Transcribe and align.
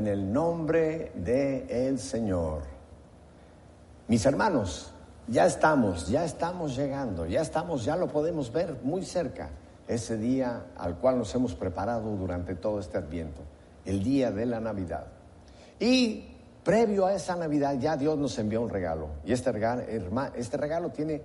en 0.00 0.06
el 0.06 0.32
nombre 0.32 1.12
de 1.14 1.86
el 1.86 1.98
Señor. 1.98 2.62
Mis 4.08 4.24
hermanos, 4.24 4.92
ya 5.28 5.44
estamos, 5.44 6.08
ya 6.08 6.24
estamos 6.24 6.74
llegando, 6.74 7.26
ya 7.26 7.42
estamos, 7.42 7.84
ya 7.84 7.96
lo 7.96 8.08
podemos 8.08 8.50
ver 8.50 8.78
muy 8.82 9.04
cerca, 9.04 9.50
ese 9.86 10.16
día 10.16 10.68
al 10.78 10.96
cual 10.96 11.18
nos 11.18 11.34
hemos 11.34 11.54
preparado 11.54 12.16
durante 12.16 12.54
todo 12.54 12.80
este 12.80 12.96
adviento, 12.96 13.42
el 13.84 14.02
día 14.02 14.30
de 14.30 14.46
la 14.46 14.58
Navidad. 14.58 15.04
Y 15.78 16.24
previo 16.64 17.04
a 17.04 17.12
esa 17.12 17.36
Navidad 17.36 17.76
ya 17.78 17.98
Dios 17.98 18.16
nos 18.16 18.38
envió 18.38 18.62
un 18.62 18.70
regalo. 18.70 19.08
Y 19.26 19.32
este 19.32 19.52
regalo, 19.52 19.82
este 20.34 20.56
regalo 20.56 20.88
tiene 20.88 21.20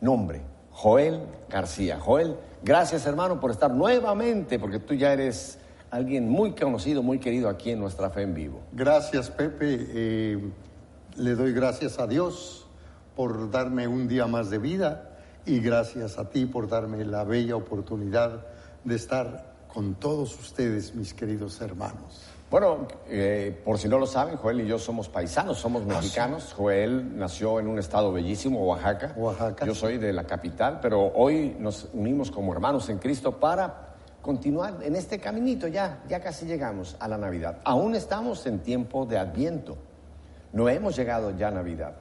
nombre, 0.00 0.42
Joel 0.72 1.22
García. 1.48 2.00
Joel, 2.00 2.36
gracias 2.64 3.06
hermano 3.06 3.38
por 3.38 3.52
estar 3.52 3.70
nuevamente, 3.70 4.58
porque 4.58 4.80
tú 4.80 4.94
ya 4.94 5.12
eres 5.12 5.60
alguien 5.92 6.26
muy 6.26 6.52
conocido, 6.52 7.02
muy 7.02 7.18
querido 7.18 7.50
aquí 7.50 7.70
en 7.70 7.78
nuestra 7.78 8.08
fe 8.08 8.22
en 8.22 8.34
vivo. 8.34 8.60
Gracias 8.72 9.30
Pepe, 9.30 9.76
eh, 9.78 10.50
le 11.16 11.34
doy 11.34 11.52
gracias 11.52 11.98
a 11.98 12.06
Dios 12.06 12.66
por 13.14 13.50
darme 13.50 13.86
un 13.86 14.08
día 14.08 14.26
más 14.26 14.48
de 14.48 14.56
vida 14.56 15.10
y 15.44 15.60
gracias 15.60 16.18
a 16.18 16.30
ti 16.30 16.46
por 16.46 16.66
darme 16.66 17.04
la 17.04 17.24
bella 17.24 17.56
oportunidad 17.56 18.46
de 18.84 18.96
estar 18.96 19.52
con 19.68 19.94
todos 19.94 20.38
ustedes, 20.40 20.94
mis 20.94 21.12
queridos 21.12 21.60
hermanos. 21.60 22.22
Bueno, 22.50 22.88
eh, 23.08 23.60
por 23.62 23.78
si 23.78 23.86
no 23.88 23.98
lo 23.98 24.06
saben, 24.06 24.36
Joel 24.36 24.62
y 24.62 24.66
yo 24.66 24.78
somos 24.78 25.10
paisanos, 25.10 25.58
somos 25.58 25.82
ah, 25.84 25.94
mexicanos. 25.94 26.54
Joel 26.54 27.18
nació 27.18 27.60
en 27.60 27.66
un 27.66 27.78
estado 27.78 28.12
bellísimo, 28.12 28.64
Oaxaca. 28.64 29.12
Oaxaca. 29.16 29.66
Yo 29.66 29.74
soy 29.74 29.98
de 29.98 30.12
la 30.12 30.24
capital, 30.24 30.78
pero 30.80 31.12
hoy 31.14 31.54
nos 31.58 31.88
unimos 31.92 32.30
como 32.30 32.52
hermanos 32.52 32.88
en 32.88 32.98
Cristo 32.98 33.38
para 33.38 33.91
continuar 34.22 34.78
en 34.82 34.96
este 34.96 35.18
caminito. 35.18 35.66
Ya, 35.68 36.02
ya 36.08 36.20
casi 36.20 36.46
llegamos 36.46 36.96
a 36.98 37.08
la 37.08 37.18
Navidad. 37.18 37.58
Aún 37.64 37.94
estamos 37.94 38.46
en 38.46 38.60
tiempo 38.60 39.04
de 39.04 39.18
Adviento. 39.18 39.76
No 40.52 40.68
hemos 40.68 40.96
llegado 40.96 41.36
ya 41.36 41.48
a 41.48 41.50
Navidad. 41.50 41.94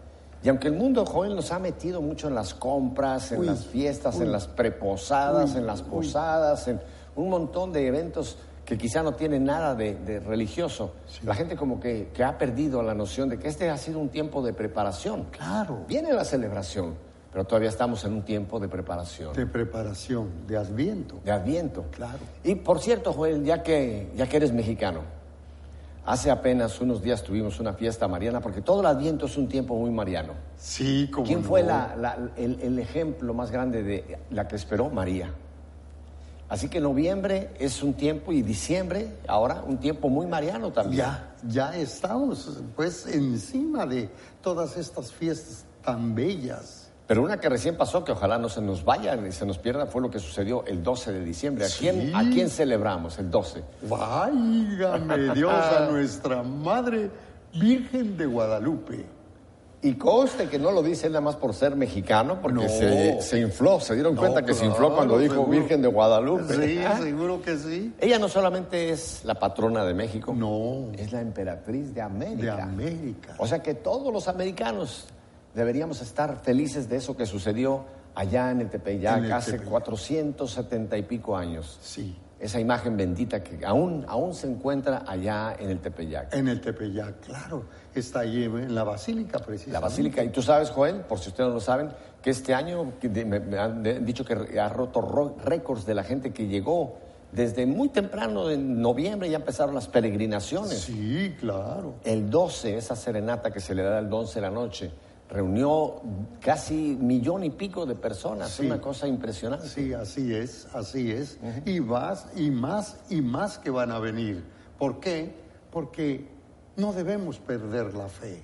Y 0.44 0.50
aunque 0.50 0.68
el 0.68 0.74
mundo 0.74 1.06
joven 1.06 1.36
nos 1.36 1.52
ha 1.52 1.60
metido 1.60 2.02
mucho 2.02 2.28
en 2.28 2.36
las 2.36 2.54
compras, 2.54 3.32
en 3.32 3.46
las 3.46 3.66
fiestas, 3.66 4.20
en 4.20 4.32
las 4.32 4.48
preposadas, 4.48 5.56
en 5.56 5.68
las 5.68 5.84
posadas, 5.84 6.68
en 6.68 6.80
un 7.16 7.30
montón 7.30 7.72
de 7.72 7.86
eventos 7.86 8.38
que 8.66 8.78
quizá 8.78 9.04
no 9.04 9.14
tiene 9.14 9.40
nada 9.40 9.76
de, 9.76 10.20
religioso. 10.26 10.94
La 11.24 11.36
gente 11.36 11.56
como 11.56 11.80
que, 11.80 12.10
que, 12.14 12.24
ha 12.24 12.38
perdido 12.38 12.82
la 12.82 12.96
noción 12.96 13.30
de 13.30 13.38
que 13.38 13.50
este 13.50 13.70
ha 13.70 13.78
sido 13.78 14.00
un 14.00 14.10
tiempo 14.10 14.42
de 14.42 14.54
preparación. 14.54 15.28
Claro. 15.32 15.84
Viene 15.88 16.12
la 16.14 16.26
celebración, 16.26 16.96
pero 17.32 17.46
todavía 17.46 17.70
estamos 17.70 18.04
en 18.04 18.14
un 18.14 18.24
tiempo 18.24 18.60
de 18.60 18.68
preparación. 18.68 19.34
De 19.34 19.46
preparación, 19.46 20.30
de 20.48 20.58
adviento. 20.58 21.20
De 21.24 21.32
adviento. 21.32 21.86
Claro. 21.92 22.20
Y 22.44 22.56
por 22.56 22.80
cierto, 22.80 23.14
Joel, 23.14 23.44
ya 23.44 23.64
que, 23.64 24.12
ya 24.16 24.28
que 24.28 24.38
eres 24.38 24.52
mexicano, 24.52 25.02
hace 26.06 26.30
apenas 26.30 26.82
unos 26.82 27.02
días 27.02 27.24
tuvimos 27.24 27.60
una 27.60 27.74
fiesta 27.74 28.08
mariana, 28.08 28.42
porque 28.42 28.62
todo 28.62 28.82
el 28.82 28.88
adviento 28.88 29.28
es 29.28 29.38
un 29.38 29.48
tiempo 29.48 29.76
muy 29.76 29.92
mariano. 29.92 30.34
Sí, 30.58 31.10
como 31.12 31.26
¿Quién 31.26 31.44
fue 31.44 31.62
el, 31.62 32.60
el 32.62 32.80
ejemplo 32.80 33.34
más 33.34 33.50
grande 33.50 33.82
de 33.84 34.18
la 34.30 34.48
que 34.48 34.58
esperó 34.58 34.90
María? 34.90 35.34
Así 36.52 36.68
que 36.68 36.82
noviembre 36.82 37.52
es 37.60 37.82
un 37.82 37.94
tiempo 37.94 38.34
y 38.34 38.42
diciembre 38.42 39.08
ahora 39.26 39.64
un 39.66 39.78
tiempo 39.78 40.10
muy 40.10 40.28
mariano 40.28 40.74
también. 40.74 40.98
Ya, 40.98 41.34
ya 41.48 41.78
estamos 41.78 42.60
pues 42.76 43.08
encima 43.08 43.86
de 43.86 44.10
todas 44.42 44.76
estas 44.76 45.14
fiestas 45.14 45.64
tan 45.82 46.14
bellas. 46.14 46.81
Pero 47.12 47.24
una 47.24 47.42
que 47.42 47.50
recién 47.50 47.76
pasó, 47.76 48.06
que 48.06 48.14
ojalá 48.14 48.38
no 48.38 48.48
se 48.48 48.62
nos 48.62 48.86
vaya 48.86 49.18
ni 49.18 49.34
se 49.34 49.46
nos 49.46 49.58
pierda, 49.58 49.86
fue 49.86 50.02
lo 50.02 50.10
que 50.10 50.18
sucedió 50.18 50.64
el 50.66 50.82
12 50.82 51.12
de 51.12 51.26
diciembre. 51.26 51.66
¿A, 51.66 51.68
quién, 51.68 52.16
¿a 52.16 52.22
quién 52.30 52.50
celebramos 52.50 53.20
el 53.20 53.30
12? 53.30 53.62
Váyame 53.90 55.34
Dios 55.36 55.52
a 55.52 55.90
nuestra 55.92 56.42
Madre 56.42 57.12
Virgen 57.54 58.16
de 58.16 58.26
Guadalupe. 58.26 59.06
Y 59.82 59.96
conste 59.96 60.48
que 60.48 60.58
no 60.58 60.72
lo 60.72 60.82
dice 60.82 61.10
nada 61.10 61.20
más 61.20 61.36
por 61.36 61.54
ser 61.54 61.76
mexicano, 61.76 62.40
porque 62.42 62.70
se, 62.70 63.42
infló, 63.42 63.82
se 63.82 63.94
dieron 63.94 64.16
cuenta 64.16 64.46
que 64.46 64.54
se 64.54 64.66
infló 64.66 64.96
cuando 64.96 65.20
dijo 65.20 65.46
Virgen 65.48 65.82
de 65.82 65.90
Guadalupe. 65.90 66.66
Sí, 66.66 66.80
ah. 66.80 66.98
seguro 67.04 67.42
que 67.42 67.58
sí. 67.58 67.94
Ella 68.00 68.20
no 68.20 68.30
solamente 68.30 68.90
es 68.90 69.26
la 69.26 69.34
patrona 69.34 69.84
de 69.84 69.94
México, 69.94 70.34
no. 70.34 70.94
es 70.98 71.12
la 71.12 71.20
emperatriz 71.20 71.94
de 71.94 72.04
América. 72.04 72.56
De 72.56 72.62
América. 72.62 73.36
O 73.38 73.46
sea 73.46 73.62
que 73.62 73.74
todos 73.74 74.14
los 74.14 74.30
americanos 74.30 75.08
deberíamos 75.54 76.02
estar 76.02 76.42
felices 76.44 76.90
de 76.90 76.98
eso 76.98 77.16
que 77.16 77.26
sucedió 77.26 77.86
allá 78.16 78.52
en 78.52 78.62
el 78.62 78.70
Tepeyac 78.70 79.30
hace 79.32 79.60
470 79.60 80.98
y 80.98 81.04
pico 81.04 81.38
años. 81.38 81.80
Sí 81.82 82.18
esa 82.42 82.60
imagen 82.60 82.98
bendita 82.98 83.44
que 83.44 83.64
aún, 83.64 84.04
aún 84.08 84.34
se 84.34 84.48
encuentra 84.48 85.04
allá 85.06 85.56
en 85.60 85.70
el 85.70 85.80
Tepeyac. 85.80 86.34
En 86.34 86.48
el 86.48 86.60
Tepeyac, 86.60 87.20
claro. 87.22 87.66
Está 87.94 88.22
ahí 88.22 88.46
en 88.46 88.74
la 88.74 88.84
basílica, 88.84 89.38
precisamente. 89.40 89.74
La 89.74 89.80
basílica. 89.80 90.24
Y 90.24 90.30
tú 90.30 90.42
sabes, 90.42 90.72
Joel, 90.72 91.02
por 91.02 91.20
si 91.20 91.30
ustedes 91.30 91.50
no 91.50 91.54
lo 91.54 91.60
saben, 91.60 91.92
que 92.22 92.32
este 92.32 92.56
año 92.56 92.94
me, 93.04 93.60
han 93.60 93.84
dicho 94.04 94.26
que 94.26 94.60
ha 94.60 94.70
roto 94.70 95.36
récords 95.46 95.86
de 95.86 95.94
la 95.94 96.04
gente 96.04 96.34
que 96.34 96.48
llegó. 96.48 96.98
Desde 97.32 97.66
muy 97.66 97.90
temprano, 97.90 98.50
en 98.50 98.82
noviembre, 98.82 99.30
ya 99.30 99.38
empezaron 99.38 99.76
las 99.76 99.88
peregrinaciones. 99.88 100.80
Sí, 100.80 101.36
claro. 101.40 101.96
El 102.04 102.30
12, 102.30 102.76
esa 102.76 102.96
serenata 102.96 103.52
que 103.52 103.62
se 103.62 103.76
le 103.76 103.84
da 103.84 104.00
el 104.00 104.12
11 104.12 104.36
de 104.36 104.42
la 104.42 104.50
noche 104.50 104.92
reunió 105.32 106.02
casi 106.42 106.98
millón 107.00 107.44
y 107.44 107.52
pico 107.52 107.86
de 107.86 107.96
personas, 107.96 108.60
una 108.60 108.82
cosa 108.82 109.08
impresionante. 109.08 109.68
Sí, 109.68 109.94
así 109.94 110.34
es, 110.34 110.68
así 110.74 111.12
es. 111.12 111.40
Y 111.66 111.80
más, 111.80 112.28
y 112.36 112.52
más, 112.52 112.98
y 113.10 113.22
más 113.22 113.58
que 113.58 113.70
van 113.70 113.92
a 113.92 114.00
venir. 114.00 114.44
¿Por 114.78 115.00
qué? 115.00 115.34
Porque 115.72 116.28
no 116.76 116.92
debemos 116.92 117.40
perder 117.40 117.94
la 117.94 118.10
fe. 118.10 118.42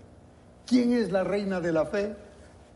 ¿Quién 0.65 0.93
es 0.93 1.11
la 1.11 1.23
reina 1.23 1.59
de 1.59 1.73
la 1.73 1.85
fe? 1.85 2.15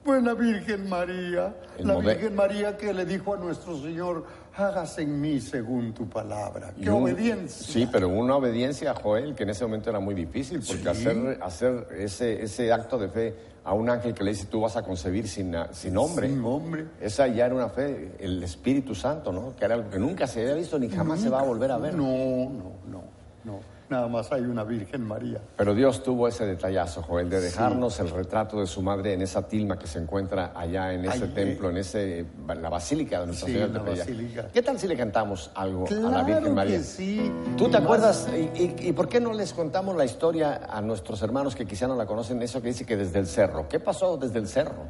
Pues 0.04 0.24
la 0.24 0.34
Virgen 0.34 0.90
María, 0.90 1.56
la 1.78 1.96
Virgen 1.98 2.36
María 2.36 2.76
que 2.76 2.92
le 2.92 3.06
dijo 3.06 3.36
a 3.36 3.38
nuestro 3.38 3.80
Señor, 3.80 4.26
hágase 4.56 5.04
en 5.04 5.22
mí 5.22 5.40
según 5.40 5.94
tu 5.94 6.10
palabra. 6.10 6.74
¡Qué 6.82 6.90
obediencia! 6.90 7.68
Sí, 7.68 7.88
pero 7.90 8.10
una 8.10 8.36
obediencia, 8.36 8.96
Joel, 8.96 9.36
que 9.36 9.44
en 9.44 9.52
ese 9.52 9.64
momento 9.64 9.92
era 9.92 10.00
muy 10.00 10.16
difícil, 10.16 10.62
porque 10.68 10.90
hacer, 10.90 11.40
hacer 11.42 11.88
ese, 11.98 12.42
ese 12.42 12.74
acto 12.74 12.98
de 12.98 13.10
fe 13.10 13.51
a 13.64 13.74
un 13.74 13.90
ángel 13.90 14.14
que 14.14 14.24
le 14.24 14.32
dice, 14.32 14.46
tú 14.46 14.62
vas 14.62 14.76
a 14.76 14.84
concebir 14.84 15.28
sin, 15.28 15.56
sin 15.72 15.98
hombre. 15.98 16.28
Sin 16.28 16.44
hombre. 16.44 16.86
Esa 17.00 17.28
ya 17.28 17.46
era 17.46 17.56
una 17.56 17.70
fe, 17.70 18.16
el 18.20 18.42
Espíritu 18.44 18.96
Santo, 18.96 19.32
¿no? 19.32 19.56
Que 19.56 19.66
era 19.66 19.76
algo 19.76 19.90
que 19.90 20.00
nunca 20.00 20.28
se 20.28 20.42
había 20.42 20.56
visto 20.56 20.80
ni 20.80 20.90
jamás 20.90 21.22
se 21.22 21.30
va 21.30 21.42
a 21.42 21.44
volver 21.44 21.72
a 21.72 21.78
ver. 21.78 21.96
No, 21.96 22.04
no, 22.06 22.72
no, 22.88 23.04
no 23.44 23.81
nada 23.92 24.08
más 24.08 24.32
hay 24.32 24.42
una 24.42 24.64
Virgen 24.64 25.06
María. 25.06 25.42
Pero 25.58 25.76
Dios 25.76 26.02
tuvo 26.02 26.28
ese 26.28 26.46
detallazo, 26.46 27.04
Joel, 27.04 27.30
de 27.30 27.42
dejarnos 27.42 28.00
el 28.00 28.10
retrato 28.10 28.60
de 28.62 28.66
su 28.66 28.82
madre 28.82 29.14
en 29.14 29.22
esa 29.22 29.48
tilma 29.48 29.78
que 29.78 29.86
se 29.86 30.00
encuentra 30.00 30.54
allá 30.56 30.94
en 30.94 31.06
ese 31.06 31.28
templo, 31.28 31.70
en 31.70 31.78
ese 31.78 32.26
la 32.48 32.70
basílica 32.70 33.20
de 33.20 33.28
Nuestra 33.28 33.48
Señora 33.48 33.68
de 33.68 33.80
Basílica. 33.80 34.48
¿Qué 34.48 34.62
tal 34.62 34.80
si 34.80 34.88
le 34.88 34.96
cantamos 34.96 35.52
algo 35.54 35.86
a 35.88 36.10
la 36.10 36.24
Virgen 36.24 36.56
María? 36.56 36.78
Que 36.78 36.84
sí. 36.84 37.32
¿Tú 37.58 37.70
te 37.70 37.78
acuerdas? 37.78 38.30
Y, 38.34 38.88
y, 38.88 38.94
por 38.94 39.10
qué 39.10 39.20
no 39.20 39.34
les 39.34 39.54
contamos 39.54 39.96
la 39.96 40.06
historia 40.06 40.62
a 40.70 40.82
nuestros 40.82 41.22
hermanos 41.22 41.56
que 41.56 41.66
quizá 41.66 41.88
no 41.88 41.96
la 41.96 42.06
conocen? 42.06 42.42
Eso 42.42 42.62
que 42.62 42.70
dice 42.70 42.86
que 42.86 42.96
desde 42.96 43.20
el 43.20 43.28
cerro. 43.28 43.68
¿Qué 43.68 43.80
pasó 43.80 44.16
desde 44.16 44.40
el 44.40 44.48
cerro? 44.48 44.86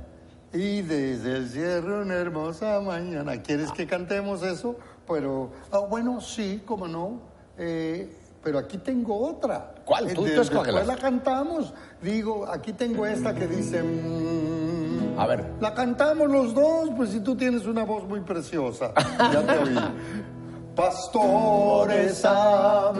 Y 0.54 0.82
desde 0.82 1.38
el 1.38 1.50
cerro 1.50 2.02
una 2.02 2.16
hermosa 2.16 2.80
mañana. 2.82 3.42
¿Quieres 3.42 3.72
que 3.72 3.88
cantemos 3.88 4.44
eso? 4.44 4.76
Pero, 5.08 5.50
ah, 5.72 5.80
bueno, 5.80 6.22
sí, 6.22 6.62
cómo 6.66 6.88
no. 6.88 7.32
Eh, 7.58 8.10
pero 8.44 8.60
aquí 8.60 8.78
tengo 8.78 9.28
otra. 9.28 9.74
¿Cuál? 9.86 10.14
¿Tú, 10.14 10.24
de, 10.24 10.36
después 10.36 10.88
la 10.88 10.96
cantamos. 10.96 11.74
Digo, 12.02 12.48
aquí 12.48 12.74
tengo 12.74 13.06
esta 13.06 13.34
que 13.34 13.48
dice... 13.48 13.84
Mm, 13.84 15.20
a 15.20 15.28
ver. 15.28 15.46
La 15.60 15.74
cantamos 15.74 16.30
los 16.30 16.54
dos, 16.54 16.90
pues 16.96 17.12
si 17.12 17.20
tú 17.20 17.36
tienes 17.36 17.66
una 17.66 17.84
voz 17.84 18.04
muy 18.06 18.22
preciosa. 18.22 18.92
ya 19.18 19.46
te 19.46 19.58
oí. 19.58 19.78
Pastores 20.76 22.24
a 22.26 22.92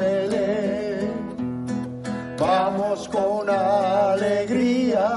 vamos 2.42 3.08
con 3.08 3.50
alegría, 3.50 5.10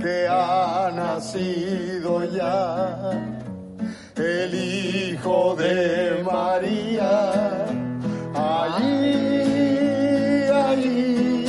que 0.00 0.26
ha 0.28 0.90
nacido 0.94 2.24
ya 2.24 3.12
el 4.16 4.54
Hijo 4.54 5.56
de 5.56 6.22
María 6.24 7.61
Allí, 8.54 10.44
allí, 10.52 11.46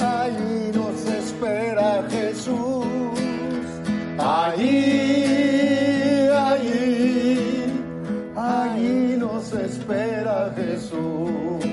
allí 0.00 0.70
nos 0.72 0.98
espera 1.06 2.04
Jesús. 2.08 2.86
Allí, 4.16 4.78
allí, 6.46 7.64
allí 8.36 9.16
nos 9.18 9.52
espera 9.52 10.52
Jesús. 10.54 11.64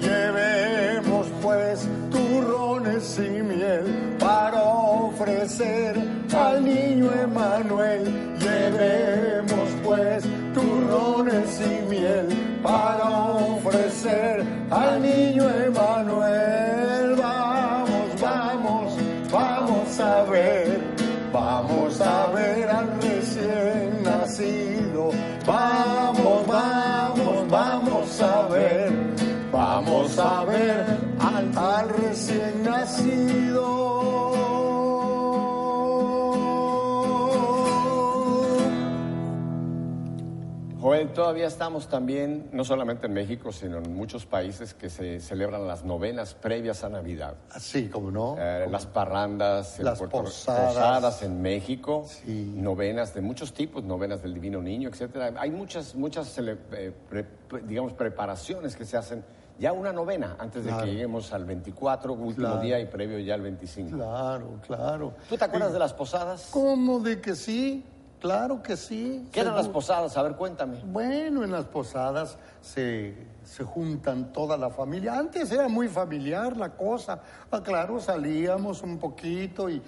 Llevemos 0.00 1.28
pues 1.40 1.88
turrones 2.10 3.18
y 3.18 3.42
miel 3.42 4.16
para 4.18 4.62
ofrecer 4.64 5.96
al 6.36 6.64
niño 6.64 7.08
Emanuel. 7.12 8.02
Llevemos 8.40 9.68
pues 9.84 10.24
turrones 10.54 11.60
y 11.60 11.88
miel 11.88 12.26
para 12.62 12.97
todavía 41.18 41.48
estamos 41.48 41.88
también, 41.88 42.48
no 42.52 42.62
solamente 42.62 43.08
en 43.08 43.12
México, 43.12 43.50
sino 43.50 43.78
en 43.78 43.92
muchos 43.92 44.24
países 44.24 44.72
que 44.72 44.88
se 44.88 45.18
celebran 45.18 45.66
las 45.66 45.84
novenas 45.84 46.34
previas 46.34 46.84
a 46.84 46.88
Navidad. 46.88 47.34
Así 47.50 47.88
como 47.88 48.12
no. 48.12 48.36
Eh, 48.38 48.68
las 48.70 48.86
parrandas, 48.86 49.80
Las 49.80 49.98
Puerto- 49.98 50.22
posadas. 50.22 50.74
posadas 50.74 51.22
en 51.24 51.42
México, 51.42 52.04
Sí. 52.06 52.52
novenas 52.54 53.14
de 53.14 53.20
muchos 53.20 53.52
tipos, 53.52 53.82
novenas 53.82 54.22
del 54.22 54.32
Divino 54.32 54.62
Niño, 54.62 54.90
etcétera. 54.90 55.32
Hay 55.40 55.50
muchas, 55.50 55.96
muchas, 55.96 56.38
eh, 56.38 56.92
pre- 57.10 57.26
digamos, 57.66 57.94
preparaciones 57.94 58.76
que 58.76 58.84
se 58.84 58.96
hacen 58.96 59.24
ya 59.58 59.72
una 59.72 59.92
novena 59.92 60.36
antes 60.38 60.64
de 60.64 60.70
que 60.70 60.86
lleguemos 60.86 61.32
al 61.32 61.44
24, 61.46 62.12
último 62.12 62.46
Claro. 62.46 62.60
día 62.60 62.78
y 62.78 62.86
previo 62.86 63.18
ya 63.18 63.34
al 63.34 63.40
25. 63.42 63.96
Claro, 63.96 64.60
claro. 64.64 65.14
¿Tú 65.28 65.36
te 65.36 65.44
acuerdas 65.44 65.72
de 65.72 65.80
las 65.80 65.92
posadas? 65.94 66.46
¿Cómo 66.52 67.00
de 67.00 67.20
que 67.20 67.34
sí? 67.34 67.84
Claro 68.20 68.62
que 68.62 68.76
sí. 68.76 69.28
¿Qué 69.32 69.40
eran 69.40 69.54
las 69.54 69.68
posadas? 69.68 70.16
A 70.16 70.22
ver, 70.22 70.32
cuéntame. 70.32 70.80
Bueno, 70.84 71.44
en 71.44 71.52
las 71.52 71.66
posadas 71.66 72.36
se, 72.60 73.14
se 73.48 73.64
juntan 73.64 74.30
toda 74.30 74.58
la 74.58 74.68
familia. 74.68 75.18
Antes 75.18 75.50
era 75.50 75.68
muy 75.68 75.88
familiar 75.88 76.56
la 76.56 76.76
cosa. 76.76 77.22
Ah, 77.50 77.62
claro, 77.62 77.98
salíamos 77.98 78.82
un 78.82 78.98
poquito, 78.98 79.70
y, 79.70 79.80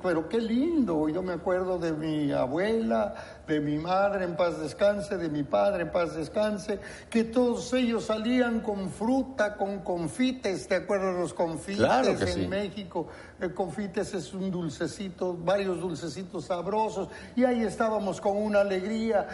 pero 0.00 0.28
qué 0.28 0.40
lindo. 0.40 1.08
Yo 1.08 1.20
me 1.20 1.32
acuerdo 1.32 1.78
de 1.78 1.92
mi 1.92 2.30
abuela, 2.30 3.14
de 3.46 3.58
mi 3.58 3.76
madre 3.76 4.24
en 4.24 4.36
paz 4.36 4.60
descanse, 4.60 5.18
de 5.18 5.28
mi 5.28 5.42
padre 5.42 5.82
en 5.82 5.90
paz 5.90 6.14
descanse, 6.14 6.78
que 7.10 7.24
todos 7.24 7.72
ellos 7.72 8.04
salían 8.04 8.60
con 8.60 8.88
fruta, 8.88 9.56
con 9.56 9.80
confites. 9.80 10.68
¿Te 10.68 10.76
acuerdas 10.76 11.18
los 11.18 11.34
confites 11.34 11.84
Claro 11.84 12.10
en 12.10 12.28
sí. 12.28 12.46
México? 12.46 13.08
El 13.40 13.52
confites 13.52 14.14
es 14.14 14.32
un 14.32 14.48
dulcecito, 14.48 15.36
varios 15.36 15.80
dulcecitos 15.80 16.44
sabrosos. 16.44 17.08
Y 17.34 17.44
ahí 17.44 17.64
estábamos 17.64 18.20
con 18.20 18.36
una 18.36 18.60
alegría 18.60 19.26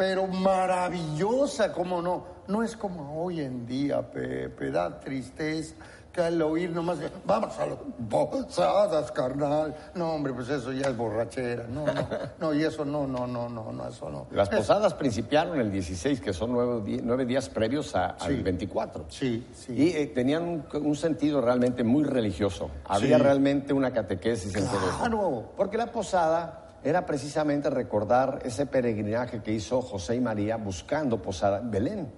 pero 0.00 0.26
maravillosa, 0.26 1.72
como 1.74 2.00
no. 2.00 2.24
No 2.48 2.62
es 2.62 2.74
como 2.74 3.22
hoy 3.22 3.40
en 3.42 3.66
día, 3.66 4.00
Pepe, 4.00 4.70
da 4.70 4.98
tristeza 4.98 5.74
que 6.10 6.22
al 6.22 6.40
oír 6.40 6.70
nomás, 6.70 6.96
vamos 7.26 7.56
a 7.58 7.66
las 7.66 7.76
posadas, 8.08 9.12
carnal. 9.12 9.76
No, 9.94 10.14
hombre, 10.14 10.32
pues 10.32 10.48
eso 10.48 10.72
ya 10.72 10.88
es 10.88 10.96
borrachera. 10.96 11.66
No, 11.68 11.84
no, 11.84 12.08
no, 12.40 12.54
y 12.54 12.64
eso 12.64 12.82
no, 12.86 13.06
no, 13.06 13.26
no, 13.26 13.50
no, 13.50 13.70
no, 13.70 13.86
eso 13.88 14.08
no. 14.08 14.26
Las 14.30 14.50
Es- 14.50 14.56
posadas 14.60 14.94
principiaron 14.94 15.60
el 15.60 15.70
16, 15.70 16.18
que 16.22 16.32
son 16.32 16.52
nueve, 16.54 17.24
días 17.26 17.50
previos 17.50 17.94
a- 17.94 18.06
al 18.18 18.36
Sí. 18.36 18.42
24. 18.42 19.04
Sí, 19.10 19.46
sí. 19.52 19.74
Y 19.74 19.88
eh, 19.90 20.06
tenían 20.06 20.44
un, 20.48 20.64
un 20.82 20.96
sentido 20.96 21.42
realmente 21.42 21.84
muy 21.84 22.04
religioso. 22.04 22.70
Había 22.86 23.18
Sí. 23.18 23.22
realmente 23.22 23.74
una 23.74 23.92
catequesis. 23.92 24.54
Claro. 24.54 25.52
Porque 25.58 25.76
la 25.76 25.92
posada 25.92 26.68
era 26.82 27.04
precisamente 27.06 27.68
recordar 27.70 28.40
ese 28.44 28.66
peregrinaje 28.66 29.42
que 29.42 29.52
hizo 29.52 29.82
José 29.82 30.16
y 30.16 30.20
María 30.20 30.56
buscando 30.56 31.20
posada 31.20 31.58
en 31.58 31.70
Belén. 31.70 32.12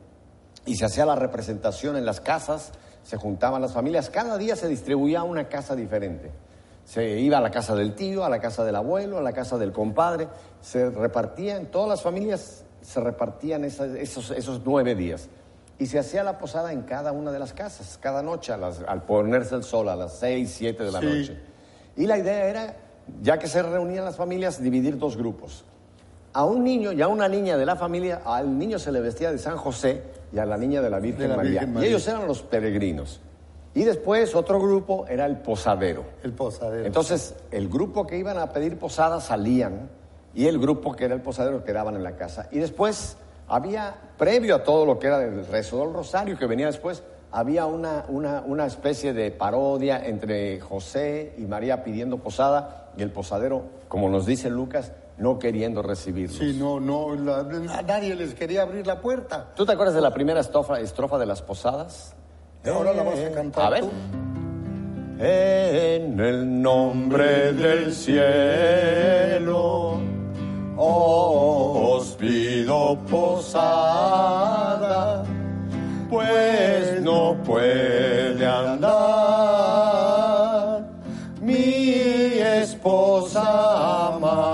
Y 0.66 0.76
se 0.76 0.84
hacía 0.84 1.04
la 1.04 1.16
representación 1.16 1.96
en 1.96 2.04
las 2.04 2.20
casas, 2.20 2.72
se 3.02 3.16
juntaban 3.16 3.60
las 3.60 3.72
familias, 3.72 4.10
cada 4.10 4.38
día 4.38 4.54
se 4.54 4.68
distribuía 4.68 5.24
una 5.24 5.48
casa 5.48 5.74
diferente. 5.74 6.30
Se 6.84 7.18
iba 7.18 7.38
a 7.38 7.40
la 7.40 7.50
casa 7.50 7.74
del 7.74 7.94
tío, 7.94 8.24
a 8.24 8.28
la 8.28 8.40
casa 8.40 8.64
del 8.64 8.76
abuelo, 8.76 9.18
a 9.18 9.22
la 9.22 9.32
casa 9.32 9.58
del 9.58 9.72
compadre, 9.72 10.28
se 10.60 10.90
repartían, 10.90 11.66
todas 11.66 11.88
las 11.88 12.02
familias 12.02 12.64
se 12.80 13.00
repartían 13.00 13.64
esos, 13.64 14.30
esos 14.30 14.60
nueve 14.64 14.94
días. 14.94 15.28
Y 15.78 15.86
se 15.86 15.98
hacía 15.98 16.22
la 16.22 16.38
posada 16.38 16.72
en 16.72 16.82
cada 16.82 17.10
una 17.10 17.32
de 17.32 17.38
las 17.40 17.52
casas, 17.52 17.98
cada 18.00 18.22
noche, 18.22 18.52
a 18.52 18.56
las- 18.56 18.82
al 18.86 19.02
ponerse 19.02 19.56
el 19.56 19.64
sol, 19.64 19.88
a 19.88 19.96
las 19.96 20.18
seis, 20.18 20.54
siete 20.56 20.84
de 20.84 20.92
la 20.92 21.00
Sí. 21.00 21.06
noche. 21.06 21.40
Y 21.96 22.06
la 22.06 22.18
idea 22.18 22.46
era, 22.46 22.76
ya 23.22 23.38
que 23.38 23.48
se 23.48 23.62
reunían 23.62 24.04
las 24.04 24.16
familias, 24.16 24.62
dividir 24.62 24.98
dos 24.98 25.16
grupos. 25.16 25.64
A 26.32 26.44
un 26.44 26.64
niño 26.64 26.92
y 26.92 27.02
a 27.02 27.08
una 27.08 27.28
niña 27.28 27.56
de 27.56 27.66
la 27.66 27.76
familia, 27.76 28.22
al 28.24 28.58
niño 28.58 28.78
se 28.78 28.90
le 28.90 29.00
vestía 29.00 29.30
de 29.30 29.38
San 29.38 29.56
José 29.56 30.02
y 30.32 30.38
a 30.38 30.46
la 30.46 30.56
niña 30.56 30.80
de 30.80 30.88
la 30.88 30.98
Virgen, 30.98 31.22
De 31.22 31.28
la 31.28 31.36
María. 31.36 31.50
Virgen 31.52 31.68
Y 31.68 31.72
María. 31.74 31.88
ellos 31.90 32.08
eran 32.08 32.26
los 32.26 32.42
peregrinos. 32.42 33.20
Y 33.74 33.84
después 33.84 34.34
otro 34.34 34.60
grupo 34.60 35.06
era 35.08 35.26
el 35.26 35.38
posadero. 35.38 36.04
El 36.22 36.32
posadero. 36.32 36.86
Entonces, 36.86 37.34
el 37.50 37.68
grupo 37.68 38.06
que 38.06 38.18
iban 38.18 38.38
a 38.38 38.52
pedir 38.52 38.78
posada 38.78 39.20
salían 39.20 39.88
y 40.34 40.46
el 40.46 40.58
grupo 40.58 40.94
que 40.94 41.04
era 41.04 41.14
el 41.14 41.22
posadero 41.22 41.64
quedaban 41.64 41.96
en 41.96 42.02
la 42.02 42.16
casa. 42.16 42.48
Y 42.50 42.58
después 42.58 43.16
había, 43.48 43.94
previo 44.16 44.56
a 44.56 44.62
todo 44.64 44.86
lo 44.86 44.98
que 44.98 45.06
era 45.06 45.22
el 45.22 45.46
rezo 45.46 45.80
del 45.80 45.92
rosario 45.92 46.38
que 46.38 46.46
venía 46.46 46.66
después, 46.66 47.02
había 47.32 47.64
una, 47.66 48.04
una, 48.08 48.42
una 48.46 48.66
especie 48.66 49.12
de 49.14 49.30
parodia 49.30 50.04
entre 50.06 50.60
José 50.60 51.34
y 51.38 51.42
María 51.42 51.82
pidiendo 51.82 52.18
posada 52.18 52.90
y 52.96 53.02
el 53.02 53.10
posadero, 53.10 53.62
como 53.88 54.08
nos 54.10 54.26
dice 54.26 54.50
Lucas, 54.50 54.92
no 55.18 55.38
queriendo 55.38 55.82
recibirlos. 55.82 56.38
Sí, 56.38 56.56
no, 56.58 56.78
no, 56.80 57.14
la- 57.14 57.40
a 57.78 57.82
nadie 57.82 58.14
les 58.14 58.34
quería 58.34 58.62
abrir 58.62 58.86
la 58.86 59.00
puerta. 59.00 59.48
¿Tú 59.54 59.64
te 59.66 59.72
acuerdas 59.72 59.94
de 59.94 60.00
la 60.02 60.12
primera 60.12 60.40
estrofa, 60.40 60.80
estrofa 60.80 61.18
de 61.18 61.26
las 61.26 61.40
posadas? 61.42 62.14
Ahora 62.66 62.92
la 62.92 63.02
vas 63.02 63.18
a 63.18 63.30
cantar 63.32 63.64
A 63.66 63.70
ver. 63.70 63.80
tú. 63.80 63.90
En 65.24 66.18
el 66.20 66.60
nombre 66.62 67.52
del 67.52 67.92
cielo 67.92 69.98
os 70.76 72.06
pido 72.16 72.98
posada, 73.10 75.22
pues 76.12 77.00
no 77.00 77.38
puede 77.42 78.46
andar 78.46 78.92
mi 81.40 82.34
esposa 82.38 84.08
amada. 84.08 84.52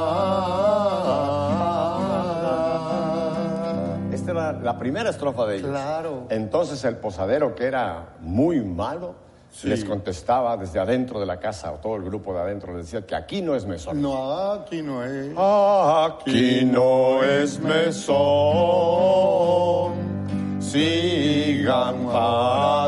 Esta 4.12 4.31
era 4.31 4.53
la 4.53 4.79
primera 4.79 5.11
estrofa 5.11 5.47
de 5.47 5.57
ellos. 5.57 5.69
Claro. 5.69 6.27
Entonces 6.31 6.85
el 6.85 6.95
posadero, 6.99 7.57
que 7.57 7.65
era 7.65 8.11
muy 8.21 8.61
malo, 8.61 9.27
Sí. 9.50 9.67
les 9.67 9.83
contestaba 9.85 10.57
desde 10.59 10.79
adentro 10.79 11.19
de 11.19 11.27
la 11.27 11.41
casa, 11.41 11.73
o 11.73 11.79
todo 11.79 11.97
el 11.97 12.05
grupo 12.05 12.33
de 12.35 12.41
adentro, 12.41 12.77
les 12.77 12.85
decía 12.85 13.05
que 13.05 13.17
aquí 13.17 13.43
no 13.43 13.57
es 13.57 13.65
mesón. 13.67 14.00
No, 14.00 14.53
aquí 14.53 14.81
no 14.83 15.03
es. 15.03 15.31
Aquí 15.37 16.65
no 16.71 17.25
es 17.25 17.59
mesón. 17.59 18.19
Sigan 21.68 22.06
para 22.06 22.84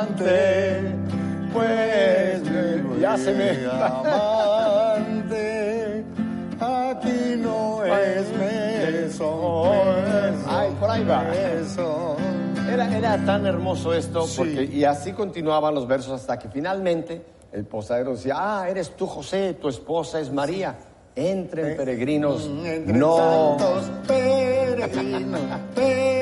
adelante. 0.00 0.94
Pues 1.52 2.42
ya 2.98 3.16
se 3.18 3.32
me. 3.34 3.50
Amante, 4.80 5.44
aquí 6.58 7.34
no 7.36 7.84
es 7.84 8.26
mesón. 8.38 9.68
Ay, 10.48 10.70
por 10.80 10.88
ahí 10.90 11.04
va. 11.04 11.24
Era, 12.72 12.96
era 12.96 13.18
tan 13.26 13.44
hermoso 13.46 13.92
esto, 13.92 14.22
Sí. 14.26 14.36
porque, 14.38 14.64
y 14.64 14.84
así 14.84 15.12
continuaban 15.12 15.74
los 15.74 15.86
versos 15.86 16.18
hasta 16.20 16.38
que 16.38 16.48
finalmente 16.48 17.20
el 17.52 17.64
posadero 17.66 18.12
decía, 18.12 18.36
ah, 18.38 18.66
eres 18.70 18.96
tú 18.96 19.06
José, 19.06 19.54
tu 19.60 19.68
esposa 19.68 20.20
es 20.20 20.32
María, 20.32 20.76
entren 21.16 21.76
peregrinos, 21.76 22.48
Mm, 22.48 22.64
Entre 22.66 22.96
no 22.96 23.16
santos 23.58 23.90
peregrinos, 24.06 24.88
peregrinos. 24.88 25.40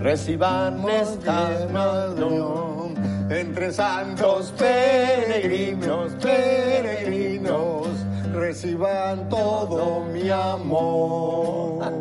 reciban 0.00 0.88
esta 0.88 1.66
mano. 1.72 2.90
Entre 3.30 3.72
santos 3.72 4.52
peregrinos, 4.58 6.12
peregrinos, 6.20 7.88
reciban 8.34 9.28
todo 9.28 10.00
mi 10.12 10.28
amor. 10.28 11.92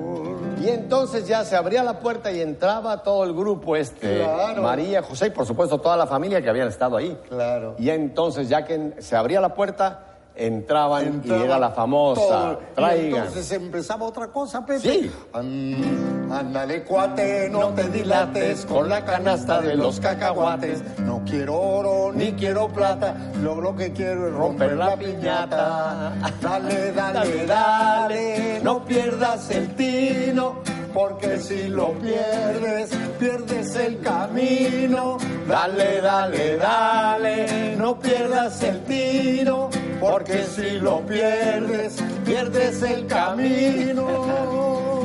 Y 0.61 0.69
entonces 0.69 1.27
ya 1.27 1.43
se 1.43 1.55
abría 1.55 1.83
la 1.83 1.99
puerta 1.99 2.31
y 2.31 2.41
entraba 2.41 3.01
todo 3.01 3.23
el 3.23 3.33
grupo 3.33 3.75
este, 3.75 4.17
Claro. 4.17 4.61
María, 4.61 5.01
José 5.01 5.27
y 5.27 5.29
por 5.31 5.45
supuesto 5.45 5.79
toda 5.79 5.97
la 5.97 6.05
familia 6.05 6.41
que 6.41 6.49
habían 6.49 6.67
estado 6.67 6.97
ahí. 6.97 7.17
Claro. 7.29 7.75
Y 7.79 7.89
entonces 7.89 8.47
ya 8.49 8.65
que 8.65 8.93
se 8.99 9.15
abría 9.15 9.41
la 9.41 9.55
puerta, 9.55 10.10
entraban 10.35 11.05
Entraba 11.05 11.41
y 11.41 11.45
era 11.45 11.59
la 11.59 11.71
famosa, 11.71 12.21
todo. 12.21 12.51
Y 12.53 12.75
traigan. 12.75 13.19
entonces 13.27 13.51
empezaba 13.51 14.05
otra 14.05 14.27
cosa, 14.27 14.65
Pepe. 14.65 14.79
Sí. 14.79 15.11
Ándale, 15.33 16.83
cuate, 16.83 17.49
no 17.49 17.69
te 17.69 17.89
dilates 17.89 18.65
con 18.65 18.87
la 18.87 19.03
canasta 19.03 19.61
de 19.61 19.75
los 19.75 19.99
cacahuates. 19.99 20.81
No 20.99 21.21
quiero 21.25 21.59
oro 21.59 22.11
ni 22.13 22.31
quiero 22.33 22.69
plata, 22.69 23.15
lo, 23.41 23.59
lo 23.59 23.75
que 23.75 23.91
quiero 23.91 24.27
es 24.27 24.33
romper 24.33 24.73
la 24.77 24.95
piñata. 24.95 26.13
Dale, 26.41 26.91
dale, 26.93 27.45
dale, 27.45 28.59
no 28.63 28.83
pierdas 28.85 29.49
el 29.51 29.75
tino. 29.75 30.61
porque 30.93 31.39
si 31.39 31.67
lo 31.69 31.93
pierdes, 31.93 32.89
pierdes 33.19 33.75
el 33.75 33.99
camino. 34.01 35.17
Dale, 35.47 36.01
dale, 36.01 36.57
dale, 36.57 37.75
no 37.77 37.97
pierdas 37.99 38.61
el 38.63 38.81
tiro, 38.83 39.69
porque 40.01 40.43
si 40.43 40.79
lo 40.79 40.99
pierdes, 41.05 42.01
pierdes 42.25 42.81
el 42.83 43.05
camino. 43.07 45.01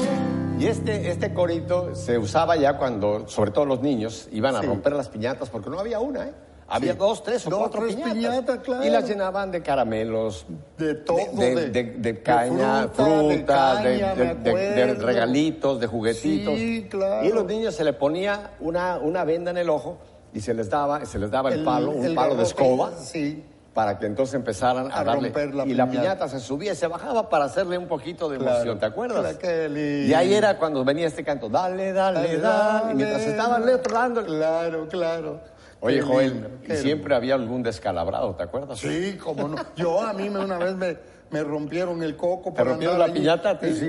Y 0.59 0.67
este, 0.67 1.11
este 1.11 1.35
corito 1.35 1.95
se 1.95 2.17
usaba 2.19 2.57
ya 2.57 2.79
cuando, 2.79 3.29
sobre 3.29 3.51
todo 3.51 3.67
los 3.67 3.83
niños, 3.83 4.29
iban 4.33 4.57
a 4.57 4.61
Sí. 4.63 4.67
romper 4.67 4.95
las 4.95 5.09
piñatas, 5.11 5.51
porque 5.51 5.69
no 5.69 5.79
había 5.79 6.01
una, 6.01 6.25
¿eh? 6.29 6.33
Había 6.69 6.93
Sí. 6.95 6.99
dos, 6.99 7.23
tres 7.23 7.47
o 7.47 7.51
Dos, 7.51 7.59
cuatro 7.61 7.83
tres 7.83 7.95
piñatas. 7.95 8.15
piñatas, 8.17 8.59
claro. 8.61 8.85
Y 8.85 8.91
las 8.91 9.07
llenaban 9.09 9.53
de 9.53 9.63
caramelos, 9.63 10.47
De 10.79 10.95
todo, 10.95 11.19
de, 11.35 11.69
de- 11.71 12.23
caña, 12.23 12.89
fruta, 12.89 13.83
de 13.83 14.95
regalitos, 14.99 15.79
de 15.79 15.87
juguetitos. 15.87 16.55
Sí, 16.59 16.87
claro. 16.91 17.25
Y 17.25 17.31
los 17.33 17.45
niños 17.45 17.75
se 17.75 17.85
le 17.85 17.93
ponía 17.93 18.53
una, 18.61 18.97
una 18.99 19.23
venda 19.25 19.51
en 19.53 19.59
el 19.59 19.69
ojo 19.71 19.99
y 20.33 20.41
se 20.41 20.55
les 20.55 20.69
daba, 20.71 21.05
se 21.05 21.19
les 21.21 21.31
daba 21.31 21.51
el, 21.53 21.59
El- 21.61 21.65
palo, 21.65 21.91
un 21.93 22.05
el 22.05 22.15
palo 22.15 22.35
de 22.35 22.43
escoba. 22.45 22.93
sí. 22.99 23.45
Para 23.77 23.99
que 23.99 24.07
entonces 24.07 24.35
empezaran 24.37 24.91
a, 24.91 25.01
A 25.01 25.05
darle. 25.05 25.29
romper 25.29 25.55
la 25.55 25.67
y 25.67 25.75
la 25.75 25.85
piñata. 25.85 26.01
piñata 26.01 26.29
se 26.31 26.41
subía 26.41 26.73
y 26.73 26.77
se 26.77 26.87
bajaba 26.87 27.29
para 27.29 27.45
hacerle 27.45 27.77
un 27.77 27.87
poquito 27.87 28.27
de 28.31 28.39
Claro. 28.39 28.55
emoción, 28.57 28.79
¿te 28.79 28.87
acuerdas? 28.87 29.37
Claro. 29.37 29.77
Y 29.79 30.15
ahí 30.15 30.33
era 30.33 30.57
cuando 30.57 30.83
venía 30.83 31.07
este 31.07 31.23
canto, 31.23 31.51
dale, 31.51 31.93
dale, 31.93 32.39
dale. 32.39 32.93
Y 32.93 32.95
mientras 32.95 33.21
estaban 33.27 33.67
dando. 33.67 34.25
Claro, 34.25 34.89
claro. 34.89 35.41
Oye, 35.81 36.01
Joel, 36.01 36.33
lindo, 36.63 36.75
siempre 36.75 37.15
había 37.15 37.35
algún 37.35 37.63
descalabrado, 37.63 38.35
¿te 38.35 38.45
acuerdas? 38.45 38.79
Sí, 38.79 39.19
cómo 39.23 39.47
no. 39.47 39.57
Yo 39.77 40.01
a 40.01 40.15
mí 40.15 40.31
me, 40.31 40.39
una 40.41 40.57
vez 40.57 40.75
me, 40.75 40.97
me 41.31 41.43
rompieron 41.43 42.03
el 42.03 42.17
coco. 42.17 42.53
¿Te 42.53 42.63
rompieron 42.65 42.99
la 42.99 43.07
ahí. 43.07 43.13
piñata? 43.13 43.59
Sí, 43.61 43.81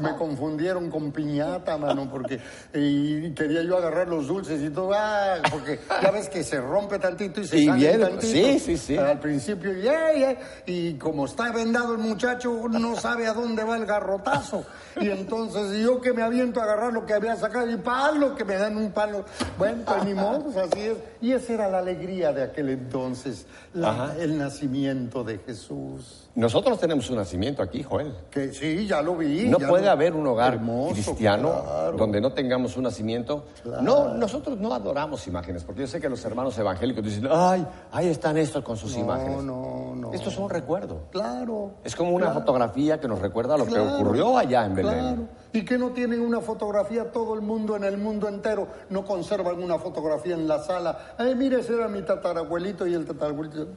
me, 0.00 0.06
me 0.10 0.16
confundieron 0.16 0.90
con 0.90 1.10
piñata, 1.12 1.76
mano, 1.78 2.08
porque 2.10 2.38
y 2.74 3.30
quería 3.32 3.62
yo 3.62 3.76
agarrar 3.78 4.08
los 4.08 4.26
dulces 4.28 4.60
y 4.62 4.70
todo, 4.70 4.92
ah, 4.94 5.36
porque 5.50 5.80
ya 6.02 6.10
ves 6.10 6.28
que 6.28 6.44
se 6.44 6.60
rompe 6.60 6.98
tantito 6.98 7.40
y 7.40 7.46
se 7.46 7.58
Y 7.58 7.70
bien, 7.70 8.00
tantito. 8.00 8.22
sí, 8.22 8.58
sí, 8.58 8.76
sí. 8.76 8.96
Al 8.96 9.18
principio, 9.20 9.72
yeah, 9.74 10.12
yeah, 10.12 10.38
y 10.66 10.94
como 10.94 11.24
está 11.26 11.50
vendado 11.52 11.92
el 11.92 11.98
muchacho, 11.98 12.68
no 12.68 12.96
sabe 12.96 13.26
a 13.26 13.32
dónde 13.32 13.64
va 13.64 13.76
el 13.76 13.86
garrotazo. 13.86 14.64
Y 15.00 15.10
entonces 15.10 15.78
yo 15.82 16.00
que 16.00 16.12
me 16.12 16.22
aviento 16.22 16.60
a 16.60 16.64
agarrar 16.64 16.92
lo 16.92 17.04
que 17.06 17.14
había 17.14 17.36
sacado 17.36 17.70
y 17.70 17.76
palo, 17.76 18.34
que 18.34 18.44
me 18.44 18.56
dan 18.56 18.76
un 18.76 18.92
palo. 18.92 19.24
Bueno, 19.58 19.82
pues 19.86 20.04
ni 20.04 20.14
modo, 20.14 20.44
pues 20.44 20.56
así 20.56 20.80
es. 20.80 20.96
Y 21.20 21.32
esa 21.32 21.52
era 21.54 21.68
la 21.68 21.78
alegría 21.78 22.32
de 22.32 22.42
aquel 22.44 22.68
entonces, 22.70 23.46
la- 23.74 24.14
el 24.18 24.38
nacimiento 24.38 25.22
de 25.24 25.38
Jesús. 25.38 26.22
Nosotros 26.36 26.78
tenemos 26.78 27.08
un 27.08 27.16
nacimiento 27.16 27.62
aquí, 27.62 27.82
Joel. 27.82 28.14
Que 28.30 28.52
sí, 28.52 28.86
ya 28.86 29.00
lo 29.00 29.16
vi. 29.16 29.48
No 29.48 29.56
puede 29.58 29.86
lo- 29.86 29.90
haber 29.90 30.14
un 30.14 30.26
hogar 30.26 30.52
Hermoso, 30.54 30.92
cristiano 30.92 31.62
claro. 31.64 31.96
donde 31.96 32.20
no 32.20 32.30
tengamos 32.32 32.76
un 32.76 32.82
nacimiento. 32.84 33.46
Claro. 33.62 33.80
No, 33.82 34.08
nosotros 34.14 34.58
no 34.58 34.74
adoramos 34.74 35.26
imágenes, 35.26 35.64
porque 35.64 35.80
yo 35.80 35.86
sé 35.86 35.98
que 35.98 36.10
los 36.10 36.22
hermanos 36.26 36.56
evangélicos 36.58 37.02
dicen, 37.02 37.26
ay, 37.30 37.66
ahí 37.90 38.08
están 38.08 38.36
estos 38.36 38.62
con 38.62 38.76
sus 38.76 38.94
No, 38.96 39.00
imágenes. 39.04 39.42
no, 39.44 39.94
no. 39.96 40.12
Esto 40.12 40.28
es 40.28 40.36
un 40.36 40.50
recuerdo. 40.50 41.04
Claro. 41.10 41.70
Es 41.82 41.96
como 41.96 42.10
una 42.10 42.26
claro, 42.26 42.40
fotografía 42.40 43.00
que 43.00 43.08
nos 43.08 43.18
recuerda 43.18 43.56
lo 43.56 43.64
que 43.64 43.78
ocurrió 43.78 44.36
allá 44.36 44.66
en 44.66 44.74
Belén. 44.74 44.92
Claro. 44.92 45.28
Y 45.54 45.64
que 45.64 45.78
no 45.78 45.90
tienen 45.92 46.20
una 46.20 46.42
fotografía 46.42 47.10
todo 47.10 47.32
el 47.32 47.40
mundo 47.40 47.76
en 47.76 47.84
el 47.84 47.96
mundo 47.96 48.28
entero. 48.28 48.68
No 48.90 49.06
conservan 49.06 49.62
una 49.62 49.78
fotografía 49.78 50.34
en 50.34 50.46
la 50.46 50.58
sala. 50.62 51.14
Ay, 51.16 51.34
mire, 51.34 51.60
ese 51.60 51.74
era 51.74 51.88
mi 51.88 52.02
tatarabuelito 52.02 52.86
y 52.86 52.92
el 52.92 53.06
tatarabuelito. 53.06 53.68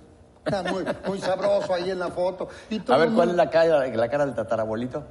Muy, 0.72 0.86
muy 1.08 1.20
sabroso 1.20 1.74
ahí 1.74 1.89
en 1.91 2.00
la 2.00 2.10
foto. 2.10 2.48
Y 2.70 2.79
todo 2.79 2.96
A 2.96 3.00
ver, 3.00 3.10
¿cuál 3.12 3.29
es 3.29 3.36
la 3.36 3.50
cara, 3.50 3.88
la 3.88 4.10
cara 4.10 4.25
del 4.25 4.36
tatarabuelito? 4.36 5.03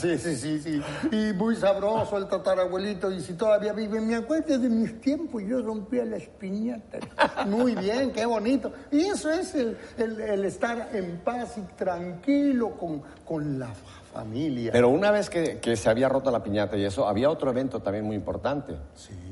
Sí, 0.00 0.18
sí, 0.18 0.36
sí, 0.36 0.60
sí. 0.60 0.82
Y 1.10 1.32
muy 1.32 1.56
sabroso 1.56 2.18
el 2.18 2.26
tatarabuelito. 2.26 3.10
Y 3.10 3.20
si 3.20 3.32
todavía 3.34 3.72
vive, 3.72 4.00
me 4.00 4.16
acuerdo 4.16 4.58
de 4.58 4.68
mis 4.68 5.00
tiempos, 5.00 5.42
yo 5.46 5.62
rompía 5.62 6.04
las 6.04 6.22
piñatas. 6.24 7.00
Muy 7.46 7.74
bien, 7.76 8.12
qué 8.12 8.26
bonito. 8.26 8.72
Y 8.90 9.06
eso 9.06 9.30
es 9.30 9.54
el, 9.54 9.78
el- 9.96 10.20
el 10.20 10.44
estar 10.44 10.90
en 10.92 11.18
paz 11.20 11.56
y 11.56 11.62
tranquilo 11.76 12.70
con, 12.76 13.02
con 13.24 13.58
la 13.58 13.68
familia. 14.12 14.72
Pero 14.72 14.88
una 14.88 15.10
vez 15.10 15.30
que, 15.30 15.58
que 15.60 15.76
se 15.76 15.88
había 15.88 16.08
roto 16.08 16.30
la 16.30 16.42
piñata 16.42 16.76
y 16.76 16.84
eso, 16.84 17.06
había 17.06 17.30
otro 17.30 17.50
evento 17.50 17.80
también 17.80 18.04
muy 18.04 18.16
importante, 18.16 18.74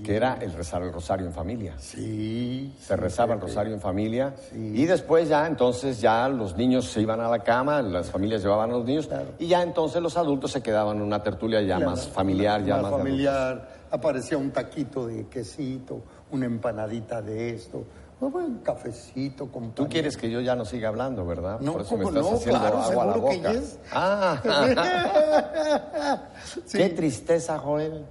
que 0.05 0.17
era 0.17 0.39
el 0.41 0.53
rezar 0.53 0.83
el 0.83 0.93
rosario 0.93 1.27
en 1.27 1.33
familia. 1.33 1.75
Sí. 1.79 2.75
Se 2.81 2.97
rezaba 2.97 3.35
el 3.35 3.41
rosario 3.41 3.75
en 3.75 3.81
familia 3.81 4.35
y 4.55 4.85
después 4.87 5.29
ya 5.29 5.47
entonces 5.47 6.01
ya 6.01 6.29
los 6.29 6.57
niños 6.57 6.87
se 6.87 7.01
iban 7.03 7.21
a 7.21 7.29
la 7.29 7.41
cama, 7.41 7.83
las 7.83 8.11
familias 8.11 8.43
llevaban 8.43 8.71
a 8.71 8.75
los 8.75 8.85
niños 8.85 9.09
y 9.39 9.47
ya 9.49 9.63
entonces 9.63 10.01
los 10.01 10.17
adultos 10.17 10.53
se 10.53 10.63
quedaban 10.63 10.97
en 10.99 11.03
una 11.03 11.23
tertulia 11.23 11.61
ya 11.63 11.77
Claro, 11.77 11.91
más 11.93 12.09
familiar, 12.09 12.61
ya 12.65 12.77
más, 12.77 12.85
adultos. 12.87 12.99
familiar. 13.01 13.69
Aparecía 13.91 14.37
un 14.39 14.51
taquito 14.51 15.07
de 15.07 15.27
quesito, 15.29 16.03
una 16.31 16.47
empanadita 16.47 17.23
de 17.23 17.51
esto, 17.51 17.85
un 18.21 18.33
buen 18.33 18.59
cafecito 18.59 19.51
con 19.51 19.73
Tú 19.73 19.89
quieres 19.89 20.17
que 20.17 20.29
yo 20.31 20.41
ya 20.41 20.55
no 20.57 20.65
siga 20.65 20.89
hablando, 20.89 21.25
¿verdad? 21.25 21.61
No, 21.61 21.73
Por 21.73 21.83
eso 21.83 21.97
me 21.97 22.05
¿cómo 22.05 22.19
estás 22.19 22.31
no? 22.33 22.37
haciendo 22.39 22.61
Claro, 22.61 22.79
agua 22.79 23.03
a 23.03 23.07
la 23.07 23.13
que 23.15 23.21
boca. 23.21 23.53
yes. 23.53 23.79
Ah, 23.93 24.43
Sí. 26.65 26.79
qué 26.79 26.89
tristeza, 26.91 27.59
Joel, 27.59 28.05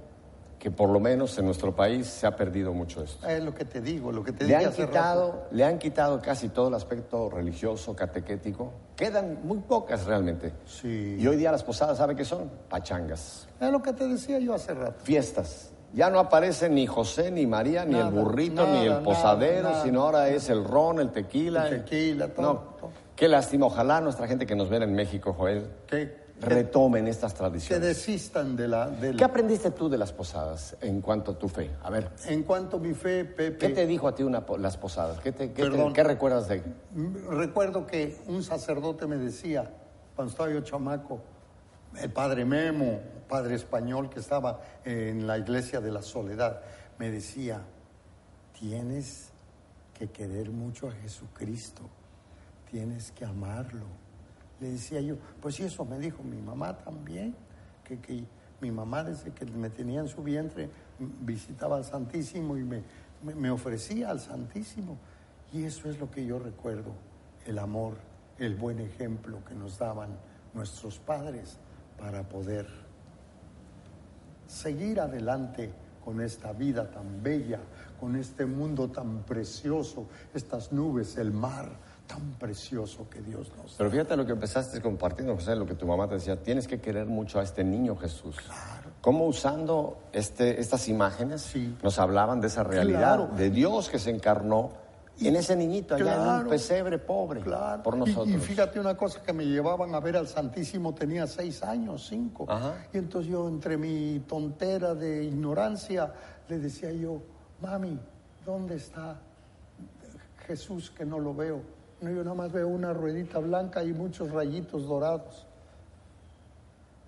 que 0.58 0.70
por 0.70 0.88
lo 0.90 0.98
menos 1.00 1.36
en 1.38 1.44
nuestro 1.44 1.74
país 1.74 2.06
se 2.06 2.26
ha 2.26 2.34
perdido 2.34 2.72
mucho 2.72 3.02
esto. 3.02 3.26
Es 3.28 3.42
lo 3.44 3.54
que 3.54 3.64
te 3.64 3.80
digo, 3.80 4.10
lo 4.10 4.22
que 4.24 4.32
te 4.32 4.44
Le 4.44 4.54
dije 4.54 4.64
han, 4.64 4.70
hace 4.72 4.82
rato. 4.86 4.90
quitado, 4.92 5.42
le 5.52 5.64
han 5.64 5.78
quitado 5.78 6.20
casi 6.20 6.48
todo 6.48 6.68
el 6.68 6.74
aspecto 6.74 7.30
religioso, 7.30 7.94
catequético. 7.94 8.72
Quedan 8.96 9.38
muy 9.44 9.58
pocas 9.58 10.04
realmente. 10.06 10.52
Sí. 10.66 11.16
Y 11.18 11.26
hoy 11.26 11.36
día 11.36 11.52
las 11.52 11.62
posadas, 11.62 11.98
¿sabe 11.98 12.16
qué 12.16 12.24
son? 12.24 12.50
Pachangas, 12.68 13.46
Es 13.60 13.70
lo 13.70 13.80
que 13.82 13.92
te 13.92 14.06
decía 14.08 14.38
yo 14.38 14.54
hace 14.54 14.74
rato. 14.74 14.96
fiestas. 15.04 15.70
Ya 15.94 16.10
no 16.10 16.18
aparece 16.20 16.68
ni 16.68 16.86
José, 16.86 17.30
ni 17.30 17.46
María, 17.46 17.84
ni 17.84 17.92
Nada, 17.92 18.08
el 18.08 18.14
burrito, 18.14 18.66
nada, 18.66 18.80
ni 18.80 18.86
el 18.86 18.98
posadero, 18.98 19.70
nada. 19.70 19.82
sino 19.82 20.02
ahora 20.02 20.28
es 20.28 20.48
el 20.50 20.62
ron, 20.64 21.00
el 21.00 21.10
tequila. 21.10 21.68
El 21.68 21.84
tequila, 21.84 22.28
todo, 22.28 22.42
No, 22.46 22.58
todo. 22.78 22.90
qué 23.16 23.26
lástima. 23.28 23.66
Ojalá 23.66 24.00
nuestra 24.00 24.26
gente 24.28 24.44
que 24.46 24.54
nos 24.54 24.68
ve 24.68 24.76
en 24.76 24.92
México, 24.94 25.32
Joel, 25.32 25.66
Que, 25.86 26.28
retomen 26.40 27.08
estas 27.08 27.32
que 27.32 27.38
tradiciones. 27.38 27.86
desistan 27.88 28.54
de 28.54 28.68
la... 28.68 28.88
de 28.90 29.12
la- 29.12 29.18
¿Qué 29.18 29.24
aprendiste 29.24 29.70
tú 29.70 29.88
de 29.88 29.96
las 29.98 30.12
posadas 30.12 30.76
en 30.82 31.00
cuanto 31.00 31.32
a 31.32 31.38
tu 31.38 31.48
fe? 31.48 31.70
A 31.82 31.88
ver, 31.90 32.10
En 32.26 32.42
cuanto 32.42 32.76
a 32.76 32.80
mi 32.80 32.92
fe, 32.92 33.24
Pepe... 33.24 33.56
¿qué 33.58 33.70
te 33.70 33.86
dijo 33.86 34.06
a 34.08 34.14
ti 34.14 34.22
una 34.22 34.44
las 34.58 34.76
posadas? 34.76 35.18
¿Qué, 35.20 35.32
te- 35.32 35.52
qué 35.52 35.68
te- 35.70 35.92
qué 35.94 36.04
recuerdas 36.04 36.48
de 36.48 36.62
Mm, 36.94 37.28
Recuerdo 37.30 37.86
que 37.86 38.16
un 38.28 38.42
sacerdote 38.44 39.06
me 39.06 39.16
decía, 39.16 39.70
cuando 40.14 40.30
estaba 40.30 40.50
yo 40.50 40.60
chamaco, 40.60 41.18
el 42.00 42.10
padre 42.12 42.44
Memo, 42.44 43.00
padre 43.28 43.54
español 43.54 44.08
que 44.10 44.20
estaba 44.20 44.60
en 44.84 45.26
la 45.26 45.38
iglesia 45.38 45.80
de 45.80 45.92
la 45.92 46.02
soledad, 46.02 46.60
me 46.98 47.10
decía, 47.10 47.60
tienes 48.58 49.30
que 49.94 50.08
querer 50.08 50.50
mucho 50.50 50.88
a 50.88 50.92
Jesucristo, 50.92 51.82
tienes 52.70 53.12
que 53.12 53.24
amarlo. 53.24 53.84
Le 54.60 54.70
decía 54.70 55.00
yo, 55.00 55.16
pues 55.40 55.60
eso 55.60 55.84
me 55.84 55.98
dijo 55.98 56.22
mi 56.22 56.40
mamá 56.40 56.76
también, 56.78 57.34
que, 57.84 58.00
que 58.00 58.24
mi 58.60 58.70
mamá 58.70 59.04
desde 59.04 59.30
que 59.32 59.44
me 59.46 59.70
tenía 59.70 60.00
en 60.00 60.08
su 60.08 60.22
vientre 60.22 60.68
visitaba 60.98 61.76
al 61.76 61.84
Santísimo 61.84 62.56
y 62.56 62.64
me- 62.64 62.82
me 63.22 63.50
ofrecía 63.50 64.10
al 64.10 64.20
Santísimo. 64.20 64.96
Y 65.52 65.64
eso 65.64 65.88
es 65.88 65.98
lo 65.98 66.10
que 66.10 66.26
yo 66.26 66.38
recuerdo, 66.38 66.92
el 67.46 67.58
amor, 67.58 67.94
el 68.38 68.54
buen 68.56 68.80
ejemplo 68.80 69.44
que 69.44 69.54
nos 69.54 69.78
daban 69.78 70.18
nuestros 70.54 70.98
padres 70.98 71.58
para 71.98 72.28
poder 72.28 72.66
seguir 74.48 74.98
adelante 75.00 75.70
con 76.04 76.20
esta 76.20 76.52
vida 76.52 76.90
tan 76.90 77.22
bella, 77.22 77.60
con 78.00 78.16
este 78.16 78.46
mundo 78.46 78.88
tan 78.90 79.22
precioso, 79.24 80.06
estas 80.34 80.72
nubes, 80.72 81.16
el 81.18 81.30
mar 81.32 81.68
tan 82.06 82.32
precioso 82.38 83.08
que 83.10 83.20
Dios 83.20 83.52
nos 83.58 83.72
da. 83.72 83.78
Pero 83.78 83.90
fíjate 83.90 84.16
lo 84.16 84.24
que 84.24 84.32
empezaste 84.32 84.80
compartiendo, 84.80 85.34
José, 85.34 85.54
lo 85.54 85.66
que 85.66 85.74
tu 85.74 85.86
mamá 85.86 86.08
te 86.08 86.14
decía, 86.14 86.42
tienes 86.42 86.66
que 86.66 86.80
querer 86.80 87.06
mucho 87.06 87.38
a 87.38 87.42
este 87.42 87.62
niño 87.62 87.94
Jesús. 87.96 88.36
Claro. 88.40 88.88
Cómo 89.02 89.26
usando 89.26 89.98
este, 90.12 90.58
estas 90.60 90.88
imágenes 90.88 91.42
Sí. 91.42 91.76
nos 91.82 91.98
hablaban 91.98 92.40
de 92.40 92.46
esa 92.46 92.64
realidad, 92.64 93.16
Claro. 93.16 93.28
de 93.36 93.50
Dios 93.50 93.90
que 93.90 93.98
se 93.98 94.08
encarnó 94.10 94.72
en 95.26 95.36
ese 95.36 95.56
niñito 95.56 95.94
allá 95.94 96.36
en 96.38 96.44
un 96.44 96.48
pesebre 96.48 96.98
pobre 96.98 97.40
Claro. 97.40 97.82
por 97.82 97.94
Y- 97.96 97.98
nosotros. 97.98 98.28
Y, 98.28 98.38
fíjate 98.38 98.78
una 98.78 98.96
cosa 98.96 99.22
que 99.22 99.32
me 99.32 99.44
llevaban 99.44 99.94
a 99.94 100.00
ver 100.00 100.16
al 100.16 100.28
Santísimo, 100.28 100.94
tenía 100.94 101.26
seis 101.26 101.62
años, 101.62 102.06
cinco. 102.08 102.46
Ajá. 102.48 102.86
Y 102.92 102.98
entonces 102.98 103.30
yo, 103.30 103.48
entre 103.48 103.76
mi 103.76 104.20
tontera 104.28 104.94
de 104.94 105.24
ignorancia, 105.24 106.12
le 106.48 106.58
decía 106.58 106.92
yo, 106.92 107.20
mami, 107.60 107.98
¿dónde 108.46 108.76
está 108.76 109.16
Jesús 110.46 110.90
que 110.90 111.04
no 111.04 111.18
lo 111.18 111.34
veo? 111.34 111.60
No, 112.00 112.10
yo 112.10 112.22
nada 112.22 112.34
más 112.36 112.52
veo 112.52 112.68
una 112.68 112.92
ruedita 112.92 113.38
blanca 113.40 113.82
y 113.82 113.92
muchos 113.92 114.30
rayitos 114.30 114.86
dorados. 114.86 115.46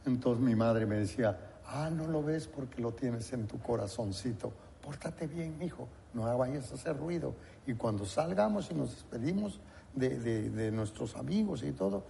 Entonces 0.05 0.43
mi 0.45 0.55
madre 0.57 0.87
me 0.87 0.97
decía, 0.97 1.39
ah, 1.67 1.91
no 1.91 2.07
lo 2.09 2.23
ves 2.23 2.49
porque 2.49 2.81
lo 2.83 2.93
tienes 2.93 3.33
en 3.33 3.47
tu 3.47 3.59
corazoncito. 3.61 4.53
Pórtate 4.91 5.29
bien, 5.29 5.57
mijo, 5.57 5.87
no 6.15 6.37
vayas 6.37 6.73
a 6.73 6.75
hacer 6.75 6.97
ruido. 6.97 7.33
Y 7.65 7.75
cuando 7.75 8.05
salgamos 8.05 8.73
y 8.73 8.75
nos 8.75 8.91
despedimos 8.91 9.61
de, 9.95 10.19
de- 10.19 10.51
de 10.51 10.73
nuestros 10.73 11.15
amigos 11.15 11.63
y 11.63 11.71
todo, 11.71 12.03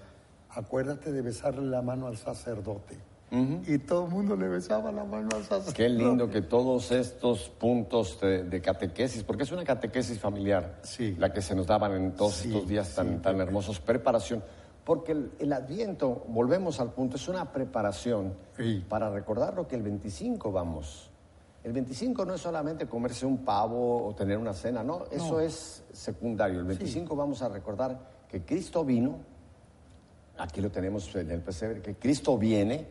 acuérdate 0.49 1.13
de 1.13 1.21
besarle 1.21 1.67
la 1.69 1.83
mano 1.83 2.07
al 2.07 2.17
sacerdote. 2.17 2.97
y 3.33 3.79
todo 3.79 4.07
el 4.07 4.11
mundo 4.11 4.35
le 4.35 4.49
besaba 4.49 4.91
la 4.91 5.05
mano 5.05 5.29
al 5.37 5.43
sacerdote. 5.45 5.75
Qué 5.75 5.89
lindo 5.91 6.29
que 6.31 6.41
todos 6.41 6.91
estos 6.91 7.51
puntos 7.51 8.19
de, 8.21 8.45
de 8.45 8.61
catequesis, 8.63 9.23
porque 9.25 9.43
es 9.43 9.53
una 9.53 9.63
catequesis 9.63 10.19
familiar, 10.19 10.79
Sí. 10.83 11.15
la 11.19 11.33
que 11.35 11.43
se 11.43 11.55
nos 11.55 11.67
daban 11.67 11.93
en 11.93 12.13
todos 12.17 12.33
Sí, 12.37 12.49
estos 12.49 12.67
días 12.67 12.95
tan, 12.95 13.21
tan 13.21 13.39
hermosos, 13.43 13.79
preparación, 13.79 14.43
porque 14.85 15.13
el, 15.13 15.31
el 15.39 15.53
Adviento, 15.53 16.25
volvemos 16.29 16.81
al 16.81 16.93
punto, 16.93 17.17
es 17.17 17.29
una 17.29 17.53
preparación 17.53 18.33
Sí. 18.57 18.85
para 18.89 19.11
recordar 19.11 19.53
lo 19.55 19.69
que 19.69 19.77
el 19.77 19.83
25 19.83 20.51
vamos. 20.51 21.10
El 21.62 21.73
25 21.73 22.25
no 22.25 22.35
es 22.35 22.40
solamente 22.40 22.87
comerse 22.87 23.26
un 23.26 23.45
pavo 23.45 24.07
o 24.07 24.14
tener 24.14 24.38
una 24.38 24.55
cena, 24.55 24.83
no, 24.83 25.05
eso 25.11 25.40
es 25.40 25.85
secundario. 25.93 26.61
El 26.61 26.67
25 26.67 27.14
vamos 27.14 27.43
a 27.43 27.49
recordar 27.49 27.99
que 28.29 28.43
Cristo 28.43 28.85
vino, 28.85 29.19
aquí 30.38 30.61
lo 30.61 30.71
tenemos 30.71 31.14
en 31.17 31.31
el 31.31 31.43
pesebre, 31.43 31.83
que 31.83 31.97
Cristo 31.97 32.38
viene, 32.38 32.87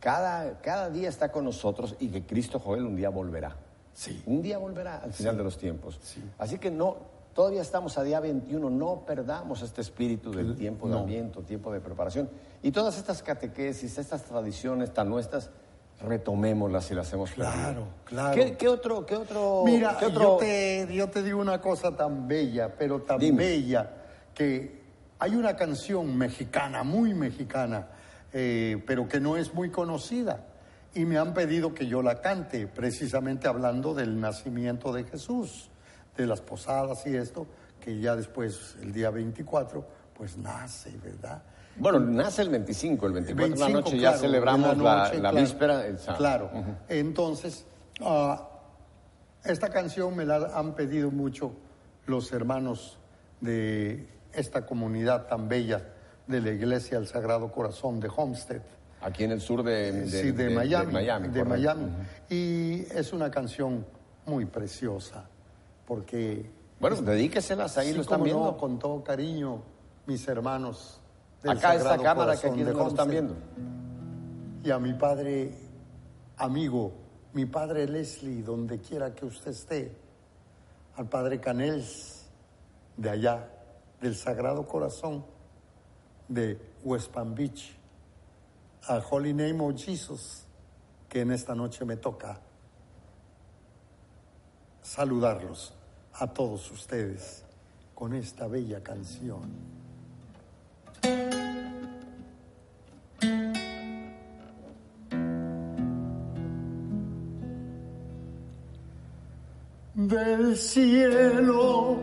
cada, 0.00 0.60
cada 0.60 0.88
día 0.88 1.08
está 1.08 1.30
con 1.30 1.44
nosotros 1.44 1.96
y 1.98 2.08
que 2.08 2.24
Cristo 2.24 2.58
Joel 2.58 2.86
un 2.86 2.96
día 2.96 3.10
volverá. 3.10 3.56
Sí. 3.92 4.22
Un 4.26 4.40
día 4.40 4.58
volverá 4.58 4.98
al 4.98 5.12
final 5.12 5.36
de 5.36 5.44
los 5.44 5.58
tiempos. 5.58 5.98
Sí. 6.02 6.22
Así 6.38 6.58
que 6.58 6.70
no, 6.70 6.96
todavía 7.34 7.60
estamos 7.60 7.98
a 7.98 8.04
día 8.04 8.20
21, 8.20 8.70
no 8.70 9.04
perdamos 9.04 9.60
este 9.62 9.80
espíritu 9.80 10.30
del 10.30 10.56
tiempo 10.56 10.88
de 10.88 10.94
no. 10.94 11.00
ambiente, 11.00 11.42
tiempo 11.42 11.72
de 11.72 11.80
preparación. 11.80 12.30
Y 12.62 12.70
todas 12.70 12.96
estas 12.96 13.22
catequesis, 13.22 13.98
estas 13.98 14.22
tradiciones 14.24 14.94
tan 14.94 15.08
nuestras, 15.08 15.50
retomémoslas 16.00 16.90
y 16.90 16.94
las 16.94 17.12
hemos 17.12 17.30
perdido. 17.30 17.52
Claro, 17.54 17.86
claro. 18.04 18.34
¿Qué, 18.34 18.56
qué 18.56 18.68
otro, 18.68 19.04
qué 19.04 19.16
otro, 19.16 19.62
Mira, 19.64 19.96
qué 19.98 20.06
otro- 20.06 20.22
yo, 20.22 20.36
te, 20.36 20.88
yo 20.94 21.08
te 21.08 21.22
digo 21.22 21.40
una 21.40 21.60
cosa 21.60 21.94
tan 21.96 22.28
bella, 22.28 22.74
pero 22.76 23.02
tan 23.02 23.18
Dime. 23.18 23.38
bella, 23.44 23.90
que 24.34 24.82
hay 25.18 25.34
una 25.34 25.56
canción 25.56 26.16
mexicana, 26.16 26.82
muy 26.84 27.14
mexicana, 27.14 27.88
eh, 28.32 28.82
pero 28.86 29.08
que 29.08 29.20
no 29.20 29.36
es 29.36 29.52
muy 29.54 29.70
conocida. 29.70 30.44
Y 30.94 31.04
me 31.04 31.18
han 31.18 31.34
pedido 31.34 31.74
que 31.74 31.86
yo 31.86 32.02
la 32.02 32.20
cante, 32.20 32.66
precisamente 32.66 33.46
hablando 33.48 33.94
del 33.94 34.20
nacimiento 34.20 34.92
de 34.92 35.04
Jesús, 35.04 35.70
de 36.16 36.26
las 36.26 36.40
posadas 36.40 37.06
y 37.06 37.16
esto, 37.16 37.46
que 37.80 37.98
ya 38.00 38.16
después, 38.16 38.76
el 38.82 38.92
día 38.92 39.10
24, 39.10 39.84
pues 40.14 40.36
nace, 40.36 40.90
¿verdad? 41.02 41.42
Bueno, 41.78 42.00
nace 42.00 42.42
el 42.42 42.48
25, 42.50 43.06
el 43.06 43.12
24 43.12 43.54
de 43.54 43.58
la 43.60 43.66
25, 43.66 43.80
noche 43.80 43.98
claro, 43.98 44.16
ya 44.16 44.20
celebramos 44.20 44.78
la, 44.78 44.96
noche, 45.04 45.14
la 45.14 45.20
claro, 45.30 45.36
víspera. 45.36 45.86
el 45.86 45.98
sábado. 45.98 46.18
Claro. 46.18 46.50
Entonces, 46.88 47.66
ah, 48.00 48.48
esta 49.44 49.68
canción 49.70 50.16
me 50.16 50.24
la 50.24 50.50
han 50.54 50.74
pedido 50.74 51.10
mucho 51.10 51.52
los 52.06 52.32
hermanos 52.32 52.98
de 53.40 54.08
esta 54.32 54.66
comunidad 54.66 55.26
tan 55.26 55.48
bella 55.48 55.82
de 56.26 56.40
la 56.40 56.50
Iglesia 56.50 56.98
del 56.98 57.06
Sagrado 57.06 57.50
Corazón 57.52 58.00
de 58.00 58.10
Homestead. 58.14 58.62
Aquí 59.00 59.22
en 59.24 59.30
el 59.30 59.40
sur 59.40 59.62
de, 59.62 59.92
de- 59.92 60.08
sí, 60.10 60.32
de, 60.32 60.48
de- 60.48 60.54
Miami. 60.54 61.28
de 61.28 61.44
Miami. 61.44 61.86
Y 62.28 62.80
es 62.92 63.12
una 63.12 63.30
canción 63.30 63.86
muy 64.26 64.44
preciosa, 64.44 65.24
porque... 65.86 66.50
Bueno, 66.80 66.96
dedíqueselas, 66.96 67.78
ahí 67.78 67.88
sí, 67.90 67.94
lo 67.94 68.02
están 68.02 68.18
no, 68.20 68.24
viendo. 68.24 68.56
con 68.56 68.78
todo 68.78 69.02
cariño, 69.02 69.62
mis 70.06 70.26
hermanos. 70.28 70.97
Acá 71.46 71.76
esta 71.76 71.98
cámara 71.98 72.36
que 72.36 72.48
aquí 72.48 72.62
nos 72.62 72.88
están 72.88 73.10
viendo. 73.10 73.36
y 74.64 74.70
a 74.70 74.78
mi 74.78 74.92
padre 74.94 75.54
amigo, 76.36 76.92
mi 77.32 77.46
padre 77.46 77.86
Leslie, 77.86 78.42
donde 78.42 78.80
quiera 78.80 79.14
que 79.14 79.24
usted 79.24 79.52
esté, 79.52 79.96
al 80.96 81.08
padre 81.08 81.40
Canels, 81.40 82.26
de 82.96 83.10
allá, 83.10 83.48
del 84.00 84.16
Sagrado 84.16 84.66
Corazón, 84.66 85.24
de 86.26 86.60
West 86.82 87.12
Palm 87.12 87.34
Beach, 87.34 87.76
al 88.86 89.04
Holy 89.08 89.32
Name 89.32 89.60
of 89.60 89.76
Jesus, 89.76 90.44
que 91.08 91.20
en 91.20 91.30
esta 91.30 91.54
noche 91.54 91.84
me 91.84 91.96
toca 91.96 92.40
saludarlos 94.82 95.72
a 96.14 96.26
todos 96.26 96.70
ustedes 96.70 97.44
con 97.94 98.14
esta 98.14 98.48
bella 98.48 98.82
canción. 98.82 99.77
Del 110.08 110.56
cielo 110.56 111.98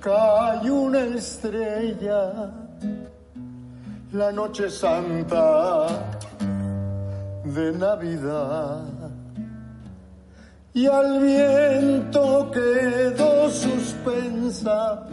cae 0.00 0.70
una 0.70 1.04
estrella, 1.04 2.50
la 4.12 4.30
noche 4.32 4.70
santa 4.70 5.86
de 7.44 7.72
Navidad. 7.72 8.82
Y 10.72 10.86
al 10.86 11.20
viento 11.20 12.50
quedó 12.50 13.50
suspensa, 13.50 15.06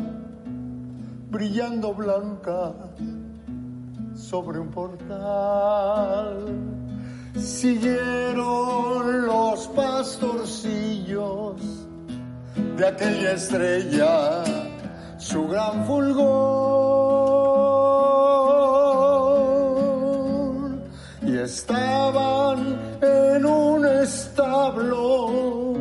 brillando 1.29 1.93
blanca 1.93 2.73
sobre 4.31 4.59
un 4.59 4.69
portal. 4.69 6.37
Siguieron 7.37 9.25
los 9.25 9.67
pastorcillos 9.67 11.61
de 12.77 12.87
aquella 12.87 13.33
estrella 13.33 14.43
su 15.17 15.49
gran 15.49 15.85
fulgor 15.85 16.21
y 21.23 21.37
estaban 21.37 22.79
en 23.01 23.45
un 23.45 23.85
establo 23.85 25.73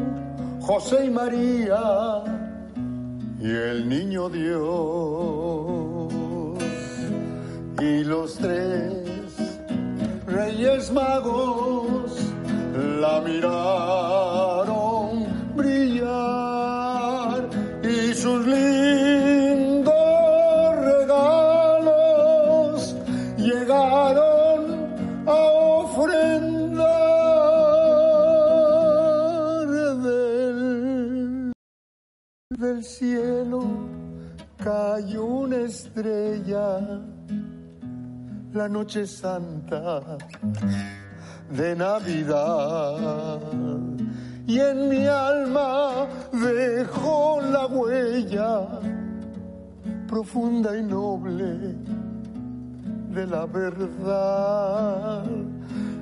José 0.61 1.07
y 1.07 1.11
María 1.11 2.25
y 3.41 3.49
el 3.49 3.89
niño 3.89 4.29
Dios 4.29 5.80
y 7.81 8.05
los 8.05 8.35
tres 8.35 8.93
reyes 10.27 10.93
magos 10.93 12.13
la 13.01 13.23
miraron 13.23 15.25
brillar 15.57 17.49
y 17.83 18.13
sus 18.13 18.47
lindos 18.47 19.95
regalos 20.91 22.95
llegaron 23.39 24.95
a 25.27 25.33
ofrendar 25.33 26.81
del, 30.03 31.53
del 32.51 32.85
cielo. 32.85 33.65
Cayó 34.59 35.25
una 35.25 35.63
estrella 35.63 37.01
la 38.53 38.69
noche 38.69 39.07
santa 39.07 40.19
de 41.51 41.77
Navidad. 41.77 43.39
Y 44.47 44.59
en 44.59 44.89
mi 44.89 45.07
alma 45.07 46.09
dejó 46.33 47.41
la 47.41 47.67
huella 47.67 48.67
profunda 50.09 50.77
y 50.77 50.83
noble 50.83 51.77
de 53.15 53.27
la 53.27 53.47
verdad. 53.47 55.25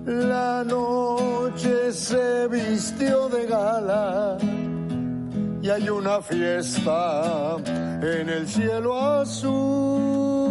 La 0.06 0.64
noche 0.64 1.92
se 1.92 2.48
vistió 2.48 3.28
de 3.28 3.46
gala 3.46 4.38
y 5.60 5.68
hay 5.68 5.90
una 5.90 6.22
fiesta 6.22 7.56
en 8.00 8.30
el 8.30 8.48
cielo 8.48 8.98
azul 8.98 10.47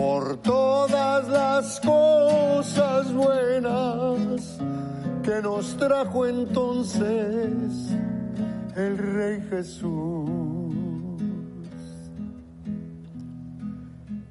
por 0.00 0.38
todas 0.38 1.28
las 1.28 1.78
cosas 1.80 3.12
buenas 3.12 4.58
que 5.22 5.42
nos 5.42 5.76
trajo 5.76 6.26
entonces 6.26 7.90
el 8.76 8.96
Rey 8.96 9.42
Jesús. 9.50 10.70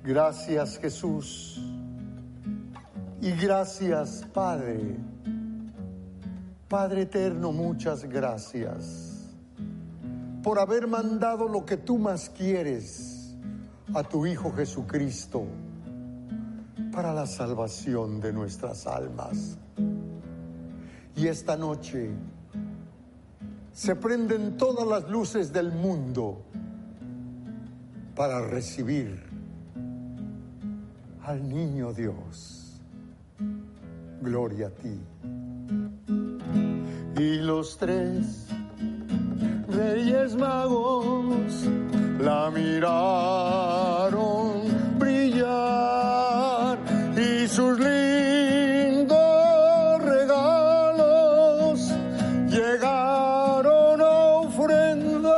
Gracias 0.03 0.79
Jesús 0.79 1.61
y 3.21 3.29
gracias 3.33 4.25
Padre. 4.33 4.97
Padre 6.67 7.03
eterno, 7.03 7.51
muchas 7.51 8.05
gracias 8.05 9.29
por 10.41 10.57
haber 10.57 10.87
mandado 10.87 11.47
lo 11.47 11.63
que 11.63 11.77
tú 11.77 11.99
más 11.99 12.27
quieres 12.27 13.18
a 13.93 14.03
tu 14.03 14.25
Hijo 14.25 14.51
Jesucristo 14.51 15.45
para 16.91 17.13
la 17.13 17.25
salvación 17.25 18.19
de 18.19 18.33
nuestras 18.33 18.85
almas. 18.87 19.57
Y 21.15 21.27
esta 21.27 21.57
noche 21.57 22.11
se 23.73 23.95
prenden 23.95 24.57
todas 24.57 24.87
las 24.87 25.09
luces 25.09 25.51
del 25.51 25.71
mundo 25.71 26.41
para 28.15 28.41
recibir 28.41 29.23
al 31.23 31.47
niño 31.47 31.93
Dios. 31.93 32.81
Gloria 34.21 34.67
a 34.67 34.71
ti. 34.71 34.99
Y 37.17 37.37
los 37.37 37.77
tres 37.77 38.47
reyes 39.67 40.35
magos 40.35 41.65
la 42.19 42.51
miraron 42.51 44.19
brillar 44.97 46.77
y 47.15 47.47
sus 47.47 47.79
lindos 47.79 49.17
regalos 50.03 51.91
llegaron 52.49 54.01
a 54.01 54.25
ofrendar. 54.43 55.29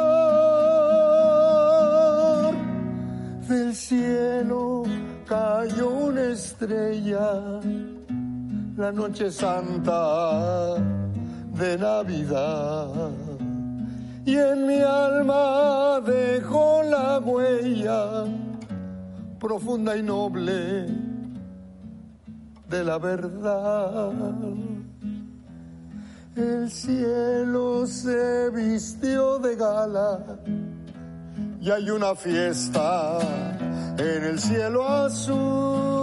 Del 3.48 3.76
cielo 3.76 4.84
cayó 5.28 5.90
una 5.90 6.32
estrella, 6.32 7.62
la 8.76 8.92
noche 8.92 9.30
santa 9.30 10.76
de 11.54 11.78
Navidad 11.78 13.11
y 14.26 14.38
en 14.38 14.68
mi 14.68 14.82
alma 14.82 16.00
dejó 16.06 16.84
la 16.84 17.20
huella 17.20 18.26
profunda 19.40 19.98
y 19.98 20.04
noble 20.04 20.86
de 22.70 22.84
la 22.84 22.98
verdad. 23.00 24.14
El 26.36 26.70
cielo 26.70 27.86
se 27.86 28.50
vistió 28.52 29.40
de 29.40 29.56
gala 29.56 30.20
y 31.60 31.70
hay 31.70 31.90
una 31.90 32.16
fiesta 32.16 33.20
en 33.98 34.24
el 34.24 34.40
cielo 34.40 34.88
azul 34.88 36.01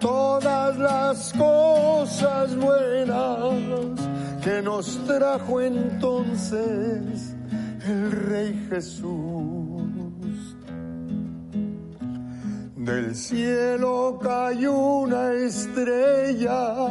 todas 0.00 0.76
las 0.78 1.32
cosas 1.34 2.56
buenas 2.56 4.00
que 4.42 4.62
nos 4.62 4.98
trajo 5.06 5.60
entonces 5.60 7.36
el 7.86 8.10
Rey 8.10 8.66
Jesús. 8.68 9.60
Del 12.76 13.14
cielo 13.14 14.18
cayó 14.22 14.72
una 14.72 15.32
estrella, 15.34 16.88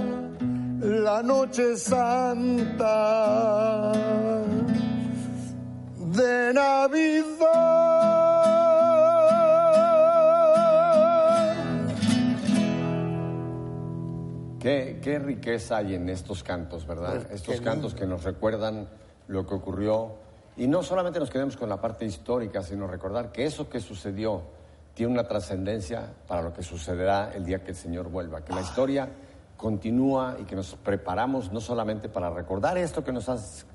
la 0.80 1.24
noche 1.24 1.76
santa 1.76 2.72
de 6.14 6.54
Navidad. 6.54 7.89
Qué, 14.60 15.00
qué 15.02 15.20
riqueza 15.20 15.78
hay 15.78 15.96
en 15.96 16.10
estos 16.10 16.44
cantos, 16.44 16.86
¿verdad? 16.86 17.26
Pues, 17.28 17.42
estos 17.42 17.62
cantos 17.62 17.94
que 17.94 18.06
nos 18.06 18.24
recuerdan 18.24 18.88
lo 19.28 19.46
que 19.46 19.56
ocurrió. 19.56 20.16
Y 20.58 20.68
no 20.68 20.84
solamente 20.84 21.20
nos 21.20 21.30
quedemos 21.30 21.56
con 21.56 21.70
la 21.70 21.80
parte 21.80 22.06
histórica, 22.06 22.62
sino 22.62 22.88
recordar 22.88 23.32
que 23.32 23.46
eso 23.46 23.70
que 23.70 23.80
sucedió 23.80 24.42
tiene 24.94 25.14
una 25.14 25.24
trascendencia 25.28 26.12
para 26.28 26.42
lo 26.42 26.54
que 26.54 26.62
sucederá 26.64 27.32
el 27.34 27.46
día 27.46 27.64
que 27.64 27.72
el 27.72 27.78
Señor 27.78 28.10
vuelva. 28.10 28.44
Que 28.44 28.54
la 28.54 28.62
historia 28.62 29.10
continúa 29.56 30.36
y 30.40 30.44
que 30.44 30.56
nos 30.56 30.76
preparamos 30.76 31.52
no 31.52 31.62
solamente 31.62 32.10
para 32.10 32.30
recordar 32.30 32.78
esto 32.78 33.04
que 33.04 33.14
nos 33.14 33.30
has 33.30 33.66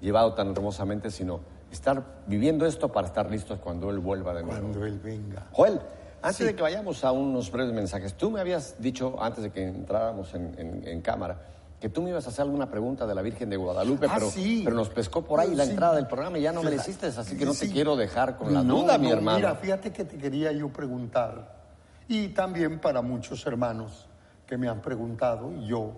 llevado 0.00 0.34
tan 0.34 0.50
hermosamente, 0.50 1.10
sino 1.10 1.40
estar 1.70 2.22
viviendo 2.26 2.66
esto 2.66 2.90
para 2.90 3.06
estar 3.06 3.30
listos 3.30 3.58
cuando 3.58 3.90
Él 3.90 3.98
vuelva 3.98 4.34
de 4.34 4.42
nuevo. 4.42 4.60
Cuando 4.60 4.86
Él 4.86 4.98
venga. 4.98 5.48
Joel, 5.52 5.80
antes 6.22 6.46
de 6.46 6.54
que 6.54 6.62
vayamos 6.62 7.02
a 7.04 7.12
unos 7.12 7.50
breves 7.50 7.72
mensajes, 7.72 8.14
tú 8.14 8.30
me 8.30 8.40
habías 8.40 8.80
dicho 8.80 9.16
antes 9.22 9.42
de 9.44 9.50
que 9.50 9.64
entráramos 9.66 10.34
en, 10.34 10.54
en- 10.58 10.86
en 10.86 11.00
cámara 11.00 11.46
que 11.80 11.88
tú 11.88 12.02
me 12.02 12.10
ibas 12.10 12.26
a 12.26 12.28
hacer 12.28 12.42
alguna 12.42 12.68
pregunta 12.70 13.06
de 13.06 13.14
la 13.14 13.22
Virgen 13.22 13.48
de 13.48 13.56
Guadalupe, 13.56 14.04
Ah, 14.06 14.12
pero, 14.14 14.30
sí. 14.30 14.60
pero 14.62 14.76
nos 14.76 14.90
pescó 14.90 15.24
por 15.24 15.40
ahí 15.40 15.54
la 15.54 15.64
Sí. 15.64 15.70
entrada 15.70 15.94
del 15.94 16.06
programa 16.06 16.36
y 16.38 16.42
ya 16.42 16.52
no 16.52 16.62
me 16.62 16.68
la 16.70 16.76
hiciste, 16.76 17.06
así 17.06 17.38
que 17.38 17.46
no 17.46 17.54
te 17.54 17.70
quiero 17.70 17.96
dejar 17.96 18.36
con 18.36 18.52
la 18.52 18.62
No, 18.62 18.82
duda, 18.82 18.98
mi 18.98 19.06
no, 19.08 19.14
hermano. 19.14 19.38
Mira, 19.38 19.54
fíjate 19.54 19.90
que 19.90 20.04
te 20.04 20.18
quería 20.18 20.52
yo 20.52 20.68
preguntar, 20.68 21.58
y 22.06 22.28
también 22.28 22.80
para 22.80 23.00
muchos 23.00 23.46
hermanos 23.46 24.08
que 24.46 24.58
me 24.58 24.68
han 24.68 24.82
preguntado, 24.82 25.50
y 25.54 25.68
yo, 25.68 25.92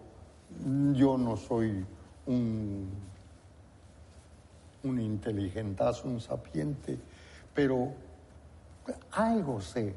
yo 0.93 1.19
no 1.19 1.37
soy 1.37 1.85
un, 2.27 2.89
un 4.85 5.01
inteligentazo, 5.01 6.07
un 6.07 6.21
sapiente, 6.21 6.97
pero 7.53 7.93
algo 9.11 9.61
sé. 9.61 9.97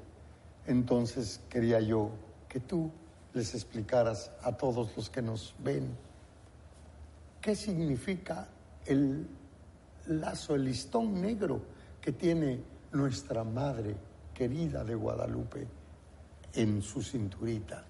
Entonces 0.67 1.41
quería 1.49 1.79
yo 1.79 2.09
que 2.49 2.59
tú 2.59 2.89
les 3.33 3.53
explicaras 3.53 4.31
a 4.43 4.51
todos 4.53 4.95
los 4.95 5.09
que 5.09 5.21
nos 5.21 5.53
ven 5.59 5.95
qué 7.41 7.55
significa 7.55 8.47
el 8.85 9.27
lazo, 10.07 10.55
el 10.55 10.63
listón 10.65 11.21
negro 11.21 11.61
que 12.01 12.11
tiene 12.11 12.59
nuestra 12.93 13.43
Madre 13.43 13.95
querida 14.33 14.83
de 14.83 14.95
Guadalupe 14.95 15.67
en 16.53 16.81
su 16.81 17.01
cinturita. 17.01 17.83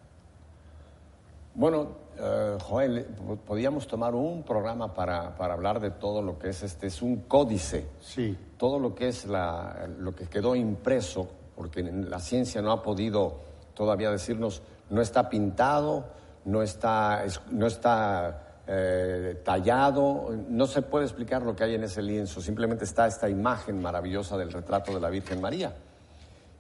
Bueno, 1.54 1.90
eh, 2.18 2.58
Joel, 2.62 3.06
po- 3.06 3.38
podíamos 3.38 3.88
tomar 3.88 4.14
un 4.16 4.44
programa 4.44 4.94
para, 4.94 5.36
para 5.38 5.54
hablar 5.54 5.80
de 5.80 5.92
todo 5.92 6.22
lo 6.22 6.38
que 6.38 6.50
es 6.50 6.64
este, 6.64 6.88
es 6.88 7.02
un 7.02 7.22
códice, 7.22 7.86
Sí, 8.02 8.38
todo 8.58 8.80
lo 8.80 8.94
que 8.96 9.08
es 9.10 9.26
la, 9.26 9.88
lo 10.00 10.14
que 10.16 10.26
quedó 10.26 10.56
impreso, 10.56 11.30
porque 11.56 11.84
la 11.84 12.20
ciencia 12.20 12.62
no 12.62 12.72
ha 12.72 12.82
podido 12.84 13.40
todavía 13.74 14.12
decirnos, 14.12 14.62
no 14.90 15.02
está 15.02 15.30
pintado, 15.30 16.06
no 16.46 16.62
está, 16.62 17.24
es- 17.26 17.42
no 17.52 17.68
está 17.68 18.42
eh, 18.68 19.42
tallado, 19.44 20.36
no 20.50 20.66
se 20.68 20.82
puede 20.82 21.06
explicar 21.06 21.42
lo 21.44 21.56
que 21.56 21.64
hay 21.64 21.76
en 21.76 21.84
ese 21.84 22.02
lienzo, 22.02 22.42
simplemente 22.42 22.84
está 22.84 23.06
esta 23.08 23.30
imagen 23.30 23.82
maravillosa 23.82 24.38
del 24.38 24.52
retrato 24.52 24.94
de 24.94 25.00
la 25.00 25.10
Virgen 25.10 25.40
María. 25.42 25.74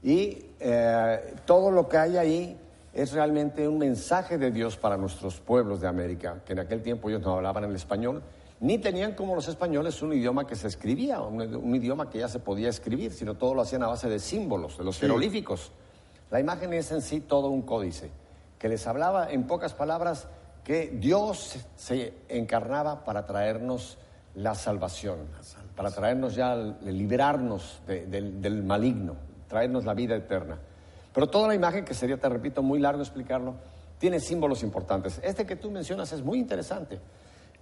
Y 0.03 0.45
eh, 0.59 1.35
todo 1.45 1.71
lo 1.71 1.89
que 1.89 1.97
hay 1.97 2.17
ahí 2.17 2.57
es 2.93 3.11
realmente 3.11 3.67
un 3.67 3.77
mensaje 3.79 4.37
de 4.37 4.51
Dios 4.51 4.77
para 4.77 4.97
nuestros 4.97 5.39
pueblos 5.39 5.81
de 5.81 5.87
América, 5.87 6.41
que 6.45 6.53
en 6.53 6.59
aquel 6.59 6.81
tiempo 6.81 7.09
ellos 7.09 7.21
no 7.21 7.35
hablaban 7.35 7.63
el 7.63 7.75
español, 7.75 8.21
ni 8.65 8.77
tenían 8.79 9.13
como 9.13 9.35
los 9.35 9.47
españoles 9.47 10.01
un 10.01 10.13
idioma 10.13 10.47
que 10.47 10.55
se 10.55 10.67
escribía, 10.67 11.21
un, 11.21 11.39
un 11.55 11.75
idioma 11.75 12.09
que 12.09 12.19
ya 12.19 12.27
se 12.27 12.39
podía 12.39 12.69
escribir, 12.69 13.13
sino 13.13 13.35
todo 13.35 13.53
lo 13.53 13.61
hacían 13.61 13.83
a 13.83 13.87
base 13.87 14.09
de 14.09 14.17
símbolos, 14.19 14.77
de 14.77 14.83
los 14.83 14.97
jeroglíficos. 14.99 15.71
La 16.31 16.39
imagen 16.39 16.73
es 16.73 16.91
en 16.91 17.01
sí 17.01 17.19
todo 17.21 17.49
un 17.49 17.61
códice, 17.61 18.09
que 18.57 18.67
les 18.67 18.87
hablaba 18.87 19.31
en 19.31 19.45
pocas 19.45 19.73
palabras 19.73 20.27
que 20.63 20.87
Dios 20.87 21.57
se 21.75 22.13
encarnaba 22.27 23.03
para 23.05 23.25
traernos 23.27 23.99
la 24.33 24.55
salvación, 24.55 25.19
para 25.75 25.91
traernos 25.91 26.33
ya, 26.35 26.55
liberarnos 26.55 27.81
de- 27.85 28.07
del, 28.07 28.41
del 28.41 28.63
maligno, 28.63 29.15
traernos 29.47 29.85
la 29.85 29.93
vida 29.93 30.15
eterna. 30.15 30.57
Pero 31.13 31.27
toda 31.27 31.47
la 31.49 31.55
imagen, 31.55 31.85
que 31.85 31.93
sería, 31.93 32.17
te 32.17 32.27
repito, 32.27 32.63
muy 32.63 32.79
largo 32.79 33.01
explicarlo, 33.01 33.53
tiene 33.99 34.19
símbolos 34.19 34.63
importantes. 34.63 35.21
Este 35.23 35.45
que 35.45 35.55
tú 35.55 35.69
mencionas 35.69 36.11
es 36.11 36.23
muy 36.23 36.39
interesante. 36.39 36.99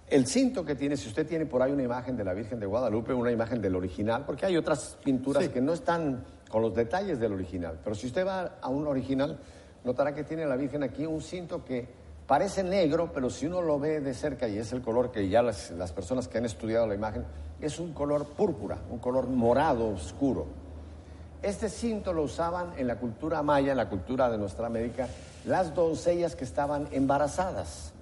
El 0.08 0.26
cinto 0.26 0.64
que 0.64 0.74
tiene, 0.74 0.96
si 0.96 1.08
usted 1.08 1.26
tiene 1.26 1.46
por 1.46 1.62
ahí 1.62 1.72
una 1.72 1.82
imagen 1.82 2.16
de 2.16 2.24
la 2.24 2.34
Virgen 2.34 2.60
de 2.60 2.66
Guadalupe, 2.66 3.14
una 3.14 3.32
imagen 3.32 3.60
del 3.62 3.74
original, 3.74 4.24
porque 4.26 4.46
hay 4.46 4.56
otras 4.56 4.98
pinturas 5.02 5.44
Sí. 5.44 5.48
que 5.50 5.60
no 5.60 5.72
están 5.72 6.24
con 6.50 6.62
los 6.62 6.74
detalles 6.74 7.18
del 7.18 7.32
original, 7.32 7.80
pero 7.82 7.96
si 7.96 8.06
usted 8.06 8.26
va 8.26 8.58
a 8.60 8.68
un 8.68 8.86
original, 8.86 9.38
notará 9.82 10.14
que 10.14 10.22
tiene 10.24 10.44
la 10.46 10.56
Virgen 10.56 10.82
aquí 10.82 11.06
un 11.06 11.22
cinto 11.22 11.64
que 11.64 11.88
parece 12.26 12.62
negro, 12.62 13.12
pero 13.12 13.30
si 13.30 13.46
uno 13.46 13.62
lo 13.62 13.78
ve 13.78 14.00
de 14.00 14.12
cerca, 14.14 14.46
y 14.46 14.58
es 14.58 14.72
el 14.72 14.82
color 14.82 15.10
que 15.10 15.28
ya 15.28 15.42
las, 15.42 15.70
las 15.70 15.92
personas 15.92 16.28
que 16.28 16.38
han 16.38 16.44
estudiado 16.44 16.86
la 16.86 16.94
imagen, 16.94 17.24
es 17.60 17.78
un 17.80 17.92
color 17.94 18.26
púrpura, 18.26 18.78
un 18.90 18.98
color 18.98 19.26
morado 19.26 19.88
oscuro. 19.88 20.46
Este 21.42 21.68
cinto 21.70 22.12
lo 22.12 22.22
usaban 22.22 22.74
en 22.76 22.86
la 22.86 22.96
cultura 22.98 23.42
maya, 23.42 23.72
en 23.72 23.78
la 23.78 23.88
cultura 23.88 24.30
de 24.30 24.36
nuestra 24.38 24.66
América, 24.66 25.08
las 25.46 25.74
doncellas 25.74 26.36
que 26.36 26.44
estaban 26.44 26.88
embarazadas. 26.92 27.93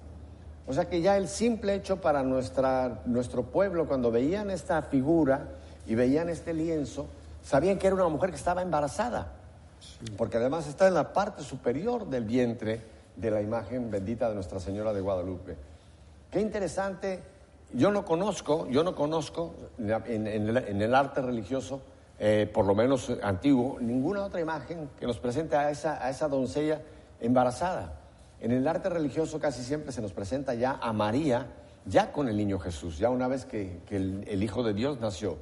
O 0.65 0.73
sea 0.73 0.85
que 0.85 1.01
ya 1.01 1.17
el 1.17 1.27
simple 1.27 1.75
hecho 1.75 1.99
para 1.99 2.23
nuestra, 2.23 3.01
nuestro 3.05 3.43
pueblo, 3.43 3.87
cuando 3.87 4.11
veían 4.11 4.49
esta 4.49 4.81
figura 4.81 5.47
y 5.85 5.95
veían 5.95 6.29
este 6.29 6.53
lienzo, 6.53 7.07
sabían 7.43 7.77
que 7.77 7.87
era 7.87 7.95
una 7.95 8.07
mujer 8.07 8.29
que 8.29 8.37
estaba 8.37 8.61
embarazada. 8.61 9.33
Porque 10.17 10.37
además 10.37 10.67
está 10.67 10.87
en 10.87 10.93
la 10.93 11.11
parte 11.11 11.43
superior 11.43 12.07
del 12.07 12.23
vientre 12.23 12.81
de 13.15 13.29
la 13.29 13.41
imagen 13.41 13.91
bendita 13.91 14.29
de 14.29 14.35
Nuestra 14.35 14.59
Señora 14.59 14.93
de 14.93 15.01
Guadalupe. 15.01 15.57
Qué 16.31 16.39
interesante. 16.39 17.21
Yo 17.73 17.91
no 17.91 18.05
conozco, 18.05 18.67
yo 18.67 18.83
no 18.83 18.95
conozco 18.95 19.53
en, 19.77 20.27
en 20.27 20.49
el, 20.49 20.57
en 20.57 20.81
el 20.81 20.95
arte 20.95 21.21
religioso, 21.21 21.81
eh, 22.19 22.49
por 22.51 22.65
lo 22.65 22.75
menos 22.75 23.11
antiguo, 23.21 23.77
ninguna 23.81 24.23
otra 24.23 24.39
imagen 24.39 24.89
que 24.99 25.07
nos 25.07 25.17
presente 25.17 25.55
a 25.55 25.69
esa, 25.71 26.03
a 26.03 26.09
esa 26.09 26.27
doncella 26.27 26.81
embarazada. 27.19 28.02
En 28.43 28.51
el 28.51 28.67
arte 28.67 28.89
religioso 28.89 29.39
casi 29.39 29.63
siempre 29.63 29.93
se 29.93 30.01
nos 30.01 30.11
presenta 30.11 30.53
ya 30.53 30.77
a 30.81 30.91
María, 30.91 31.47
ya 31.85 32.11
con 32.11 32.27
el 32.27 32.35
niño 32.35 32.59
Jesús, 32.59 32.97
ya 32.97 33.09
una 33.09 33.29
vez 33.29 33.45
que, 33.45 33.79
que 33.87 33.95
el, 33.95 34.25
el 34.27 34.43
Hijo 34.43 34.63
de 34.63 34.73
Dios 34.73 34.99
nació. 34.99 35.37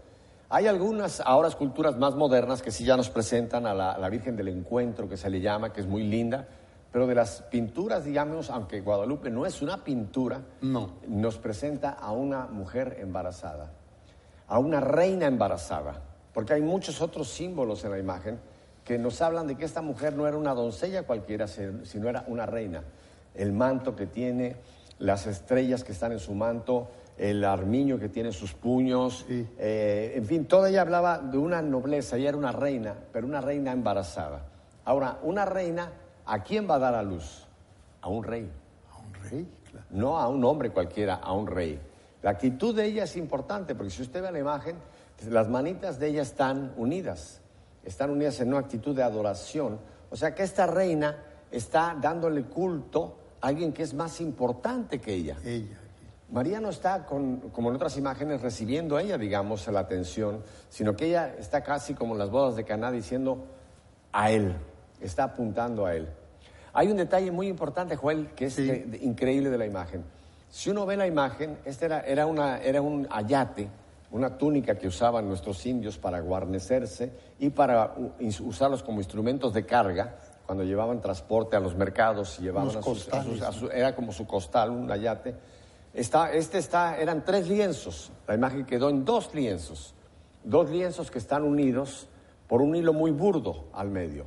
Hay 0.50 0.68
algunas 0.68 1.20
ahora 1.20 1.48
esculturas 1.48 1.98
más 1.98 2.14
modernas 2.16 2.62
que 2.62 2.70
sí 2.70 2.86
ya 2.86 2.96
nos 2.96 3.10
presentan 3.10 3.66
a 3.66 3.74
la, 3.74 3.94
a 3.94 3.98
la 3.98 4.08
Virgen 4.08 4.36
del 4.36 4.50
Encuentro, 4.50 5.10
que 5.10 5.18
se 5.18 5.32
le 5.32 5.42
llama, 5.42 5.74
que 5.74 5.82
es 5.82 5.88
muy 5.88 6.04
linda, 6.04 6.48
pero 6.92 7.08
de 7.08 7.16
las 7.16 7.42
pinturas, 7.50 8.06
digamos, 8.06 8.52
aunque 8.52 8.82
Guadalupe 8.82 9.32
no 9.32 9.48
es 9.48 9.64
una 9.64 9.84
pintura, 9.84 10.42
No. 10.62 10.92
nos 11.08 11.40
presenta 11.40 11.90
a 11.94 12.12
una 12.12 12.46
mujer 12.46 12.98
embarazada, 13.00 13.72
a 14.48 14.60
una 14.60 14.80
reina 14.80 15.26
embarazada, 15.26 16.04
porque 16.36 16.54
hay 16.54 16.62
muchos 16.62 17.02
otros 17.02 17.30
símbolos 17.30 17.84
en 17.84 17.90
la 17.92 17.98
imagen 17.98 18.40
que 18.86 18.98
nos 18.98 19.22
hablan 19.22 19.48
de 19.48 19.56
que 19.56 19.66
esta 19.66 19.82
mujer 19.82 20.16
no 20.16 20.28
era 20.28 20.38
una 20.38 20.54
doncella 20.54 21.04
cualquiera, 21.04 21.48
sino 21.48 22.10
era 22.10 22.24
una 22.28 22.46
reina. 22.46 22.84
El 23.36 23.54
manto 23.54 23.96
que 23.96 24.08
tiene, 24.08 24.56
las 25.00 25.28
estrellas 25.28 25.84
que 25.84 25.92
están 25.92 26.12
en 26.12 26.20
su 26.20 26.34
manto, 26.34 26.90
el 27.18 27.44
armiño 27.46 28.00
que 28.00 28.10
tiene 28.10 28.30
en 28.30 28.34
sus 28.34 28.54
puños, 28.54 29.26
Sí. 29.28 29.48
eh, 29.60 30.14
en 30.16 30.26
fin, 30.26 30.46
toda 30.46 30.70
ella 30.70 30.82
hablaba 30.82 31.20
de 31.20 31.38
una 31.38 31.62
nobleza, 31.62 32.18
ella 32.18 32.30
era 32.30 32.38
una 32.38 32.52
reina, 32.52 32.96
pero 33.14 33.28
una 33.28 33.42
reina 33.42 33.72
embarazada. 33.72 34.46
Ahora, 34.86 35.20
una 35.22 35.46
reina, 35.46 35.92
¿a 36.26 36.44
quién 36.44 36.68
va 36.70 36.76
a 36.76 36.80
dar 36.80 36.96
a 36.96 37.04
luz? 37.04 37.46
A 38.02 38.10
un 38.10 38.24
rey 38.24 38.50
A 38.92 38.98
un 38.98 39.14
rey, 39.30 39.48
claro. 39.70 39.86
no 39.92 40.18
a 40.20 40.28
un 40.28 40.44
hombre 40.44 40.72
cualquiera, 40.72 41.16
a 41.16 41.32
un 41.34 41.46
rey. 41.46 41.80
La 42.24 42.32
actitud 42.32 42.76
de 42.76 42.86
ella 42.86 43.04
es 43.04 43.16
importante, 43.16 43.76
porque 43.76 43.92
si 43.92 44.02
usted 44.02 44.22
ve 44.24 44.32
la 44.32 44.40
imagen, 44.40 44.76
las 45.30 45.48
manitas 45.50 46.00
de 46.00 46.08
ella 46.08 46.24
están 46.24 46.74
unidas, 46.78 47.41
están 47.84 48.10
unidas 48.12 48.40
en 48.40 48.50
una 48.50 48.60
actitud 48.60 48.96
de 48.96 49.04
adoración. 49.04 49.80
O 50.10 50.16
sea 50.16 50.34
que 50.36 50.44
esta 50.44 50.68
reina 50.68 51.18
está 51.52 51.98
dándole 52.00 52.44
culto 52.44 53.18
a 53.42 53.48
alguien 53.48 53.74
que 53.74 53.84
es 53.84 53.94
más 53.94 54.22
importante 54.22 55.00
que 55.00 55.14
ella. 55.14 55.38
Ella. 55.44 55.78
María 56.32 56.62
no 56.62 56.70
está, 56.70 57.06
con- 57.06 57.50
como 57.52 57.70
en 57.70 57.76
otras 57.76 57.98
imágenes, 57.98 58.42
recibiendo 58.42 58.96
a 58.96 59.02
ella, 59.02 59.18
digamos, 59.18 59.68
la 59.68 59.82
atención, 59.82 60.42
sino 60.70 60.96
que 60.96 61.08
ella 61.08 61.36
está 61.38 61.62
casi 61.62 61.94
como 61.94 62.14
en 62.14 62.20
las 62.20 62.30
bodas 62.30 62.56
de 62.56 62.64
Caná 62.64 62.90
diciendo 62.92 63.46
a 64.14 64.32
él, 64.32 64.56
está 65.02 65.24
apuntando 65.26 65.86
a 65.86 65.94
él. 65.96 66.08
Hay 66.74 66.88
un 66.90 66.96
detalle 66.96 67.32
muy 67.32 67.48
importante, 67.48 67.98
Joel, 67.98 68.30
que 68.34 68.46
es 68.46 68.54
Sí. 68.54 68.66
que- 68.66 68.86
de- 68.86 68.98
increíble 69.00 69.50
de 69.50 69.58
la 69.58 69.66
imagen. 69.66 70.06
Si 70.50 70.70
uno 70.70 70.86
ve 70.86 70.96
la 70.96 71.06
imagen, 71.08 71.58
este 71.66 71.86
era, 71.86 72.00
era, 72.02 72.26
una, 72.26 72.60
era 72.60 72.82
un 72.82 73.08
ayate, 73.12 73.68
una 74.12 74.38
túnica 74.38 74.78
que 74.78 74.88
usaban 74.88 75.28
nuestros 75.28 75.66
indios 75.66 75.98
para 75.98 76.20
guarnecerse 76.20 77.12
y 77.40 77.50
para 77.50 77.96
usarlos 78.42 78.84
como 78.84 79.00
instrumentos 79.00 79.54
de 79.54 79.66
carga 79.66 80.18
cuando 80.46 80.64
llevaban 80.64 81.00
transporte 81.02 81.56
a 81.56 81.60
los 81.60 81.76
mercados 81.76 82.38
y 82.40 82.44
llevaban 82.44 82.70
a 82.78 82.82
sus- 82.82 83.08
a 83.14 83.24
sus- 83.24 83.42
a 83.42 83.52
su- 83.54 83.70
era 83.70 83.96
como 83.96 84.12
su 84.12 84.28
costal, 84.28 84.70
un 84.72 84.92
ayate. 84.92 85.36
Está, 85.94 86.32
este 86.34 86.58
está, 86.58 86.98
eran 87.00 87.24
tres 87.24 87.48
lienzos. 87.48 88.12
La 88.28 88.36
imagen 88.36 88.66
quedó 88.66 88.90
en 88.90 89.06
dos 89.06 89.34
lienzos. 89.34 89.94
Dos 90.44 90.70
lienzos 90.70 91.10
que 91.12 91.20
están 91.20 91.44
unidos 91.44 92.08
por 92.48 92.62
un 92.62 92.76
hilo 92.76 92.92
muy 92.94 93.12
burdo 93.12 93.66
al 93.74 93.90
medio. 93.90 94.26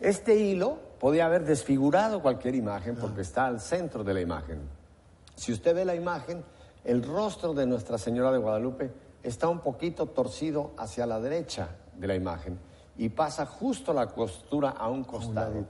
Este 0.00 0.36
hilo 0.36 0.78
podía 1.00 1.26
haber 1.26 1.44
desfigurado 1.44 2.22
cualquier 2.22 2.54
imagen 2.54 2.96
porque 2.96 3.20
está 3.22 3.46
al 3.46 3.60
centro 3.60 4.04
de 4.04 4.14
la 4.14 4.20
imagen. 4.20 4.60
Si 5.34 5.52
usted 5.52 5.74
ve 5.74 5.84
la 5.84 5.94
imagen, 5.94 6.44
el 6.84 7.02
rostro 7.02 7.52
de 7.54 7.66
Nuestra 7.66 7.98
Señora 7.98 8.30
de 8.32 8.38
Guadalupe 8.38 8.90
está 9.22 9.48
un 9.48 9.60
poquito 9.60 10.06
torcido 10.06 10.72
hacia 10.76 11.06
la 11.06 11.20
derecha 11.20 11.68
de 11.96 12.06
la 12.06 12.14
imagen 12.14 12.58
y 12.96 13.08
pasa 13.08 13.46
justo 13.46 13.92
la 13.92 14.06
costura 14.08 14.70
a 14.70 14.88
un 14.88 15.04
costado. 15.04 15.64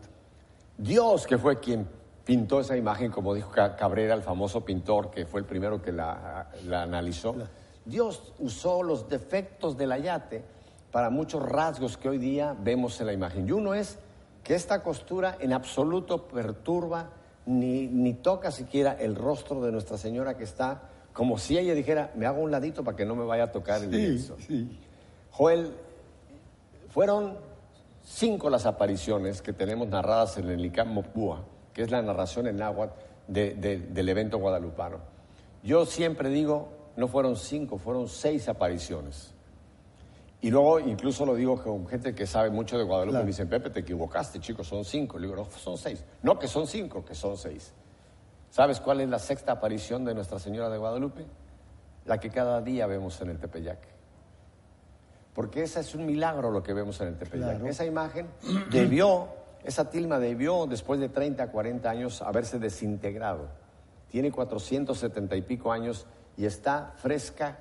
Dios, 0.79 1.27
que 1.27 1.39
fue 1.39 1.61
quien 1.61 1.87
pintó 2.25 2.61
esa 2.61 2.77
imagen, 2.77 3.11
como 3.11 3.35
dijo 3.35 3.51
Ca- 3.51 3.77
Cabrera, 3.77 4.15
el 4.15 4.23
famoso 4.23 4.65
pintor 4.65 5.11
que 5.11 5.27
fue 5.27 5.41
el 5.41 5.47
primero 5.47 5.83
que 5.83 5.93
la, 5.93 6.49
la 6.67 6.83
analizó, 6.83 7.35
Dios 7.85 8.33
usó 8.39 8.83
los 8.83 9.09
defectos 9.09 9.77
del 9.77 9.93
ayate 9.93 10.45
para 10.91 11.11
muchos 11.11 11.43
rasgos 11.43 11.97
que 11.97 12.09
hoy 12.09 12.19
día 12.19 12.55
vemos 12.59 13.01
en 13.01 13.07
la 13.07 13.13
imagen. 13.13 13.49
Y 13.49 13.53
uno 13.53 13.75
es 13.75 13.99
que 14.45 14.55
esta 14.55 14.83
costura 14.83 15.37
en 15.41 15.53
absoluto 15.53 16.27
perturba 16.29 17.11
ni, 17.47 17.87
ni 17.89 18.15
toca 18.15 18.51
siquiera 18.51 18.93
el 18.93 19.17
rostro 19.17 19.61
de 19.63 19.73
Nuestra 19.73 19.97
Señora 19.99 20.37
que 20.37 20.45
está 20.45 20.83
como 21.13 21.39
si 21.39 21.59
ella 21.59 21.75
dijera, 21.75 22.11
me 22.17 22.27
hago 22.27 22.41
un 22.43 22.51
ladito 22.51 22.83
para 22.85 22.97
que 22.97 23.05
no 23.05 23.15
me 23.15 23.25
vaya 23.25 23.45
a 23.45 23.53
tocar 23.53 23.83
el 23.83 23.91
lienzo. 23.91 24.37
sí. 24.47 24.79
Joel, 25.31 25.73
fueron 26.89 27.37
cinco 28.05 28.51
las 28.51 28.67
apariciones 28.67 29.41
que 29.43 29.53
tenemos 29.53 29.89
narradas 29.89 30.37
en 30.39 30.51
el 30.51 30.65
Icam 30.65 30.89
Mopúa, 30.93 31.45
que 31.73 31.83
es 31.83 31.91
la 31.91 32.03
narración 32.03 32.47
en 32.47 32.57
náhuatl 32.57 32.93
de- 33.29 33.55
de- 33.55 33.79
del 33.79 34.09
evento 34.09 34.39
guadalupano. 34.39 34.99
Yo 35.63 35.87
siempre 35.87 36.29
digo, 36.29 36.69
no 36.97 37.09
fueron 37.09 37.37
cinco, 37.37 37.79
fueron 37.79 38.09
seis 38.09 38.49
apariciones. 38.49 39.33
Y 40.43 40.51
luego 40.51 40.81
incluso 40.81 41.25
lo 41.25 41.37
digo 41.37 41.63
con 41.63 41.87
gente 41.87 42.15
que 42.15 42.27
sabe 42.27 42.51
mucho 42.51 42.77
de 42.77 42.83
Guadalupe, 42.83 43.13
Claro. 43.13 43.25
me 43.25 43.31
dicen, 43.31 43.49
Pepe, 43.49 43.71
te 43.71 43.81
equivocaste, 43.81 44.41
chicos, 44.41 44.67
son 44.67 44.85
cinco. 44.85 45.17
Le 45.19 45.29
digo, 45.29 45.37
no, 45.37 45.49
son 45.57 45.79
seis. 45.79 46.05
No, 46.23 46.37
que 46.37 46.49
son 46.49 46.67
cinco, 46.67 47.05
que 47.05 47.15
son 47.15 47.37
seis. 47.37 47.73
¿Sabes 48.53 48.81
cuál 48.81 49.01
es 49.01 49.09
la 49.09 49.19
sexta 49.19 49.53
aparición 49.53 50.05
de 50.05 50.15
Nuestra 50.15 50.39
Señora 50.39 50.69
de 50.69 50.77
Guadalupe? 50.77 51.25
La 52.05 52.21
que 52.21 52.29
cada 52.29 52.61
día 52.61 52.87
vemos 52.87 53.19
en 53.23 53.31
el 53.31 53.39
Tepeyac. 53.39 53.79
Porque 55.33 55.63
ese 55.63 55.81
es 55.81 55.95
un 55.95 56.05
milagro 56.05 56.51
lo 56.51 56.63
que 56.63 56.75
vemos 56.75 57.01
en 57.01 57.09
el 57.09 57.17
Tepeyac. 57.17 57.49
Claro. 57.49 57.67
Esa 57.67 57.87
imagen 57.87 58.29
debió, 58.71 59.29
esa 59.65 59.89
tilma 59.89 60.19
debió, 60.19 60.67
después 60.67 61.01
de 61.01 61.09
30, 61.09 61.51
40 61.51 61.89
años, 61.89 62.21
haberse 62.21 62.59
desintegrado. 62.59 63.49
Tiene 64.11 64.31
470 64.31 65.35
y 65.35 65.41
pico 65.41 65.73
años 65.73 66.05
y 66.37 66.45
está 66.45 66.93
fresca 66.97 67.57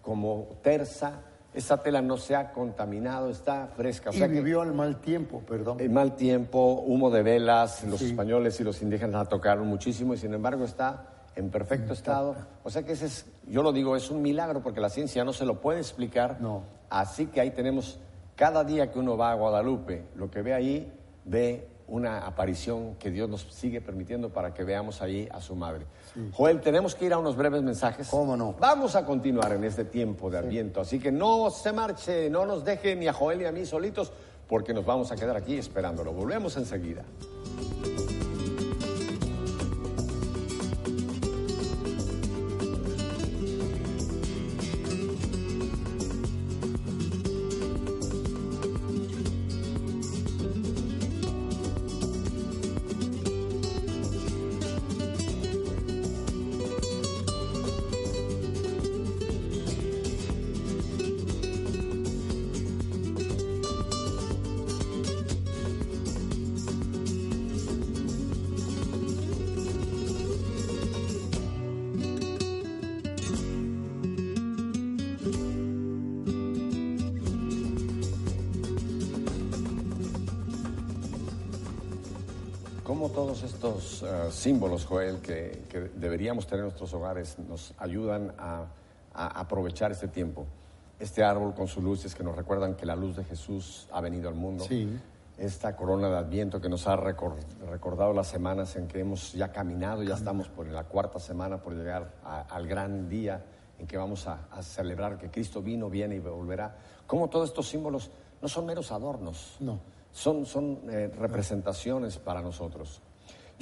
como 0.00 0.48
tersa. 0.60 1.20
Esa 1.54 1.82
tela 1.82 2.00
no 2.00 2.16
se 2.16 2.34
ha 2.34 2.50
contaminado, 2.52 3.28
está 3.28 3.68
fresca. 3.76 4.10
O 4.10 4.12
Y 4.14 4.16
sea 4.18 4.26
que 4.28 4.34
vivió 4.34 4.62
al 4.62 4.72
mal 4.72 5.00
tiempo, 5.00 5.40
perdón. 5.40 5.78
el 5.80 5.90
mal 5.90 6.16
tiempo, 6.16 6.82
humo 6.86 7.10
de 7.10 7.22
velas, 7.22 7.84
los 7.84 7.98
Sí. 8.00 8.06
españoles 8.10 8.58
y 8.60 8.64
los 8.64 8.80
indígenas 8.80 9.14
la 9.14 9.24
tocaron 9.26 9.66
muchísimo 9.66 10.14
y 10.14 10.16
sin 10.16 10.32
embargo 10.32 10.64
está 10.64 11.06
en 11.36 11.50
perfecto 11.50 11.92
estado. 11.92 12.34
O 12.64 12.70
sea 12.70 12.82
que 12.84 12.92
ese 12.92 13.06
es, 13.06 13.26
yo 13.46 13.62
lo 13.62 13.72
digo, 13.72 13.96
es 13.96 14.10
un 14.10 14.22
milagro 14.22 14.62
porque 14.62 14.80
la 14.80 14.88
ciencia 14.88 15.24
no 15.24 15.32
se 15.34 15.44
lo 15.44 15.60
puede 15.60 15.78
explicar. 15.80 16.38
No. 16.40 16.62
Así 16.88 17.26
que 17.26 17.40
ahí 17.40 17.50
tenemos, 17.50 17.98
cada 18.34 18.64
día 18.64 18.90
que 18.90 18.98
uno 18.98 19.16
va 19.18 19.32
a 19.32 19.34
Guadalupe, 19.34 20.04
lo 20.16 20.30
que 20.30 20.40
ve 20.42 20.54
ahí, 20.54 20.90
ve 21.24 21.68
una 21.88 22.26
aparición 22.26 22.94
que 22.96 23.10
Dios 23.10 23.28
nos 23.28 23.42
sigue 23.42 23.80
permitiendo 23.80 24.30
para 24.30 24.54
que 24.54 24.64
veamos 24.64 25.02
ahí 25.02 25.28
a 25.30 25.40
su 25.40 25.54
madre. 25.54 25.86
Joel, 26.32 26.60
tenemos 26.60 26.94
que 26.94 27.06
ir 27.06 27.12
a 27.12 27.18
unos 27.18 27.36
breves 27.36 27.62
mensajes. 27.62 28.08
¿Cómo 28.08 28.36
no? 28.36 28.54
Vamos 28.58 28.96
a 28.96 29.04
continuar 29.04 29.52
en 29.52 29.64
este 29.64 29.84
tiempo 29.84 30.30
de 30.30 30.38
Adviento, 30.38 30.80
así 30.80 30.98
que 30.98 31.12
no 31.12 31.50
se 31.50 31.72
marche, 31.72 32.30
no 32.30 32.46
nos 32.46 32.64
deje 32.64 32.96
ni 32.96 33.08
a 33.08 33.12
Joel 33.12 33.38
ni 33.38 33.44
a 33.44 33.52
mí 33.52 33.66
solitos, 33.66 34.12
porque 34.48 34.74
nos 34.74 34.84
vamos 34.84 35.12
a 35.12 35.16
quedar 35.16 35.36
aquí 35.36 35.56
esperándolo. 35.56 36.12
Volvemos 36.12 36.56
enseguida. 36.56 37.04
Todos 83.32 83.42
estos 83.54 84.02
eh, 84.02 84.30
símbolos, 84.30 84.84
Joel, 84.84 85.20
que, 85.20 85.64
que 85.70 85.80
deberíamos 85.96 86.46
tener 86.46 86.60
en 86.60 86.64
nuestros 86.66 86.92
hogares, 86.92 87.38
nos 87.38 87.72
ayudan 87.78 88.34
a, 88.38 88.66
a 89.14 89.40
aprovechar 89.40 89.90
este 89.90 90.06
tiempo. 90.08 90.44
Este 91.00 91.24
árbol 91.24 91.54
con 91.54 91.66
sus 91.66 91.82
luces 91.82 92.14
que 92.14 92.22
nos 92.22 92.36
recuerdan 92.36 92.74
que 92.74 92.84
la 92.84 92.94
luz 92.94 93.16
de 93.16 93.24
Jesús 93.24 93.88
ha 93.90 94.02
venido 94.02 94.28
al 94.28 94.34
mundo. 94.34 94.64
Sí. 94.68 94.98
Esta 95.38 95.74
corona 95.76 96.10
de 96.10 96.16
Adviento 96.18 96.60
que 96.60 96.68
nos 96.68 96.86
ha 96.86 96.94
recor- 96.94 97.36
recordado 97.70 98.12
las 98.12 98.26
semanas 98.28 98.76
en 98.76 98.86
que 98.86 99.00
hemos 99.00 99.32
ya 99.32 99.50
caminado, 99.50 100.02
ya 100.02 100.14
estamos 100.14 100.48
por 100.48 100.66
la 100.66 100.84
cuarta 100.84 101.18
semana 101.18 101.56
por 101.56 101.72
llegar 101.72 102.12
a- 102.24 102.42
al 102.42 102.66
gran 102.68 103.08
día 103.08 103.42
en 103.78 103.86
que 103.86 103.96
vamos 103.96 104.26
a, 104.26 104.40
a 104.50 104.62
celebrar 104.62 105.16
que 105.16 105.30
Cristo 105.30 105.62
vino, 105.62 105.88
viene 105.88 106.16
y 106.16 106.18
volverá. 106.18 106.76
Cómo 107.06 107.28
todos 107.30 107.48
estos 107.48 107.66
símbolos 107.66 108.10
no 108.42 108.48
son 108.48 108.66
meros 108.66 108.92
adornos 108.92 109.56
No. 109.58 109.80
son, 110.12 110.44
son 110.44 110.80
eh, 110.90 111.10
representaciones 111.18 112.18
para 112.18 112.42
nosotros. 112.42 113.00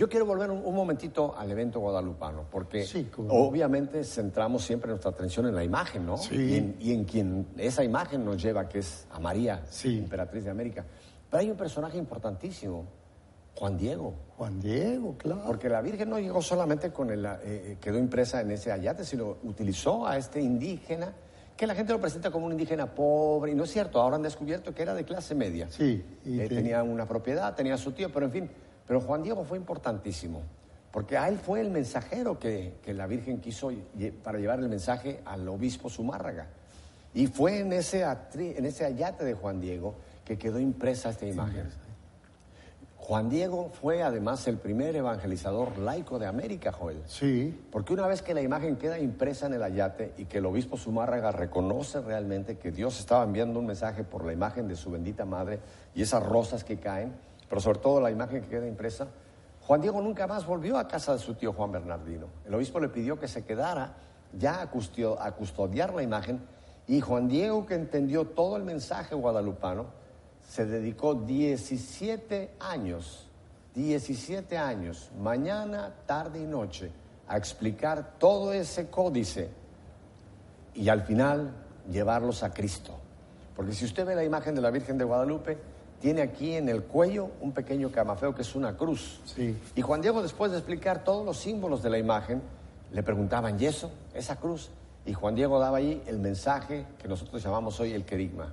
Yo 0.00 0.08
quiero 0.08 0.24
volver 0.24 0.50
un, 0.50 0.64
un 0.64 0.74
momentito 0.74 1.34
al 1.36 1.50
evento 1.50 1.78
guadalupano, 1.78 2.46
porque 2.50 2.84
Sí, 2.86 3.10
cómo 3.14 3.28
no. 3.28 3.34
obviamente 3.34 4.02
centramos 4.02 4.64
siempre 4.64 4.88
nuestra 4.88 5.10
atención 5.10 5.46
en 5.46 5.54
la 5.54 5.62
imagen, 5.62 6.06
¿no? 6.06 6.16
Sí. 6.16 6.36
Y, 6.36 6.56
en, 6.56 6.76
y 6.80 6.92
en 6.94 7.04
quien 7.04 7.46
esa 7.58 7.84
imagen 7.84 8.24
nos 8.24 8.42
lleva, 8.42 8.66
que 8.66 8.78
es 8.78 9.06
a 9.12 9.20
María, 9.20 9.60
Sí. 9.68 9.98
emperatriz 9.98 10.44
de 10.44 10.50
América. 10.50 10.86
Pero 11.28 11.38
hay 11.42 11.50
un 11.50 11.56
personaje 11.58 11.98
importantísimo, 11.98 12.86
Juan 13.56 13.76
Diego. 13.76 14.14
Juan 14.38 14.58
Diego, 14.58 15.16
claro. 15.18 15.42
Porque 15.46 15.68
la 15.68 15.82
Virgen 15.82 16.08
no 16.08 16.18
llegó 16.18 16.40
solamente 16.40 16.90
con 16.92 17.10
el, 17.10 17.26
eh, 17.42 17.76
quedó 17.78 17.98
impresa 17.98 18.40
en 18.40 18.52
ese 18.52 18.72
ayate, 18.72 19.04
sino 19.04 19.36
utilizó 19.42 20.06
a 20.06 20.16
este 20.16 20.40
indígena, 20.40 21.12
que 21.58 21.66
la 21.66 21.74
gente 21.74 21.92
lo 21.92 22.00
presenta 22.00 22.30
como 22.30 22.46
un 22.46 22.52
indígena 22.52 22.86
pobre, 22.94 23.52
y 23.52 23.54
no 23.54 23.64
es 23.64 23.70
cierto, 23.70 24.00
ahora 24.00 24.16
han 24.16 24.22
descubierto 24.22 24.74
que 24.74 24.80
era 24.80 24.94
de 24.94 25.04
clase 25.04 25.34
media. 25.34 25.68
Sí, 25.70 26.02
y 26.24 26.40
Eh, 26.40 26.48
te- 26.48 26.54
tenía 26.54 26.82
una 26.82 27.06
propiedad, 27.06 27.54
tenía 27.54 27.76
su 27.76 27.92
tío, 27.92 28.10
pero 28.10 28.24
en 28.24 28.32
fin, 28.32 28.50
pero 28.90 29.00
Juan 29.00 29.22
Diego 29.22 29.44
fue 29.44 29.57
importantísimo, 29.57 30.42
porque 30.90 31.16
a 31.16 31.29
él 31.29 31.38
fue 31.38 31.61
el 31.61 31.70
mensajero 31.70 32.40
que, 32.40 32.74
que 32.83 32.92
la 32.92 33.07
Virgen 33.07 33.40
quiso 33.40 33.70
para 34.24 34.40
llevar 34.40 34.59
el 34.59 34.68
mensaje 34.68 35.20
al 35.26 35.48
obispo 35.48 35.88
Zumárraga. 35.88 36.48
Y 37.14 37.29
fue 37.29 37.61
en 37.61 37.72
ese, 37.72 38.05
atri- 38.05 38.57
en 38.59 38.66
ese 38.66 38.85
ayate 38.85 39.24
de 39.24 39.35
Juan 39.35 39.61
Diego 39.61 39.94
que 40.24 40.37
quedó 40.37 40.59
impresa 40.59 41.11
esta 41.11 41.24
imagen. 41.24 41.68
Juan 42.98 43.29
Diego 43.31 43.70
fue 43.81 44.03
además 44.03 44.48
el 44.48 44.57
primer 44.59 44.96
evangelizador 44.96 45.79
laico 45.79 46.18
de 46.18 46.26
América, 46.26 46.72
Joel. 46.72 46.98
Sí, 47.07 47.57
Porque 47.70 47.92
una 47.92 48.09
vez 48.09 48.22
que 48.22 48.35
la 48.35 48.42
imagen 48.42 48.74
queda 48.74 48.98
impresa 48.98 49.46
en 49.46 49.55
el 49.55 49.62
ayate 49.62 50.14
y 50.18 50.24
que 50.24 50.38
el 50.38 50.46
obispo 50.46 50.76
Zumárraga 50.76 51.31
reconoce 51.31 52.00
realmente 52.00 52.59
que 52.59 52.72
Dios 52.72 52.98
estaba 52.98 53.22
enviando 53.22 53.61
un 53.61 53.66
mensaje 53.66 54.03
por 54.03 54.24
la 54.24 54.33
imagen 54.33 54.66
de 54.66 54.74
su 54.74 54.90
bendita 54.90 55.24
madre 55.24 55.61
y 55.94 56.03
esas 56.03 56.24
rosas 56.24 56.64
que 56.64 56.79
caen, 56.79 57.12
pero 57.50 57.60
sobre 57.60 57.80
todo 57.80 58.00
la 58.00 58.12
imagen 58.12 58.42
que 58.42 58.48
queda 58.48 58.66
impresa, 58.66 59.08
Juan 59.66 59.80
Diego 59.80 60.00
nunca 60.00 60.28
más 60.28 60.46
volvió 60.46 60.78
a 60.78 60.86
casa 60.86 61.12
de 61.12 61.18
su 61.18 61.34
tío 61.34 61.52
Juan 61.52 61.72
Bernardino. 61.72 62.28
El 62.46 62.54
obispo 62.54 62.78
le 62.78 62.88
pidió 62.88 63.18
que 63.18 63.26
se 63.26 63.44
quedara 63.44 63.92
ya 64.32 64.60
a, 64.60 64.62
a 64.62 65.32
custodiar 65.32 65.92
la 65.92 66.02
imagen 66.04 66.40
y 66.86 67.00
Juan 67.00 67.26
Diego, 67.26 67.66
que 67.66 67.74
entendió 67.74 68.24
todo 68.24 68.56
el 68.56 68.62
mensaje 68.62 69.16
guadalupano, 69.16 69.86
se 70.48 70.64
dedicó 70.64 71.14
17 71.14 72.52
años, 72.60 73.26
17 73.74 74.56
años, 74.56 75.10
mañana, 75.20 75.92
tarde 76.06 76.40
y 76.40 76.46
noche, 76.46 76.92
a 77.26 77.36
explicar 77.36 78.14
todo 78.18 78.52
ese 78.52 78.90
códice 78.90 79.50
y 80.74 80.88
al 80.88 81.02
final 81.02 81.52
llevarlos 81.90 82.44
a 82.44 82.52
Cristo. 82.52 82.96
Porque 83.56 83.72
si 83.72 83.84
usted 83.84 84.06
ve 84.06 84.14
la 84.14 84.24
imagen 84.24 84.54
de 84.54 84.60
la 84.60 84.70
Virgen 84.70 84.98
de 84.98 85.04
Guadalupe, 85.04 85.58
tiene 86.00 86.22
aquí 86.22 86.54
en 86.54 86.68
el 86.68 86.84
cuello 86.84 87.30
un 87.40 87.52
pequeño 87.52 87.90
camafeo 87.92 88.34
que 88.34 88.42
es 88.42 88.54
una 88.54 88.76
cruz. 88.76 89.20
Sí. 89.24 89.56
Y 89.76 89.82
Juan 89.82 90.00
Diego, 90.00 90.22
después 90.22 90.50
de 90.50 90.58
explicar 90.58 91.04
todos 91.04 91.24
los 91.24 91.36
símbolos 91.36 91.82
de 91.82 91.90
la 91.90 91.98
imagen, 91.98 92.42
le 92.92 93.02
preguntaban, 93.02 93.60
¿y 93.60 93.66
eso? 93.66 93.90
¿Esa 94.14 94.36
cruz? 94.36 94.70
Y 95.04 95.12
Juan 95.12 95.34
Diego 95.34 95.58
daba 95.58 95.78
ahí 95.78 96.02
el 96.06 96.18
mensaje 96.18 96.86
que 97.00 97.08
nosotros 97.08 97.42
llamamos 97.42 97.78
hoy 97.80 97.92
el 97.92 98.04
querigma. 98.04 98.52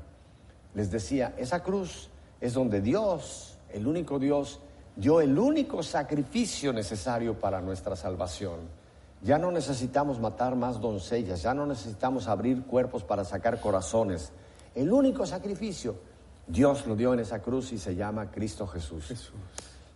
Les 0.75 0.91
decía, 0.91 1.33
esa 1.37 1.63
cruz 1.63 2.09
es 2.39 2.53
donde 2.53 2.81
Dios, 2.81 3.57
el 3.73 3.87
único 3.87 4.19
Dios, 4.19 4.59
dio 4.95 5.21
el 5.21 5.37
único 5.37 5.83
sacrificio 5.83 6.73
necesario 6.73 7.39
para 7.39 7.61
nuestra 7.61 7.95
salvación. 7.95 8.59
Ya 9.21 9.37
no 9.39 9.51
necesitamos 9.51 10.19
matar 10.19 10.55
más 10.55 10.79
doncellas, 10.79 11.41
ya 11.41 11.53
no 11.53 11.65
necesitamos 11.65 12.27
abrir 12.27 12.63
cuerpos 12.63 13.03
para 13.03 13.23
sacar 13.23 13.59
corazones. 13.59 14.31
El 14.75 14.91
único 14.91 15.25
sacrificio, 15.25 15.95
Dios 16.47 16.85
lo 16.87 16.95
dio 16.95 17.13
en 17.13 17.19
esa 17.19 17.41
cruz 17.41 17.71
y 17.73 17.77
se 17.77 17.95
llama 17.95 18.31
Cristo 18.31 18.65
Jesús. 18.67 19.31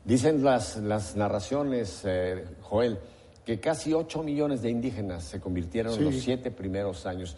Dicen 0.04 0.44
las, 0.44 0.78
las 0.78 1.16
narraciones, 1.16 2.02
eh, 2.06 2.46
Joel, 2.62 3.00
que 3.46 3.60
casi 3.60 3.94
8 3.94 4.24
millones 4.24 4.62
de 4.62 4.70
indígenas 4.70 5.24
se 5.24 5.40
convirtieron 5.40 5.94
en 5.94 6.06
los 6.06 6.16
siete 6.16 6.52
primeros 6.52 7.06
años. 7.06 7.38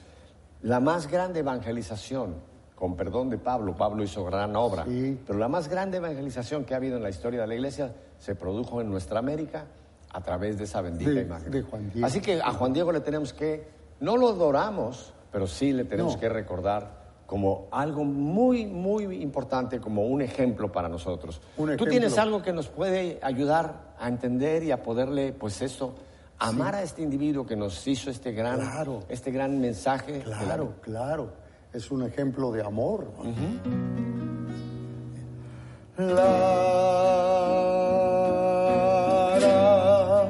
La 0.61 0.79
más 0.79 1.07
grande 1.09 1.41
evangelización, 1.41 2.35
con 2.75 2.95
perdón 2.95 3.29
de 3.29 3.37
Pablo, 3.37 3.75
Pablo 3.75 4.03
hizo 4.03 4.23
gran 4.25 4.55
obra, 4.55 4.85
Sí. 4.85 5.19
pero 5.27 5.37
la 5.37 5.47
más 5.47 5.67
grande 5.67 5.97
evangelización 5.97 6.63
que 6.65 6.73
ha 6.73 6.77
habido 6.77 6.97
en 6.97 7.03
la 7.03 7.09
historia 7.09 7.41
de 7.41 7.47
la 7.47 7.55
iglesia 7.55 7.93
se 8.17 8.35
produjo 8.35 8.81
en 8.81 8.89
nuestra 8.89 9.19
América 9.19 9.65
a 10.11 10.21
través 10.21 10.57
de 10.57 10.63
esa 10.63 10.81
bendita 10.81 11.11
De- 11.11 11.21
imagen. 11.21 11.51
de 11.51 11.61
Juan 11.63 11.89
Diego. 11.91 12.07
Así 12.07 12.21
que 12.21 12.41
a 12.41 12.51
Juan 12.53 12.71
Diego 12.73 12.91
le 12.91 13.01
tenemos 13.01 13.33
que, 13.33 13.67
no 13.99 14.15
lo 14.17 14.29
adoramos, 14.29 15.13
pero 15.31 15.47
sí 15.47 15.73
le 15.73 15.83
tenemos 15.85 16.15
No. 16.15 16.19
que 16.19 16.29
recordar 16.29 17.02
como 17.33 17.65
algo 17.71 18.03
muy, 18.03 18.67
muy 18.67 19.05
importante, 19.23 19.79
como 19.79 20.05
un 20.05 20.21
ejemplo 20.21 20.71
para 20.71 20.87
nosotros. 20.87 21.41
¿Tú 21.79 21.85
tienes 21.87 22.15
algo 22.19 22.43
que 22.43 22.53
nos 22.53 22.67
puede 22.67 23.17
ayudar 23.23 23.95
a 23.97 24.07
entender 24.07 24.61
y 24.61 24.69
a 24.69 24.83
poderle, 24.83 25.33
pues 25.33 25.59
eso, 25.63 25.95
amar 26.37 26.75
a 26.75 26.83
este 26.83 27.01
individuo 27.01 27.43
que 27.43 27.55
nos 27.55 27.87
hizo 27.87 28.11
este 28.11 28.33
gran, 28.33 28.59
Claro. 28.59 28.99
este 29.09 29.31
gran 29.31 29.59
mensaje? 29.59 30.19
claro, 30.19 30.73
claro. 30.81 31.31
Es 31.73 31.89
un 31.89 32.03
ejemplo 32.03 32.51
de 32.51 32.61
amor. 32.61 33.07
La, 35.97 36.13
ra, 39.39 40.27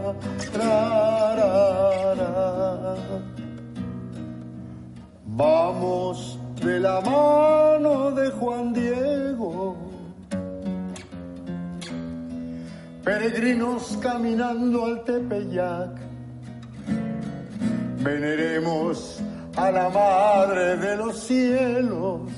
ra, 1.36 2.16
ra, 2.16 2.16
ra. 2.16 2.96
Vamos 5.26 6.33
de 6.64 6.80
la 6.80 7.02
mano 7.02 8.12
de 8.12 8.32
Juan 8.32 8.74
Diego, 8.74 9.76
peregrinos 13.04 13.98
caminando 14.02 14.86
al 14.86 15.04
Tepeyac. 15.04 15.92
Veneremos 18.00 19.22
a 19.58 19.72
la 19.72 19.90
Madre 19.90 20.78
de 20.78 20.98
los 20.98 21.20
cielos 21.20 22.32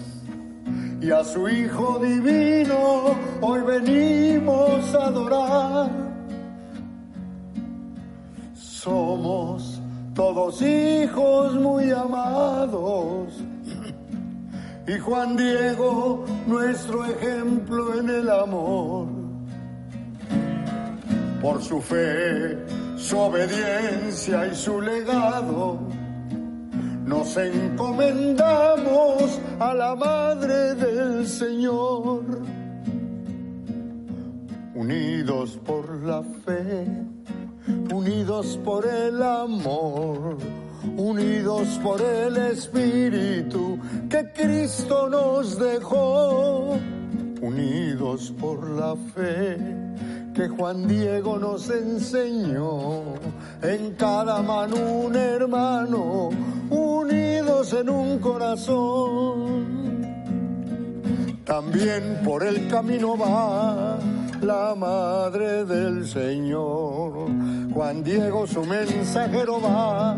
y 1.02 1.12
a 1.12 1.24
su 1.24 1.48
Hijo 1.48 2.00
divino. 2.00 3.16
Hoy 3.42 3.62
venimos 3.62 4.96
a 4.96 5.06
adorar. 5.06 5.92
Somos 8.56 9.82
todos 10.16 10.62
hijos 10.64 11.54
muy 11.56 11.92
amados 11.92 13.34
y 14.88 15.00
Juan 15.00 15.36
Diego 15.36 16.26
nuestro 16.46 17.06
ejemplo 17.06 18.00
en 18.00 18.10
el 18.10 18.30
amor 18.30 19.08
por 21.42 21.62
su 21.62 21.80
fe, 21.80 22.58
su 22.98 23.20
obediencia 23.20 24.48
y 24.48 24.56
su 24.56 24.82
legado. 24.82 25.80
Nos 27.06 27.38
encomendamos 27.38 29.40
a 29.60 29.76
la 29.76 29.96
Madre 29.96 30.74
del 30.74 31.28
Señor, 31.28 32.24
unidos 34.74 35.60
por 35.64 36.04
la 36.04 36.24
fe, 36.24 36.88
unidos 37.94 38.60
por 38.66 38.88
el 38.88 39.22
amor, 39.22 40.38
unidos 40.98 41.80
por 41.84 42.02
el 42.02 42.38
Espíritu 42.38 43.80
que 44.10 44.32
Cristo 44.34 45.10
nos 45.10 45.60
dejó, 45.60 46.78
unidos 47.42 48.34
por 48.40 48.70
la 48.70 48.96
fe 49.14 49.58
que 50.34 50.50
Juan 50.50 50.88
Diego 50.88 51.40
nos 51.40 51.70
enseñó. 51.70 53.16
En 53.62 53.94
cada 53.96 54.42
mano 54.42 54.76
un 54.76 55.16
hermano, 55.16 56.30
unidos 56.70 57.74
en 57.74 57.90
un 57.90 58.20
corazón. 58.20 59.66
También 61.46 62.20
por 62.24 62.44
el 62.44 62.68
camino 62.68 63.18
va 63.18 63.98
la 64.42 64.76
madre 64.76 65.66
del 65.66 66.08
Señor. 66.08 67.30
Juan 67.74 68.04
Diego 68.04 68.48
su 68.48 68.64
mensajero 68.64 69.60
va 69.62 70.16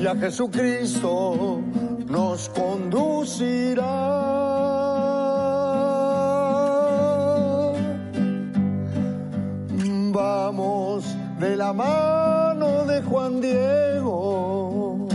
y 0.00 0.06
a 0.06 0.14
Jesucristo 0.16 1.60
nos 2.06 2.48
conducirá. 2.50 3.84
Vamos 10.12 11.04
de 11.38 11.56
la 11.56 11.72
mano 11.72 12.84
de 12.84 13.00
Juan 13.02 13.40
Diego, 13.40 15.08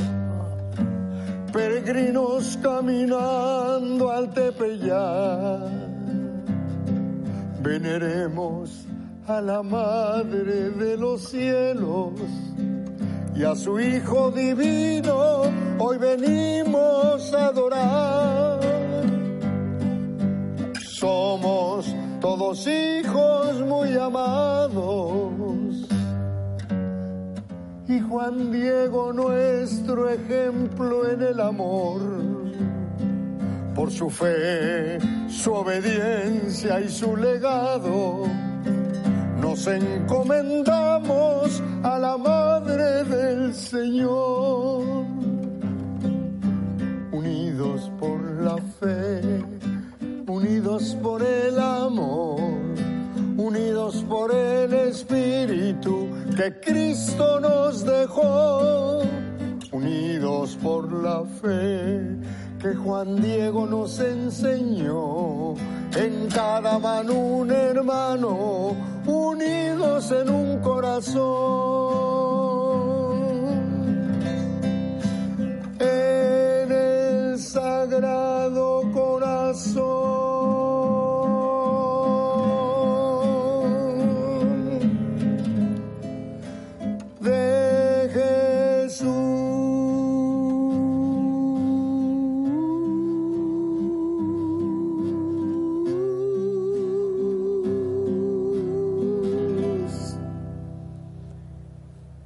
peregrinos 1.51 2.57
caminando 2.61 4.09
al 4.09 4.33
Tepeyac. 4.33 5.74
Veneremos 7.65 8.85
a 9.27 9.41
la 9.41 9.63
Madre 9.63 10.69
de 10.69 10.95
los 10.95 11.29
cielos 11.29 12.11
y 13.35 13.43
a 13.43 13.55
su 13.55 13.79
Hijo 13.79 14.29
divino. 14.29 15.41
Hoy 15.79 15.97
venimos 15.97 17.33
a 17.33 17.47
adorar. 17.47 18.59
Somos 20.79 21.87
todos 22.21 22.67
hijos 22.67 23.59
muy 23.61 23.97
amados. 23.97 25.87
Y 27.87 27.99
Juan 27.99 28.51
Diego 28.51 29.11
nuestro 29.11 30.07
ejemplo 30.07 31.09
en 31.09 31.21
el 31.23 31.39
amor, 31.39 31.99
por 33.73 33.89
su 33.89 34.11
fe, 34.11 34.99
su 35.35 35.53
obediencia 35.53 36.79
y 36.79 36.89
su 36.89 37.15
legado, 37.15 38.23
nos 39.41 39.67
encomendamos 39.67 41.61
a 41.83 41.99
la 41.99 42.17
Madre 42.17 43.03
del 43.03 43.53
Señor, 43.53 44.83
unidos 47.11 47.91
por 47.99 48.19
la 48.41 48.57
fe 48.79 49.45
unidos 50.27 50.97
por 51.01 51.23
el 51.23 51.57
amor, 51.59 52.39
unidos 53.37 54.03
por 54.07 54.33
el 54.33 54.73
Espíritu 54.73 56.09
que 56.35 56.59
Cristo 56.59 57.39
nos 57.39 57.85
dejó, 57.85 59.01
unidos 59.71 60.57
por 60.61 60.91
la 60.91 61.23
fe 61.41 62.17
que 62.61 62.75
Juan 62.75 63.21
Diego 63.21 63.65
nos 63.65 63.99
enseñó, 63.99 65.53
en 65.95 66.27
cada 66.33 66.79
mano 66.79 67.13
un 67.13 67.51
hermano, 67.51 68.75
unidos 69.05 70.11
en 70.11 70.29
un 70.29 70.59
corazón. 70.59 71.25
En 75.79 76.71
el 76.71 77.39
sagrado 77.39 78.81
corazón. 78.93 80.24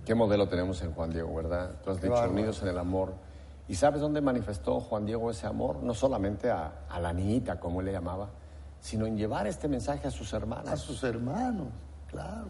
¿Qué 0.10 0.16
modelo 0.16 0.50
tenemos 0.50 0.82
en 0.82 0.92
Juan 0.92 1.12
Diego, 1.12 1.36
verdad? 1.36 1.70
Tú 1.84 1.92
has 1.92 2.02
dicho 2.02 2.20
unidos 2.32 2.64
en 2.64 2.70
el 2.70 2.80
amor. 2.80 3.14
¿Y 3.68 3.76
sabes 3.76 4.02
dónde 4.02 4.22
manifestó 4.22 4.80
Juan 4.80 5.06
Diego 5.06 5.30
ese 5.30 5.46
amor? 5.46 5.84
No 5.84 5.94
solamente 5.94 6.50
a, 6.50 6.72
la 7.00 7.14
niñita, 7.14 7.60
como 7.60 7.80
él 7.80 7.86
le 7.86 7.92
llamaba, 7.92 8.28
sino 8.80 9.06
en 9.06 9.16
llevar 9.16 9.46
este 9.46 9.68
mensaje 9.68 10.08
a 10.08 10.10
sus 10.10 10.34
hermanos. 10.34 10.68
A 10.68 10.78
sus 10.78 11.04
hermanos, 11.04 11.68
claro. 12.08 12.48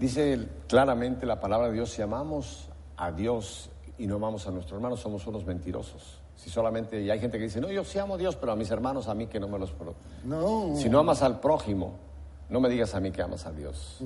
Dice 0.00 0.48
claramente 0.66 1.26
la 1.26 1.38
palabra 1.38 1.68
de 1.68 1.74
Dios, 1.74 1.90
si 1.90 2.02
amamos 2.02 2.70
a 2.96 3.12
Dios 3.12 3.70
y 3.98 4.08
no 4.08 4.16
amamos 4.16 4.48
a 4.48 4.50
nuestros 4.50 4.76
hermanos, 4.76 4.98
somos 4.98 5.24
unos 5.28 5.46
mentirosos. 5.46 6.20
Si 6.34 6.50
solamente, 6.50 7.00
y 7.00 7.08
hay 7.08 7.20
gente 7.20 7.38
que 7.38 7.44
dice, 7.44 7.60
no, 7.60 7.70
yo 7.70 7.84
sí 7.84 8.00
amo 8.00 8.14
a 8.14 8.18
Dios, 8.18 8.34
pero 8.34 8.50
a 8.50 8.56
mis 8.56 8.72
hermanos, 8.72 9.06
a 9.06 9.14
mí 9.14 9.28
que 9.28 9.38
no 9.38 9.46
me 9.46 9.60
los... 9.60 9.72
No. 10.24 10.74
Si 10.74 10.88
no 10.88 10.98
amas 10.98 11.22
al 11.22 11.38
prójimo, 11.38 11.92
no 12.48 12.60
me 12.60 12.68
digas 12.68 12.94
a 12.94 13.00
mí 13.00 13.10
que 13.10 13.22
amas 13.22 13.46
a 13.46 13.52
Dios. 13.52 13.98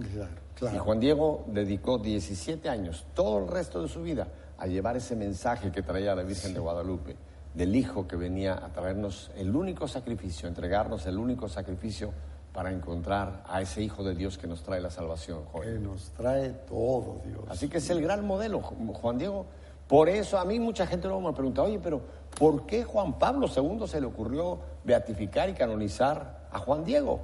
Y 0.72 0.78
Juan 0.78 1.00
Diego 1.00 1.44
dedicó 1.48 1.98
17 1.98 2.68
años, 2.68 3.06
todo 3.14 3.38
el 3.38 3.48
resto 3.48 3.82
de 3.82 3.88
su 3.88 4.02
vida, 4.02 4.28
a 4.58 4.66
llevar 4.66 4.96
ese 4.96 5.16
mensaje 5.16 5.70
que 5.72 5.82
traía 5.82 6.14
la 6.14 6.22
Virgen 6.22 6.54
de 6.54 6.60
Guadalupe, 6.60 7.16
del 7.54 7.74
Hijo 7.74 8.06
que 8.06 8.16
venía 8.16 8.54
a 8.54 8.68
traernos 8.68 9.30
el 9.36 9.54
único 9.54 9.88
sacrificio, 9.88 10.48
entregarnos 10.48 11.06
el 11.06 11.18
único 11.18 11.48
sacrificio 11.48 12.12
para 12.52 12.70
encontrar 12.70 13.44
a 13.46 13.60
ese 13.60 13.82
Hijo 13.82 14.02
de 14.02 14.14
Dios 14.14 14.38
que 14.38 14.46
nos 14.46 14.62
trae 14.62 14.80
la 14.80 14.90
salvación. 14.90 15.44
Que 15.62 15.78
nos 15.78 16.10
trae 16.10 16.50
todo, 16.68 17.20
Dios. 17.24 17.44
Así 17.48 17.68
que 17.68 17.78
es 17.78 17.90
el 17.90 18.02
gran 18.02 18.26
modelo, 18.26 18.60
Juan 18.60 19.18
Diego. 19.18 19.46
Por 19.86 20.08
eso 20.08 20.38
a 20.38 20.44
mí 20.44 20.60
mucha 20.60 20.86
gente 20.86 21.08
luego 21.08 21.22
me 21.22 21.32
pregunta, 21.32 21.62
oye, 21.62 21.80
pero 21.82 22.00
¿por 22.38 22.64
qué 22.64 22.84
Juan 22.84 23.18
Pablo 23.18 23.48
II 23.54 23.88
se 23.88 24.00
le 24.00 24.06
ocurrió 24.06 24.58
beatificar 24.84 25.48
y 25.48 25.54
canonizar 25.54 26.46
a 26.52 26.58
Juan 26.58 26.84
Diego? 26.84 27.20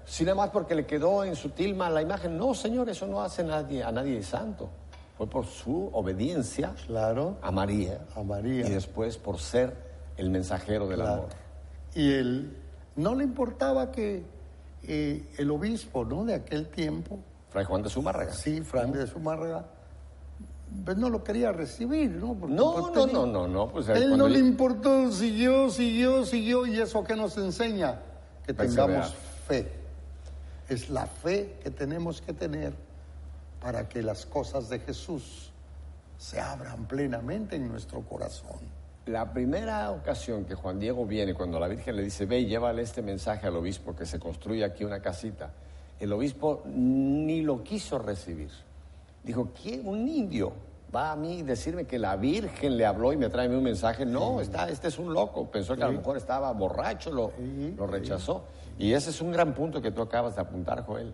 Eh, 0.00 0.06
sin 0.06 0.34
más 0.34 0.50
porque 0.50 0.74
le 0.74 0.86
quedó 0.86 1.24
en 1.24 1.36
su 1.36 1.50
tilma 1.50 1.88
la 1.90 2.02
imagen. 2.02 2.36
No, 2.36 2.54
Señor, 2.54 2.88
eso 2.88 3.06
no 3.06 3.22
hace 3.22 3.44
nadie, 3.44 3.82
a 3.82 3.92
nadie 3.92 4.22
santo. 4.22 4.68
Fue 5.16 5.26
por 5.26 5.46
su 5.46 5.90
obediencia 5.92 6.74
claro, 6.86 7.36
a 7.42 7.50
María. 7.50 8.00
A 8.16 8.22
María. 8.22 8.66
Y 8.66 8.70
después 8.70 9.18
por 9.18 9.38
ser 9.38 9.76
el 10.16 10.30
mensajero 10.30 10.88
del 10.88 11.02
amor. 11.02 11.28
Y 11.94 12.12
él 12.12 12.56
no 12.96 13.14
le 13.14 13.24
importaba 13.24 13.90
que 13.92 14.24
eh, 14.82 15.28
el 15.36 15.50
obispo 15.50 16.04
¿no? 16.04 16.24
de 16.24 16.34
aquel 16.34 16.68
tiempo. 16.68 17.18
Fray 17.50 17.64
Juan 17.64 17.82
de 17.82 17.90
Zumárraga. 17.90 18.32
Sí, 18.32 18.62
Fray 18.62 18.90
de 18.90 19.06
Zumárraga. 19.06 19.66
Pues 20.84 20.96
no 20.96 21.10
lo 21.10 21.24
quería 21.24 21.50
recibir, 21.50 22.10
¿no? 22.12 22.34
no, 22.34 22.90
no, 22.90 23.06
no, 23.06 23.26
no, 23.26 23.48
no, 23.48 23.68
pues 23.72 23.88
él 23.88 24.16
no 24.16 24.28
le 24.28 24.38
importó, 24.38 25.10
siguió, 25.10 25.68
siguió, 25.68 26.24
siguió, 26.24 26.64
y 26.64 26.80
eso 26.80 27.02
que 27.02 27.16
nos 27.16 27.36
enseña, 27.38 28.00
que 28.46 28.54
tengamos 28.54 29.12
fe 29.48 29.79
es 30.70 30.88
la 30.88 31.06
fe 31.06 31.56
que 31.62 31.70
tenemos 31.70 32.22
que 32.22 32.32
tener 32.32 32.72
para 33.60 33.88
que 33.88 34.02
las 34.02 34.24
cosas 34.24 34.68
de 34.68 34.78
Jesús 34.78 35.50
se 36.16 36.40
abran 36.40 36.86
plenamente 36.86 37.56
en 37.56 37.68
nuestro 37.68 38.02
corazón. 38.02 38.58
La 39.06 39.32
primera 39.32 39.90
ocasión 39.90 40.44
que 40.44 40.54
Juan 40.54 40.78
Diego 40.78 41.04
viene, 41.04 41.34
cuando 41.34 41.58
la 41.58 41.66
Virgen 41.66 41.96
le 41.96 42.04
dice, 42.04 42.24
ve 42.24 42.40
y 42.40 42.46
llévale 42.46 42.82
este 42.82 43.02
mensaje 43.02 43.48
al 43.48 43.56
obispo 43.56 43.96
que 43.96 44.06
se 44.06 44.20
construye 44.20 44.64
aquí 44.64 44.84
una 44.84 45.02
casita, 45.02 45.50
el 45.98 46.12
obispo 46.12 46.62
ni 46.66 47.42
lo 47.42 47.64
quiso 47.64 47.98
recibir. 47.98 48.50
Dijo, 49.24 49.50
¿quién? 49.60 49.86
Un 49.86 50.06
indio 50.08 50.52
va 50.94 51.12
a 51.12 51.16
mí 51.16 51.42
decirme 51.42 51.84
que 51.84 51.98
la 51.98 52.16
Virgen 52.16 52.76
le 52.76 52.86
habló 52.86 53.12
y 53.12 53.16
me 53.16 53.28
trae 53.28 53.48
un 53.48 53.62
mensaje. 53.62 54.04
No, 54.04 54.40
está, 54.40 54.68
este 54.68 54.88
es 54.88 54.98
un 54.98 55.12
loco. 55.12 55.50
Pensó 55.50 55.76
que 55.76 55.82
a 55.82 55.86
lo 55.86 55.92
mejor 55.92 56.16
estaba 56.16 56.52
borracho, 56.52 57.10
lo, 57.10 57.32
lo 57.76 57.86
rechazó. 57.86 58.44
Y 58.78 58.92
ese 58.92 59.10
es 59.10 59.20
un 59.20 59.30
gran 59.30 59.54
punto 59.54 59.80
que 59.80 59.90
tú 59.90 60.02
acabas 60.02 60.36
de 60.36 60.42
apuntar, 60.42 60.84
Joel. 60.84 61.12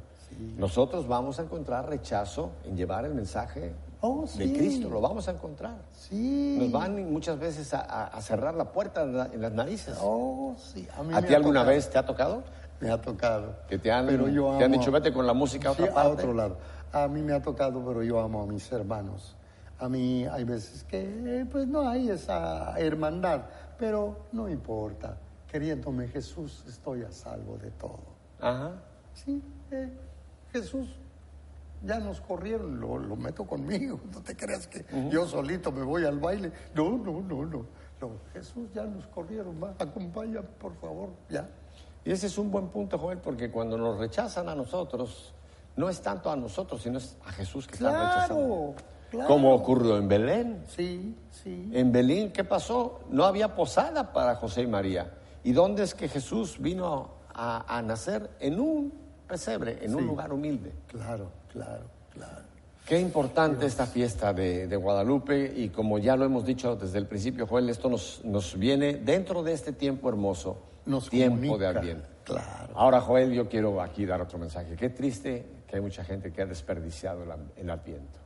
Nosotros 0.57 1.07
vamos 1.07 1.39
a 1.39 1.43
encontrar 1.43 1.89
rechazo 1.89 2.53
en 2.65 2.77
llevar 2.77 3.05
el 3.05 3.15
mensaje 3.15 3.73
oh, 4.01 4.27
de 4.37 4.53
Cristo, 4.53 4.91
lo 4.91 5.01
vamos 5.01 5.29
a 5.29 5.33
encontrar. 5.33 5.77
Sí. 5.93 6.57
Nos 6.59 6.71
van 6.71 7.13
muchas 7.13 7.39
veces 7.39 7.73
a, 7.73 8.21
cerrar 8.21 8.55
la 8.55 8.71
puerta 8.73 9.03
en, 9.03 9.41
las 9.41 9.53
narices. 9.53 9.97
Oh, 10.01 10.55
sí. 10.59 10.87
¿A, 11.13 11.23
ti 11.23 11.35
alguna 11.35 11.63
vez 11.63 11.89
te 11.89 11.99
ha 11.99 12.05
tocado? 12.05 12.43
Me 12.81 12.91
ha 12.91 13.01
tocado. 13.01 13.55
Que 13.69 13.79
te 13.79 13.91
han, 13.91 14.07
te 14.07 14.65
han 14.65 14.73
dicho, 14.73 14.91
vete 14.93 15.13
con 15.13 15.27
la 15.27 15.33
música 15.33 15.71
a 15.71 15.73
otra 15.73 15.87
parte. 15.93 16.01
a 16.01 16.13
otro 16.13 16.35
lado. 16.35 16.59
A 16.93 17.09
mí 17.09 17.23
me 17.23 17.33
ha 17.33 17.41
tocado, 17.41 17.83
pero 17.85 18.03
yo 18.03 18.21
amo 18.21 18.43
a 18.43 18.47
mis 18.47 18.71
hermanos. 18.73 19.35
A 19.79 19.89
mí 19.89 20.25
hay 20.25 20.45
veces 20.45 20.85
que 20.85 21.47
pues 21.51 21.67
no 21.67 21.89
hay 21.89 22.11
esa 22.11 22.79
hermandad, 22.79 23.43
pero 23.79 24.27
no 24.33 24.49
importa 24.49 25.17
queriéndome 25.57 26.09
Jesús, 26.09 26.65
estoy 26.69 27.03
a 27.03 27.11
salvo 27.11 27.57
de 27.57 27.71
todo. 27.71 28.03
Ajá. 28.41 28.73
Sí, 29.15 29.43
eh, 29.71 29.91
Jesús 30.53 30.89
ya 31.83 31.99
nos 31.99 32.21
corrieron, 32.21 32.79
lo, 32.81 33.17
meto 33.17 33.47
conmigo, 33.47 34.01
no 34.13 34.21
te 34.21 34.37
creas 34.37 34.67
que 34.67 34.85
yo 35.11 35.27
solito 35.27 35.73
me 35.73 35.83
voy 35.83 36.05
al 36.05 36.19
baile. 36.19 36.53
No, 36.75 36.99
no, 36.99 37.23
no, 37.23 37.47
no. 37.47 37.67
Jesús 38.35 38.69
ya 38.75 38.85
nos 38.85 39.07
corrieron, 39.07 39.63
va, 39.63 39.75
acompaña, 39.79 40.43
por 40.43 40.75
favor, 40.77 41.09
ya. 41.31 41.49
Y 42.05 42.13
ese 42.13 42.27
es 42.27 42.37
un 42.37 42.51
buen 42.51 42.69
punto, 42.69 42.99
Joel, 42.99 43.19
porque 43.19 43.51
cuando 43.51 43.79
nos 43.79 43.99
rechazan 43.99 44.51
a 44.51 44.55
nosotros, 44.55 45.33
no 45.77 45.89
es 45.89 46.03
tanto 46.03 46.31
a 46.31 46.37
nosotros, 46.37 46.83
sino 46.83 46.99
es 46.99 47.17
a 47.25 47.33
Jesús 47.33 47.67
que 47.67 47.79
claro, 47.79 47.97
está 47.97 48.15
rechazando. 48.15 48.75
Claro. 49.11 49.29
Como 49.29 49.55
ocurrió 49.55 49.97
en 49.99 50.09
Belén. 50.09 50.65
Sí, 50.69 51.15
sí. 51.31 51.71
En 51.73 51.93
Belén, 51.93 52.33
¿qué 52.33 52.45
pasó? 52.45 53.01
No 53.11 53.25
había 53.25 53.55
posada 53.55 54.13
para 54.13 54.35
José 54.37 54.63
y 54.63 54.67
María. 54.67 55.13
¿Y 55.45 55.53
dónde 55.53 55.85
es 55.85 55.95
que 55.95 56.09
Jesús 56.09 56.57
vino 56.61 57.11
a, 57.33 57.81
nacer? 57.85 58.31
En 58.41 58.59
un 58.59 58.93
pesebre, 59.29 59.79
en 59.81 59.95
un 59.95 60.07
lugar 60.07 60.33
humilde. 60.33 60.73
Claro, 60.89 61.31
claro, 61.53 61.85
claro. 62.13 62.47
Qué 62.85 63.01
importante 63.01 63.67
esta 63.67 63.87
fiesta 63.87 64.33
de, 64.33 64.75
Guadalupe 64.77 65.53
y 65.57 65.69
como 65.69 65.99
ya 65.99 66.17
lo 66.17 66.25
hemos 66.25 66.45
dicho 66.45 66.77
desde 66.77 66.99
el 66.99 67.07
principio, 67.07 67.47
Joel, 67.47 67.69
esto 67.69 67.89
nos, 67.89 68.25
nos 68.25 68.59
viene 68.59 68.95
dentro 68.95 69.43
de 69.43 69.53
este 69.53 69.73
tiempo 69.73 70.09
hermoso, 70.09 70.59
nos 70.85 71.09
tiempo 71.11 71.59
de 71.59 71.67
Adviento. 71.67 72.09
Claro. 72.25 72.75
Ahora, 72.75 73.01
Joel, 73.01 73.33
yo 73.33 73.49
quiero 73.49 73.81
aquí 73.81 74.05
dar 74.05 74.21
otro 74.21 74.39
mensaje. 74.39 74.75
Qué 74.75 74.91
triste 74.91 75.47
que 75.69 75.77
hay 75.77 75.83
mucha 75.83 76.05
gente 76.05 76.33
que 76.33 76.43
ha 76.43 76.47
desperdiciado 76.47 77.23
el, 77.23 77.31
el 77.57 77.71
Adviento. 77.71 78.19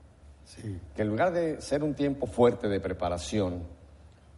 Sí. 0.57 0.79
Que 0.97 1.03
en 1.03 1.09
lugar 1.09 1.33
de 1.33 1.61
ser 1.61 1.85
un 1.85 1.95
tiempo 1.95 2.27
fuerte 2.27 2.69
de 2.69 2.81
preparación, 2.81 3.63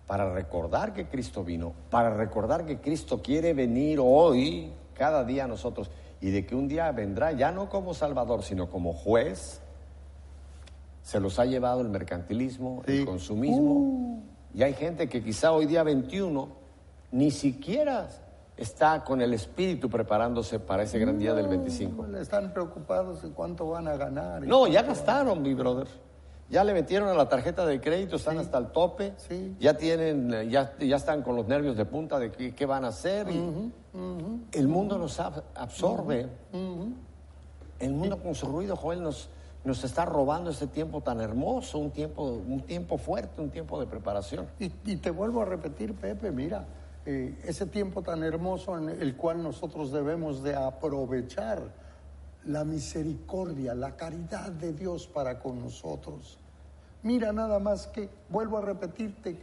para 0.07 0.31
recordar 0.31 0.93
que 0.93 1.07
Cristo 1.07 1.43
vino, 1.43 1.73
para 1.89 2.15
recordar 2.15 2.67
que 2.67 2.81
Cristo 2.81 3.23
quiere 3.23 3.55
venir 3.55 3.99
hoy, 3.99 4.71
cada 4.95 5.25
día 5.25 5.45
a 5.45 5.49
nosotros, 5.49 5.91
y 6.21 6.31
de 6.31 6.45
que 6.45 6.55
un 6.55 6.69
día 6.69 6.93
vendrá 6.93 7.33
ya 7.33 7.51
no 7.51 7.71
como 7.71 7.95
Salvador, 7.95 8.43
sino 8.43 8.69
como 8.69 8.93
juez, 8.93 9.61
se 11.03 11.19
los 11.19 11.39
ha 11.39 11.47
llevado 11.47 11.81
el 11.81 11.89
mercantilismo, 11.89 12.83
el 12.87 13.07
consumismo, 13.07 13.73
uh. 13.73 14.23
y 14.55 14.63
hay 14.63 14.75
gente 14.75 15.09
que 15.09 15.23
quizá 15.25 15.53
hoy 15.53 15.65
día 15.65 15.83
21 15.83 16.49
ni 17.13 17.31
siquiera 17.31 18.09
está 18.57 19.03
con 19.05 19.21
el 19.21 19.33
espíritu 19.35 19.89
preparándose 19.89 20.59
para 20.61 20.83
ese 20.83 20.99
gran 20.99 21.19
día 21.19 21.35
del 21.35 21.49
25. 21.49 22.07
No, 22.07 22.19
Están 22.19 22.53
preocupados 22.53 23.23
de 23.23 23.31
cuánto 23.31 23.69
van 23.69 23.89
a 23.89 23.97
ganar. 23.97 24.43
No, 24.47 24.67
ya 24.67 24.83
gastaron, 24.83 25.43
mi 25.43 25.55
brother. 25.55 25.87
Ya 26.51 26.63
le 26.65 26.75
metieron 26.75 27.09
a 27.09 27.15
la 27.15 27.29
tarjeta 27.31 27.65
de 27.65 27.81
crédito, 27.81 28.17
están 28.17 28.37
hasta 28.39 28.59
el 28.59 28.67
tope. 28.73 29.15
Sí. 29.17 29.57
Ya 29.59 29.75
tienen, 29.79 30.35
eh, 30.35 30.49
ya, 30.51 30.75
ya 30.79 30.97
están 30.97 31.23
con 31.23 31.35
los 31.35 31.47
nervios 31.49 31.79
de 31.79 31.87
punta 31.87 32.19
de 32.19 32.31
qué, 32.31 32.55
qué 32.55 32.67
van 32.67 32.85
a 32.85 32.89
hacer. 32.89 33.27
El 34.53 34.69
mundo 34.69 34.99
nos 34.99 35.19
ab- 35.19 35.43
absorbe. 35.55 36.29
El 37.79 37.93
mundo 37.95 38.19
con 38.23 38.35
su 38.35 38.47
ruido, 38.47 38.77
Joel, 38.77 39.03
nos, 39.03 39.29
nos 39.65 39.83
está 39.83 40.05
robando 40.05 40.51
este 40.51 40.67
tiempo 40.67 41.01
tan 41.01 41.21
hermoso, 41.21 41.79
un 41.79 41.91
tiempo, 41.91 42.23
un 42.23 42.61
tiempo 42.61 42.99
fuerte, 42.99 43.41
un 43.41 43.51
tiempo 43.51 43.81
de 43.81 43.87
preparación. 43.87 44.47
Y, 44.61 44.71
y 44.85 44.97
te 44.97 45.11
vuelvo 45.11 45.41
a 45.43 45.47
repetir, 45.47 45.95
Pepe, 45.95 46.31
mira, 46.31 46.67
eh, 47.05 47.37
ese 47.45 47.67
tiempo 47.67 48.03
tan 48.03 48.23
hermoso 48.23 48.79
en 48.79 48.89
el 48.89 49.17
cual 49.17 49.43
nosotros 49.43 49.91
debemos 49.91 50.43
de 50.43 50.55
aprovechar 50.55 51.61
la 52.45 52.65
misericordia, 52.65 53.75
la 53.75 53.97
caridad 53.97 54.53
de 54.53 54.73
Dios 54.73 55.09
para 55.09 55.41
con 55.41 55.61
nosotros. 55.61 56.39
Mira 57.03 57.33
nada 57.33 57.59
más 57.59 57.89
que, 57.89 58.09
vuelvo 58.29 58.59
a 58.59 58.61
repetirte, 58.61 59.37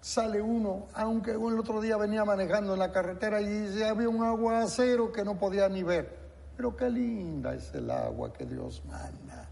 sale 0.00 0.40
uno, 0.40 0.86
aunque 0.94 1.32
el 1.32 1.58
otro 1.58 1.80
día 1.80 1.96
venía 1.96 2.24
manejando 2.24 2.74
en 2.74 2.78
la 2.78 2.92
carretera 2.92 3.40
y 3.40 3.82
había 3.82 4.08
un 4.08 4.22
aguacero 4.22 5.10
que 5.10 5.24
no 5.24 5.38
podía 5.38 5.68
ni 5.68 5.82
ver. 5.82 6.18
Pero 6.56 6.76
qué 6.76 6.88
linda 6.88 7.52
es 7.54 7.74
el 7.74 7.90
agua 7.90 8.32
que 8.32 8.46
Dios 8.46 8.82
manda. 8.86 9.48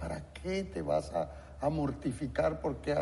¿Para 0.00 0.32
qué 0.32 0.64
te 0.64 0.82
vas 0.82 1.12
a, 1.12 1.30
a 1.60 1.68
mortificar 1.70 2.60
porque 2.60 2.96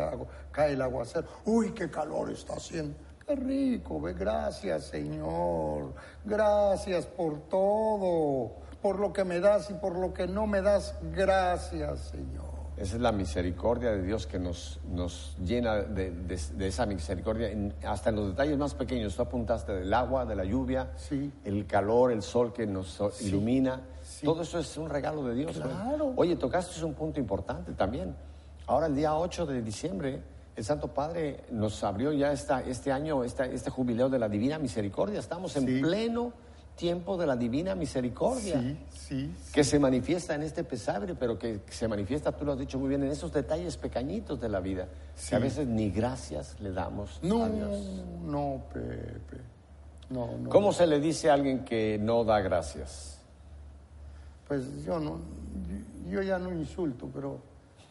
cae 0.51 0.73
el 0.73 0.81
aguacero? 0.83 1.27
Uy, 1.45 1.71
qué 1.71 1.89
calor 1.89 2.29
está 2.29 2.53
haciendo. 2.53 3.08
Qué 3.29 3.35
rico, 3.35 4.01
ve, 4.01 4.13
gracias 4.15 4.85
Señor. 4.85 5.93
Gracias 6.25 7.05
por 7.05 7.41
todo, 7.47 8.53
por 8.81 8.97
lo 8.99 9.13
que 9.13 9.23
me 9.23 9.39
das 9.39 9.69
y 9.69 9.75
por 9.75 9.95
lo 9.95 10.11
que 10.15 10.25
no 10.25 10.47
me 10.47 10.63
das. 10.63 10.95
Gracias 11.15 11.99
Señor. 12.09 12.49
Esa 12.75 12.95
es 12.95 13.01
la 13.03 13.11
misericordia 13.11 13.91
de 13.91 14.01
Dios 14.01 14.25
que 14.25 14.39
nos, 14.39 14.79
nos 14.89 15.37
llena 15.45 15.75
de, 15.75 16.09
de- 16.09 16.39
de 16.55 16.67
esa 16.67 16.87
misericordia, 16.87 17.51
hasta 17.85 18.09
en 18.09 18.15
los 18.15 18.29
detalles 18.29 18.57
más 18.57 18.73
pequeños. 18.73 19.15
Tú 19.15 19.21
apuntaste 19.21 19.73
del 19.73 19.93
agua, 19.93 20.25
de 20.25 20.35
la 20.35 20.43
lluvia, 20.45 20.89
Sí. 20.95 21.31
el 21.45 21.67
calor, 21.67 22.11
el 22.11 22.23
sol 22.23 22.51
que 22.51 22.65
nos 22.65 22.87
so- 22.87 23.11
ilumina. 23.21 23.81
Sí. 24.01 24.25
Todo 24.25 24.41
eso 24.41 24.57
es 24.57 24.75
un 24.75 24.89
regalo 24.89 25.23
de 25.25 25.35
Dios. 25.35 25.51
Claro. 25.55 26.13
Oye, 26.15 26.35
tocaste 26.35 26.83
un 26.83 26.95
punto 26.95 27.19
importante 27.19 27.73
también. 27.73 28.15
Ahora, 28.65 28.87
el 28.87 28.95
día 28.95 29.15
8 29.15 29.45
de 29.45 29.61
diciembre, 29.61 30.23
el 30.55 30.63
Santo 30.65 30.87
Padre 30.89 31.45
nos 31.51 31.83
abrió 31.83 32.11
ya 32.11 32.31
esta, 32.31 32.61
este 32.61 32.91
año, 32.91 33.23
esta- 33.23 33.45
este 33.45 33.69
jubileo 33.69 34.09
de 34.09 34.19
la 34.19 34.27
Divina 34.27 34.59
Misericordia. 34.59 35.19
Estamos 35.19 35.55
en 35.55 35.65
Sí. 35.65 35.79
pleno 35.81 36.33
tiempo 36.75 37.17
de 37.17 37.27
la 37.27 37.35
Divina 37.35 37.75
Misericordia 37.75 38.59
Sí, 38.61 38.77
sí. 38.89 39.35
que 39.53 39.63
se 39.65 39.79
manifiesta 39.79 40.33
en 40.35 40.43
este 40.43 40.63
pesebre, 40.63 41.13
pero 41.15 41.37
que 41.37 41.61
se 41.69 41.87
manifiesta, 41.89 42.31
tú 42.31 42.45
lo 42.45 42.53
has 42.53 42.59
dicho 42.59 42.79
muy 42.79 42.87
bien, 42.89 43.03
en 43.03 43.11
esos 43.11 43.33
detalles 43.33 43.75
pequeñitos 43.77 44.39
de 44.39 44.47
la 44.49 44.59
vida, 44.61 44.87
que 45.29 45.35
a 45.35 45.39
veces 45.39 45.67
ni 45.67 45.91
gracias 45.91 46.57
le 46.61 46.71
damos 46.71 47.19
No, 47.21 47.43
a 47.43 47.49
Dios. 47.49 47.79
no, 48.23 48.63
Pepe. 48.73 49.41
No, 50.09 50.37
no. 50.37 50.49
¿Cómo 50.49 50.71
se 50.73 50.87
le 50.87 50.99
dice 50.99 51.29
a 51.29 51.33
alguien 51.33 51.63
que 51.65 51.97
no 51.99 52.23
da 52.23 52.39
gracias? 52.39 53.19
Pues 54.47 54.83
yo 54.83 54.99
no, 54.99 55.19
yo 56.09 56.21
ya 56.23 56.39
no 56.39 56.51
insulto, 56.51 57.09
pero 57.13 57.39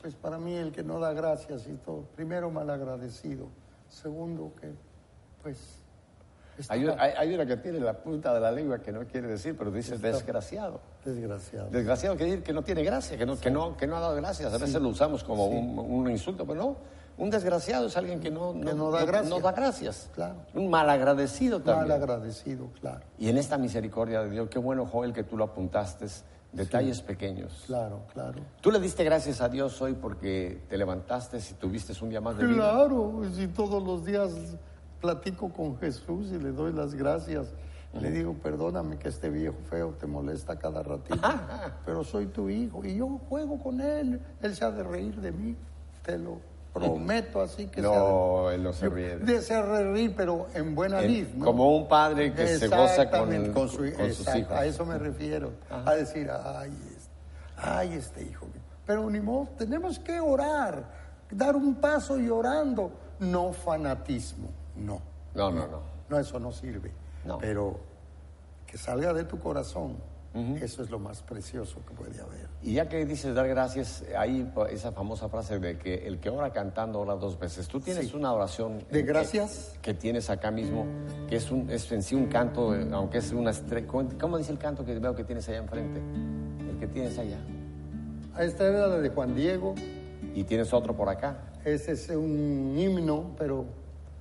pues 0.01 0.15
para 0.15 0.39
mí 0.39 0.55
el 0.55 0.73
que 0.73 0.83
no 0.83 1.01
da 1.01 1.13
gracias 1.13 1.67
y 1.67 1.75
todo, 1.75 2.03
primero 2.15 2.51
malagradecido, 2.51 3.49
segundo 3.89 4.53
que 4.61 4.73
pues 5.43 5.81
Hay, 6.69 6.85
hay- 6.99 7.13
hay 7.17 7.35
una 7.35 7.47
que 7.47 7.57
tiene 7.57 7.79
la 7.81 7.93
punta 7.95 8.35
de 8.35 8.41
la 8.41 8.51
lengua 8.51 8.79
que 8.81 8.91
no 8.91 9.01
quiere 9.07 9.29
decir, 9.29 9.57
pero 9.57 9.71
dice 9.71 9.97
desgraciado. 9.97 10.81
desgraciado. 11.05 11.71
Desgraciado 11.71 12.17
quiere 12.17 12.33
decir 12.33 12.45
que 12.45 12.53
no 12.53 12.63
tiene 12.63 12.83
gracia, 12.83 13.17
que 13.17 13.25
no, 13.25 13.39
que 13.39 13.51
no, 13.51 13.77
que 13.77 13.87
no 13.87 13.97
ha 13.97 14.01
dado 14.01 14.17
gracias. 14.17 14.53
A 14.53 14.59
veces 14.59 14.81
lo 14.83 14.89
usamos 14.89 15.23
como 15.23 15.47
un, 15.47 15.79
un 15.79 16.11
insulto, 16.11 16.45
pero 16.47 16.61
no. 16.61 16.77
Un 17.17 17.31
desgraciado 17.31 17.87
es 17.87 17.97
alguien 17.97 18.21
que 18.21 18.31
no, 18.31 18.53
Que 18.55 18.75
no 18.75 18.91
da 18.93 19.05
gracias. 19.05 19.29
no 19.31 19.41
da 19.41 19.51
gracias. 19.53 20.11
Claro. 20.15 20.35
Un 20.55 20.69
malagradecido 20.71 21.59
también. 21.61 21.89
Malagradecido, 21.89 22.69
claro, 22.81 23.01
Y 23.19 23.29
en 23.29 23.39
esta 23.39 23.57
misericordia 23.59 24.23
de 24.23 24.31
Dios, 24.31 24.49
qué 24.49 24.59
bueno, 24.61 24.87
Joel, 24.87 25.13
que 25.13 25.25
tú 25.25 25.37
lo 25.37 25.45
apuntaste, 25.45 26.07
detalles 26.53 27.01
pequeños. 27.01 27.65
claro, 27.67 28.03
claro. 28.13 28.41
Tú 28.61 28.71
le 28.71 28.81
diste 28.81 29.05
gracias 29.05 29.41
a 29.41 29.49
Dios 29.49 29.81
hoy 29.83 29.95
porque 29.95 30.63
te 30.69 30.77
levantaste 30.77 31.39
y 31.39 31.55
tuviste 31.55 31.93
un 32.03 32.11
día 32.11 32.21
más 32.21 32.37
de 32.39 32.47
vida. 32.47 32.57
Claro, 32.57 33.23
si 33.35 33.49
todos 33.49 33.83
los 33.83 34.05
días 34.05 34.33
platico 35.01 35.53
con 35.53 35.79
Jesús 35.79 36.33
y 36.33 36.39
le 36.39 36.53
doy 36.53 36.73
las 36.73 36.95
gracias. 36.95 37.49
Le 37.95 38.11
digo, 38.11 38.35
perdóname 38.35 38.99
que 38.99 39.09
este 39.09 39.31
viejo 39.31 39.57
feo 39.71 39.93
te 39.99 40.07
molesta 40.07 40.59
cada 40.59 40.83
ratito, 40.83 41.17
pero 41.87 42.05
soy 42.05 42.27
tu 42.27 42.51
hijo 42.51 42.85
y 42.85 42.97
yo 42.97 43.19
juego 43.29 43.59
con 43.59 43.81
él. 43.81 44.21
Él 44.43 44.55
se 44.55 44.65
ha 44.65 44.71
de 44.71 44.83
reír 44.83 45.17
de 45.17 45.33
mí, 45.33 45.57
te 46.05 46.19
lo 46.19 46.39
prometo 46.79 47.41
así 47.41 47.67
que 47.67 47.81
No, 47.83 48.51
él 48.51 48.63
no 48.63 48.73
se 48.73 48.89
ríe 48.89 49.17
de- 49.19 49.43
se 49.43 49.61
reír, 49.63 50.15
pero 50.17 50.47
en 50.55 50.75
buena 50.75 51.01
El- 51.01 51.13
lid, 51.13 51.27
¿no? 51.35 51.45
Como 51.47 51.77
un 51.77 51.89
padre 51.89 52.33
que 52.33 52.47
se 52.59 52.69
goza 52.69 53.11
con, 53.11 53.53
con, 53.53 53.69
su- 53.69 53.93
con 53.97 54.13
sus 54.15 54.35
hijos. 54.35 54.53
A 54.53 54.65
eso 54.67 54.85
me 54.87 54.99
refiero, 54.99 55.53
a 55.71 55.95
decir, 55.95 56.31
ay, 56.31 56.71
este, 56.97 57.11
ay, 57.57 57.93
este 57.95 58.23
hijo. 58.25 58.47
Pero 58.87 59.09
ni 59.11 59.21
modo, 59.21 59.49
tenemos 59.59 59.99
que 59.99 60.19
orar, 60.21 60.85
dar 61.31 61.55
un 61.57 61.75
paso 61.75 62.19
y 62.19 62.31
orando, 62.31 62.91
no 63.19 63.53
fanatismo, 63.53 64.49
no. 64.77 65.01
No, 65.35 65.51
no, 65.51 65.67
no. 65.67 65.81
No, 66.09 66.19
eso 66.19 66.39
no 66.41 66.53
sirve. 66.53 66.91
No. 67.25 67.37
Pero 67.39 67.79
que 68.67 68.79
salga 68.79 69.13
de 69.13 69.25
tu 69.25 69.39
corazón, 69.39 69.97
eso 70.35 70.83
es 70.83 70.91
lo 70.91 70.99
más 70.99 71.23
precioso 71.23 71.81
que 71.87 71.95
puede 71.95 72.21
haber. 72.21 72.47
Y 72.63 72.75
ya 72.75 72.89
que 72.89 73.05
dices 73.05 73.35
dar 73.35 73.49
gracias, 73.49 74.05
hay 74.17 74.49
esa 74.71 74.93
famosa 74.93 75.29
frase 75.29 75.59
de 75.59 75.79
que 75.79 76.07
el 76.07 76.21
que 76.21 76.31
ora 76.31 76.53
cantando 76.53 77.01
ora 77.01 77.15
dos 77.15 77.39
veces. 77.39 77.67
Tú 77.67 77.81
tienes 77.81 78.09
Sí. 78.09 78.17
una 78.17 78.33
oración 78.33 78.85
¿De 78.91 79.03
gracias? 79.03 79.73
que, 79.83 79.93
que 79.93 79.95
tienes 79.95 80.31
acá 80.31 80.51
mismo, 80.51 80.87
que 81.29 81.37
es, 81.37 81.51
un, 81.51 81.69
es 81.71 81.91
en 81.91 82.03
sí 82.03 82.15
un 82.15 82.27
canto, 82.27 82.75
eh, 82.77 82.87
aunque 82.93 83.19
es 83.19 83.33
una 83.33 83.51
estrella. 83.51 83.87
¿Cómo, 84.21 84.39
dice 84.39 84.53
el 84.53 84.59
canto 84.59 84.85
que 84.85 84.99
veo 84.99 85.15
que 85.15 85.25
tienes 85.25 85.49
allá 85.49 85.59
enfrente? 85.59 86.01
El 86.71 86.79
que 86.79 86.87
tienes 86.87 87.19
allá. 87.19 87.39
Esta 88.39 88.67
era 88.69 88.87
la 88.87 88.99
de 88.99 89.09
Juan 89.09 89.35
Diego, 89.35 89.75
Y 90.35 90.45
tienes 90.45 90.73
otro 90.73 90.95
por 90.97 91.09
acá. 91.09 91.39
ese 91.65 91.93
es 91.93 92.09
un 92.11 92.77
himno, 92.79 93.35
pero 93.37 93.65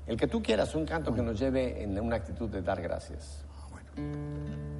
El 0.07 0.15
que 0.17 0.25
tú 0.27 0.41
quieras, 0.41 0.73
un 0.73 0.85
canto 0.85 1.13
que 1.13 1.21
nos 1.21 1.37
lleve 1.37 1.83
en 1.83 1.99
una 1.99 2.15
actitud 2.15 2.49
de 2.49 2.61
dar 2.61 2.81
gracias. 2.81 3.43
ah, 3.51 3.67
bueno. 3.69 4.76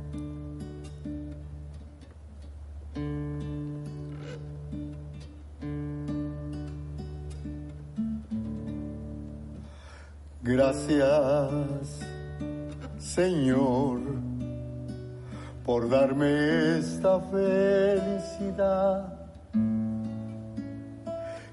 Gracias, 10.48 12.00
Señor, 12.98 14.00
por 15.66 15.90
darme 15.90 16.78
esta 16.80 17.20
felicidad 17.20 19.14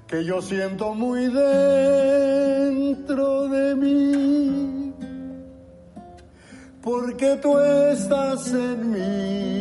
que 0.07 0.23
yo 0.23 0.41
siento 0.41 0.93
muy 0.93 1.25
dentro 1.27 2.69
de 3.49 3.75
mí, 3.75 4.93
porque 6.81 7.35
tú 7.41 7.59
estás 7.59 8.47
en 8.53 8.91
mi 8.91 9.54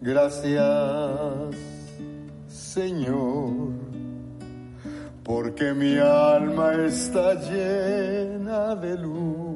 Gracias, 0.00 1.56
Señor, 2.48 3.72
porque 5.24 5.74
mi 5.74 5.98
alma 5.98 6.74
está 6.86 7.34
llena 7.34 8.74
de 8.76 8.98
luz 8.98 9.46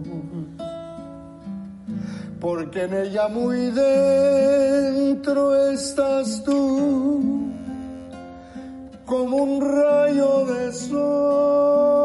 porque 2.40 2.84
en 2.84 2.94
ella 2.94 3.28
muy 3.28 3.70
dentro 3.70 5.54
estás 5.70 6.42
tú, 6.42 7.52
como 9.04 9.36
un 9.36 9.60
rayo 9.60 10.46
de 10.46 10.72
sol. 10.72 11.99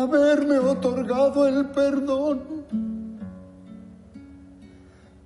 haberme 0.00 0.58
otorgado 0.58 1.46
el 1.46 1.66
perdón, 1.66 2.40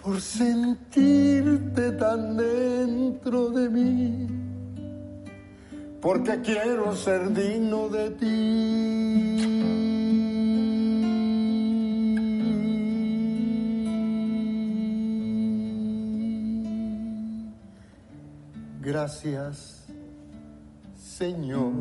por 0.03 0.21
sentirte 0.21 1.93
tan 1.93 2.37
dentro 2.37 3.51
de 3.51 3.69
mí, 3.71 4.27
porque 6.01 6.41
quiero 6.43 6.95
ser 6.95 7.33
digno 7.33 7.89
de 7.89 8.11
ti. 8.11 9.45
Gracias, 18.81 19.87
Señor 20.95 21.73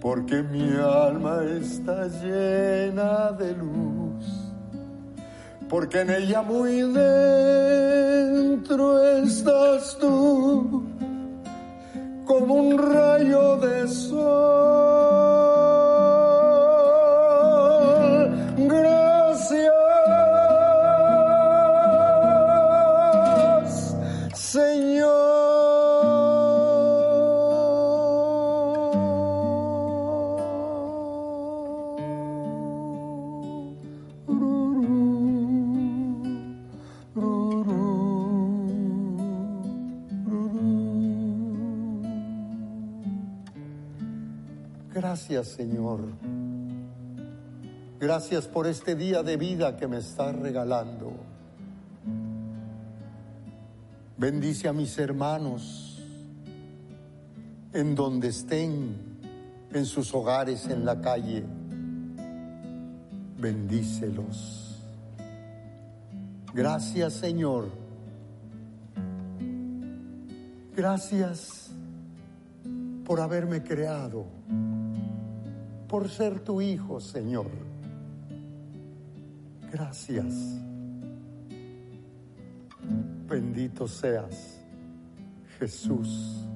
porque 0.00 0.42
mi 0.42 0.76
alma 0.78 1.44
está 1.44 2.08
llena 2.08 3.30
de 3.32 3.52
luz, 3.52 4.24
porque 5.68 6.00
en 6.00 6.08
ella 6.10 6.40
muy 6.42 6.80
dentro 6.92 9.02
estás 9.18 9.98
tú, 10.00 10.84
como 12.26 12.54
un 12.54 12.78
rayo 12.78 13.58
de 13.58 13.86
sol. 13.88 14.59
Señor. 45.50 46.00
Gracias 47.98 48.46
por 48.46 48.66
este 48.66 48.94
día 48.94 49.22
de 49.22 49.36
vida 49.36 49.76
que 49.76 49.86
me 49.86 49.98
estás 49.98 50.34
regalando. 50.36 51.12
Bendice 54.16 54.68
a 54.68 54.72
mis 54.72 54.98
hermanos 54.98 56.02
en 57.72 57.94
donde 57.94 58.28
estén, 58.28 58.96
en 59.72 59.86
sus 59.86 60.12
hogares, 60.14 60.66
en 60.66 60.84
la 60.84 61.00
calle. 61.00 61.44
Bendícelos. 63.38 64.78
Gracias, 66.52 67.12
Señor. 67.14 67.70
Gracias 70.76 71.70
por 73.04 73.20
haberme 73.20 73.62
creado, 73.62 74.24
por 75.90 76.08
ser 76.08 76.38
tu 76.40 76.62
hijo, 76.62 77.00
Señor. 77.00 77.50
Gracias. 79.72 80.34
Bendito 83.28 83.88
seas, 83.88 84.60
Jesús, 85.58 86.46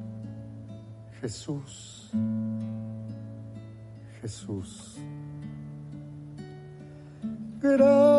Jesús, 1.20 2.10
Jesús. 4.20 4.98
Gracias. 7.60 8.14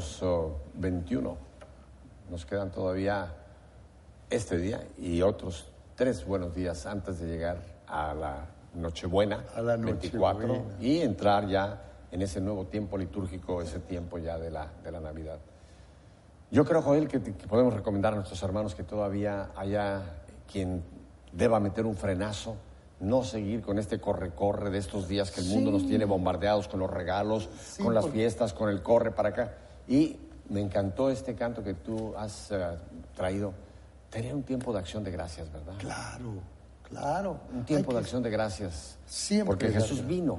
Estamos 0.00 0.22
oh, 0.22 0.56
21. 0.76 1.36
Nos 2.30 2.46
quedan 2.46 2.70
todavía 2.70 3.34
este 4.30 4.56
día 4.56 4.82
y 4.96 5.20
otros 5.20 5.66
tres 5.94 6.24
buenos 6.24 6.54
días 6.54 6.86
antes 6.86 7.20
de 7.20 7.26
llegar 7.26 7.58
a 7.86 8.14
la 8.14 8.46
Nochebuena, 8.74 9.44
A 9.54 9.60
la 9.60 9.76
24, 9.76 10.46
Nochebuena. 10.48 10.74
y 10.80 11.00
entrar 11.02 11.46
ya 11.48 11.82
en 12.10 12.22
ese 12.22 12.40
nuevo 12.40 12.64
tiempo 12.64 12.96
litúrgico, 12.96 13.60
ese 13.60 13.78
tiempo 13.80 14.16
ya 14.18 14.38
de 14.38 14.50
la, 14.50 14.68
de 14.82 14.90
la 14.90 15.00
Navidad. 15.00 15.38
Yo 16.50 16.64
creo, 16.64 16.80
Joel, 16.80 17.06
que, 17.06 17.20
que 17.20 17.46
podemos 17.46 17.74
recomendar 17.74 18.14
a 18.14 18.16
nuestros 18.16 18.42
hermanos 18.42 18.74
que 18.74 18.84
todavía 18.84 19.50
haya 19.54 20.00
quien 20.50 20.82
deba 21.32 21.60
meter 21.60 21.84
un 21.84 21.94
frenazo, 21.94 22.56
no 23.00 23.22
seguir 23.22 23.60
con 23.60 23.78
este 23.78 24.00
corre-corre 24.00 24.70
de 24.70 24.78
estos 24.78 25.08
días 25.08 25.30
que 25.30 25.42
el 25.42 25.48
mundo 25.48 25.70
nos 25.70 25.86
tiene 25.86 26.06
bombardeados 26.06 26.68
con 26.68 26.80
los 26.80 26.90
regalos, 26.90 27.50
Sí, 27.60 27.82
con 27.82 27.92
las 27.92 28.04
porque- 28.04 28.18
fiestas, 28.20 28.54
con 28.54 28.70
el 28.70 28.82
corre 28.82 29.10
para 29.10 29.28
acá. 29.28 29.54
Y 29.90 30.16
me 30.48 30.60
encantó 30.60 31.10
este 31.10 31.34
canto 31.34 31.62
que 31.62 31.74
tú 31.74 32.14
has 32.16 32.50
eh, 32.52 32.78
traído. 33.14 33.52
Tener 34.08 34.34
un 34.34 34.42
tiempo 34.44 34.72
de 34.72 34.78
acción 34.78 35.04
de 35.04 35.10
gracias, 35.10 35.52
¿verdad? 35.52 35.74
Claro, 35.78 36.32
claro. 36.88 37.40
Un 37.52 37.64
tiempo 37.64 37.90
Hay 37.90 37.96
de 37.96 38.00
que- 38.00 38.04
acción 38.06 38.22
de 38.22 38.30
gracias. 38.30 38.98
Siempre 39.04 39.46
Porque 39.48 39.66
Jesús 39.66 39.98
gracias. 39.98 40.06
vino 40.08 40.38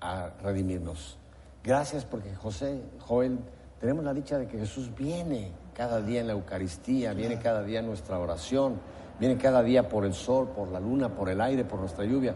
a 0.00 0.30
redimirnos. 0.42 1.16
Gracias 1.62 2.04
porque 2.04 2.34
José, 2.34 2.82
Joel, 3.00 3.38
tenemos 3.80 4.04
la 4.04 4.12
dicha 4.12 4.36
de 4.38 4.48
que 4.48 4.58
Jesús 4.58 4.90
viene 4.96 5.52
cada 5.74 6.00
día 6.00 6.20
en 6.20 6.26
la 6.26 6.32
Eucaristía, 6.32 7.12
viene 7.12 7.38
cada 7.38 7.62
día 7.62 7.80
en 7.80 7.86
nuestra 7.86 8.18
oración, 8.18 8.80
viene 9.20 9.36
cada 9.36 9.62
día 9.62 9.88
por 9.88 10.04
el 10.04 10.14
sol, 10.14 10.48
por 10.48 10.68
la 10.68 10.80
luna, 10.80 11.08
por 11.14 11.28
el 11.28 11.40
aire, 11.40 11.64
por 11.64 11.78
nuestra 11.78 12.04
lluvia. 12.04 12.34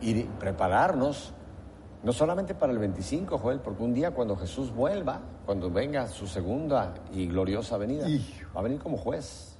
Y 0.00 0.24
prepararnos, 0.24 1.32
no 2.04 2.12
solamente 2.12 2.54
para 2.54 2.70
el 2.70 2.78
25, 2.78 3.38
Joel, 3.38 3.60
porque 3.60 3.82
un 3.82 3.94
día 3.94 4.10
cuando 4.10 4.36
Jesús 4.36 4.72
vuelva, 4.72 5.20
cuando 5.46 5.70
venga 5.70 6.06
su 6.06 6.26
segunda 6.26 6.92
y 7.12 7.26
gloriosa 7.26 7.78
venida, 7.78 8.06
Hijo. 8.06 8.46
va 8.54 8.60
a 8.60 8.62
venir 8.62 8.78
como 8.78 8.98
juez. 8.98 9.56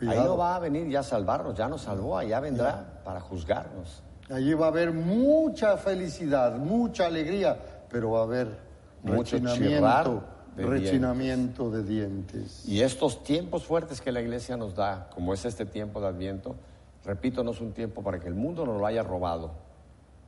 Ahí 0.00 0.18
no 0.18 0.36
va 0.36 0.56
a 0.56 0.58
venir 0.58 0.88
ya 0.88 1.00
a 1.00 1.02
salvarnos, 1.02 1.54
ya 1.54 1.68
nos 1.68 1.82
salvó, 1.82 2.16
allá 2.16 2.40
vendrá 2.40 3.02
para 3.04 3.20
juzgarnos. 3.20 4.02
Allí 4.30 4.54
va 4.54 4.66
a 4.66 4.68
haber 4.70 4.92
mucha 4.92 5.76
felicidad, 5.76 6.56
mucha 6.56 7.06
alegría, 7.06 7.58
pero 7.90 8.12
va 8.12 8.20
a 8.20 8.24
haber 8.24 8.72
Mucho 9.02 9.36
rechinamiento, 9.36 10.24
de 10.56 10.66
rechinamiento 10.66 11.70
de 11.70 11.84
dientes. 11.84 12.66
Y 12.66 12.80
estos 12.80 13.22
tiempos 13.22 13.64
fuertes 13.64 14.00
que 14.00 14.12
la 14.12 14.22
iglesia 14.22 14.56
nos 14.56 14.74
da, 14.74 15.10
como 15.14 15.34
es 15.34 15.44
este 15.44 15.66
tiempo 15.66 16.00
de 16.00 16.08
Adviento, 16.08 16.56
repito, 17.04 17.44
no 17.44 17.50
es 17.50 17.60
un 17.60 17.72
tiempo 17.72 18.02
para 18.02 18.18
que 18.18 18.28
el 18.28 18.34
mundo 18.34 18.64
nos 18.64 18.80
lo 18.80 18.86
haya 18.86 19.02
robado 19.02 19.61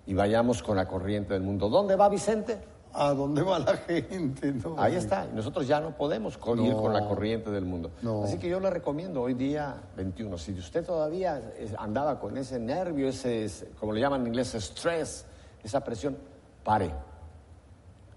y 0.06 0.14
vayamos 0.14 0.62
con 0.62 0.76
la 0.76 0.86
corriente 0.86 1.32
del 1.34 1.42
mundo. 1.42 1.68
¿Dónde 1.68 1.96
va 1.96 2.08
Vicente? 2.08 2.58
¿A 2.92 3.12
dónde 3.12 3.42
va 3.42 3.58
la 3.58 3.76
gente? 3.76 4.52
No, 4.52 4.76
Ahí 4.78 4.94
está. 4.94 5.26
Nosotros 5.26 5.66
ya 5.66 5.80
no 5.80 5.96
podemos 5.96 6.38
con- 6.38 6.64
ir 6.64 6.74
con 6.74 6.92
la 6.92 7.06
corriente 7.08 7.50
del 7.50 7.64
mundo. 7.64 7.90
No. 8.02 8.22
Así 8.22 8.38
que 8.38 8.48
yo 8.48 8.60
le 8.60 8.70
recomiendo 8.70 9.20
hoy 9.22 9.34
día 9.34 9.74
21. 9.96 10.38
Si 10.38 10.52
usted 10.52 10.84
todavía 10.86 11.42
andaba 11.78 12.20
con 12.20 12.36
ese 12.36 12.60
nervio, 12.60 13.08
ese, 13.08 13.48
como 13.80 13.92
le 13.92 14.00
llaman 14.00 14.20
en 14.20 14.28
inglés, 14.28 14.54
stress, 14.54 15.26
esa 15.64 15.82
presión, 15.82 16.16
pare. 16.62 16.92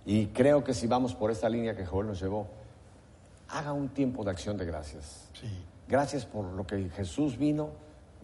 Y 0.05 0.27
creo 0.27 0.63
que 0.63 0.73
si 0.75 0.85
vamos 0.87 1.15
por 1.15 1.31
esta 1.31 1.49
línea 1.49 1.75
que 1.75 1.85
Joel 1.85 2.07
nos 2.07 2.21
llevó, 2.21 2.47
haga 3.49 3.73
un 3.73 3.89
tiempo 3.89 4.23
de 4.23 4.31
acción 4.31 4.57
de 4.57 4.65
gracias. 4.65 5.27
Sí. 5.33 5.47
Gracias 5.87 6.25
por 6.25 6.45
lo 6.45 6.67
que 6.67 6.89
Jesús 6.89 7.37
vino, 7.37 7.69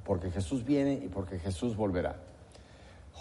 porque 0.04 0.30
Jesús 0.30 0.64
viene 0.64 0.94
y 0.94 1.08
porque 1.08 1.40
Jesús 1.40 1.76
volverá. 1.76 2.16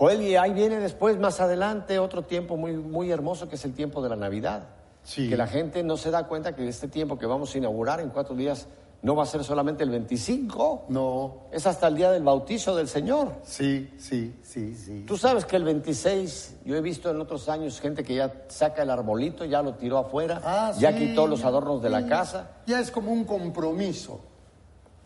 Joel, 0.03 0.21
y 0.21 0.35
ahí 0.35 0.53
viene 0.53 0.81
después, 0.81 1.17
más 1.21 1.41
adelante, 1.41 2.01
otro 2.01 2.23
tiempo 2.23 2.57
muy, 2.57 2.73
muy 2.73 3.13
hermoso 3.13 3.49
que 3.49 3.55
es 3.55 3.65
el 3.65 3.73
tiempo 3.73 4.03
de 4.03 4.09
la 4.09 4.17
Navidad. 4.17 4.65
Sí. 5.05 5.29
Que 5.29 5.37
la 5.37 5.47
gente 5.47 5.85
no 5.85 5.97
se 5.97 6.11
da 6.11 6.27
cuenta 6.27 6.57
que 6.57 6.67
este 6.67 6.89
tiempo 6.89 7.17
que 7.17 7.25
vamos 7.27 7.55
a 7.55 7.59
inaugurar 7.59 8.01
en 8.01 8.09
cuatro 8.11 8.35
días 8.35 8.67
no 9.03 9.15
va 9.15 9.23
a 9.23 9.27
ser 9.27 9.45
solamente 9.45 9.85
el 9.85 9.91
25, 9.91 10.87
No, 10.89 11.43
es 11.53 11.69
hasta 11.69 11.87
el 11.87 11.95
día 11.95 12.11
del 12.11 12.25
bautizo 12.25 12.75
del 12.75 12.89
Señor. 12.89 13.33
sí, 13.45 13.95
sí, 13.97 14.35
sí, 14.43 14.75
sí. 14.75 15.05
Tú 15.07 15.17
sabes 15.17 15.45
que 15.45 15.55
el 15.55 15.63
26, 15.63 16.57
yo 16.65 16.75
he 16.75 16.81
visto 16.81 17.09
en 17.09 17.21
otros 17.21 17.49
años 17.49 17.81
gente 17.81 18.03
que 18.03 18.17
ya 18.17 18.33
saca 18.49 18.83
el 18.83 18.91
arbolito, 18.91 19.45
ya 19.45 19.63
lo 19.63 19.75
tiró 19.75 19.99
afuera, 19.99 20.41
Ah, 20.45 20.73
ya 20.81 20.91
sí, 20.93 20.99
quitó 20.99 21.29
los 21.29 21.45
adornos 21.45 21.81
de 21.81 21.91
la 21.91 22.09
casa. 22.09 22.51
Ya 22.67 22.81
es 22.81 22.91
como 22.91 23.13
un 23.13 23.23
compromiso. 23.23 24.19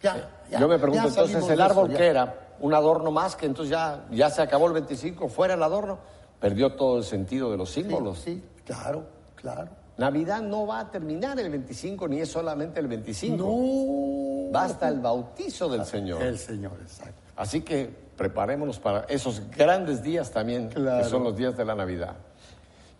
Ya, 0.02 0.30
ya, 0.50 0.58
Yo 0.58 0.68
me 0.68 0.78
pregunto, 0.78 1.06
entonces, 1.08 1.46
¿el 1.48 1.52
eso, 1.60 1.62
árbol 1.62 1.92
qué 1.94 2.06
era? 2.06 2.45
¿Un 2.60 2.74
adorno 2.74 3.10
más 3.10 3.36
que 3.36 3.46
entonces 3.46 3.70
ya, 3.70 4.04
ya 4.10 4.30
se 4.30 4.42
acabó 4.42 4.66
el 4.66 4.72
25? 4.72 5.28
¿Fuera 5.28 5.54
el 5.54 5.62
adorno? 5.62 5.98
Perdió 6.40 6.74
todo 6.74 6.98
el 6.98 7.04
sentido 7.04 7.50
de 7.50 7.56
los 7.56 7.70
símbolos. 7.70 8.18
Sí, 8.18 8.34
sí, 8.34 8.62
claro, 8.64 9.04
claro. 9.34 9.68
Navidad 9.98 10.42
no 10.42 10.66
va 10.66 10.80
a 10.80 10.90
terminar 10.90 11.38
el 11.40 11.48
25, 11.50 12.06
ni 12.08 12.20
es 12.20 12.30
solamente 12.30 12.80
el 12.80 12.86
25. 12.86 13.36
No. 13.36 14.52
Va 14.54 14.64
hasta 14.64 14.88
el 14.88 15.00
bautizo 15.00 15.68
del 15.68 15.84
Señor. 15.86 16.22
El 16.22 16.38
Señor, 16.38 16.72
exacto. 16.82 17.14
Así 17.36 17.62
que 17.62 17.88
preparémonos 18.16 18.78
para 18.78 19.00
esos 19.08 19.42
grandes 19.50 20.02
días 20.02 20.30
también, 20.30 20.68
Claro. 20.68 21.02
que 21.02 21.08
son 21.08 21.24
los 21.24 21.36
días 21.36 21.56
de 21.56 21.64
la 21.64 21.74
Navidad. 21.74 22.14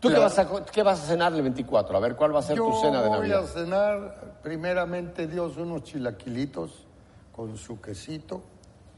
¿Tú 0.00 0.08
qué, 0.08 0.18
vas 0.18 0.38
a, 0.38 0.46
qué 0.66 0.82
vas 0.82 1.02
a 1.02 1.06
cenar 1.06 1.34
el 1.34 1.42
24? 1.42 1.96
A 1.96 2.00
ver, 2.00 2.16
¿cuál 2.16 2.34
va 2.34 2.40
a 2.40 2.42
ser 2.42 2.56
Yo 2.56 2.66
tu 2.66 2.80
cena 2.80 3.02
de 3.02 3.08
voy 3.08 3.18
Navidad? 3.28 3.44
a 3.44 3.46
cenar, 3.46 4.38
primeramente 4.42 5.26
Dios, 5.26 5.56
unos 5.56 5.82
chilaquilitos 5.84 6.84
con 7.34 7.56
su 7.56 7.80
quesito, 7.80 8.42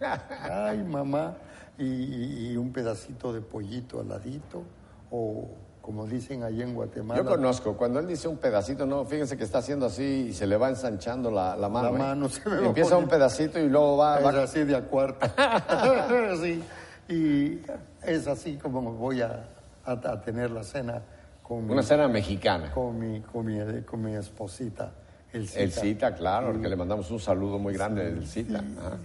Ay, 0.01 0.83
mamá. 0.83 1.35
Y, 1.79 2.51
y 2.53 2.57
un 2.57 2.73
pedacito 2.73 3.33
de 3.33 3.41
pollito 3.41 4.01
al 4.01 4.09
ladito. 4.09 4.63
O 5.11 5.49
como 5.81 6.07
dicen 6.07 6.43
allí 6.43 6.61
en 6.61 6.75
Guatemala. 6.75 7.23
Yo 7.23 7.27
conozco, 7.27 7.75
cuando 7.77 7.99
él 7.99 8.07
dice 8.07 8.29
un 8.29 8.37
pedacito, 8.37 8.85
no, 8.85 9.07
fíjense 9.07 9.39
que 9.39 9.45
está 9.45 9.59
haciendo 9.59 9.87
así 9.87 10.27
y 10.29 10.33
se 10.35 10.47
le 10.47 10.59
va 10.59 10.69
ensanchando 10.69 11.31
la, 11.31 11.57
la 11.57 11.69
mano. 11.71 11.93
La 11.93 11.97
¿eh? 11.97 11.99
mano 11.99 12.29
se 12.29 12.47
me 12.49 12.67
Empieza 12.67 12.99
un 12.99 13.09
pedacito 13.09 13.59
y 13.59 13.69
luego 13.71 13.97
va... 13.97 14.19
Es 14.19 14.25
va- 14.27 14.43
así 14.43 14.65
de 14.65 14.77
a 14.77 14.83
cuarta. 14.83 15.33
sí. 16.43 16.63
Y 17.09 17.61
es 18.03 18.27
así 18.27 18.59
como 18.59 18.93
voy 18.93 19.23
a, 19.23 19.49
a- 19.87 19.93
a 19.93 20.21
tener 20.21 20.51
la 20.51 20.63
cena 20.63 21.01
con 21.43 21.67
mi, 21.67 21.73
Una 21.73 21.83
cena 21.83 22.07
mexicana. 22.07 22.71
con 22.73 22.99
mi, 22.99 23.21
con 23.23 23.47
mi, 23.47 23.81
con 23.83 24.03
mi 24.03 24.15
esposita, 24.15 24.93
el 25.33 25.49
cita. 25.49 25.61
El 25.63 25.73
cita, 25.73 26.15
claro, 26.15 26.61
que 26.61 26.69
le 26.69 26.77
mandamos 26.77 27.11
un 27.11 27.19
saludo 27.19 27.59
muy 27.59 27.73
grande 27.73 28.05
del 28.05 28.27
cita. 28.27 28.59
Ajá. 28.59 28.99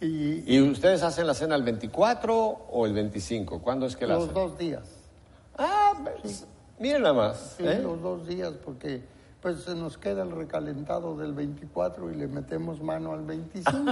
Y, 0.00 0.56
¿Y 0.56 0.60
ustedes 0.62 1.02
hacen 1.02 1.26
la 1.26 1.34
cena 1.34 1.56
el 1.56 1.62
24 1.62 2.34
o 2.36 2.86
el 2.86 2.94
25? 2.94 3.60
¿Cuándo 3.60 3.86
es 3.86 3.96
que 3.96 4.06
la 4.06 4.14
los 4.14 4.24
hacen? 4.24 4.34
dos 4.34 4.58
días. 4.58 4.88
Ah, 5.58 5.92
pues, 6.22 6.46
miren 6.78 7.02
nada 7.02 7.14
más. 7.14 7.54
Sí, 7.58 7.66
¿eh? 7.66 7.80
los 7.82 8.00
dos 8.00 8.26
días, 8.26 8.54
porque 8.64 9.02
pues 9.42 9.62
se 9.62 9.74
nos 9.74 9.96
queda 9.98 10.22
el 10.22 10.30
recalentado 10.30 11.16
del 11.16 11.32
24 11.32 12.10
y 12.10 12.14
le 12.14 12.28
metemos 12.28 12.82
mano 12.82 13.12
al 13.12 13.24
25. 13.24 13.72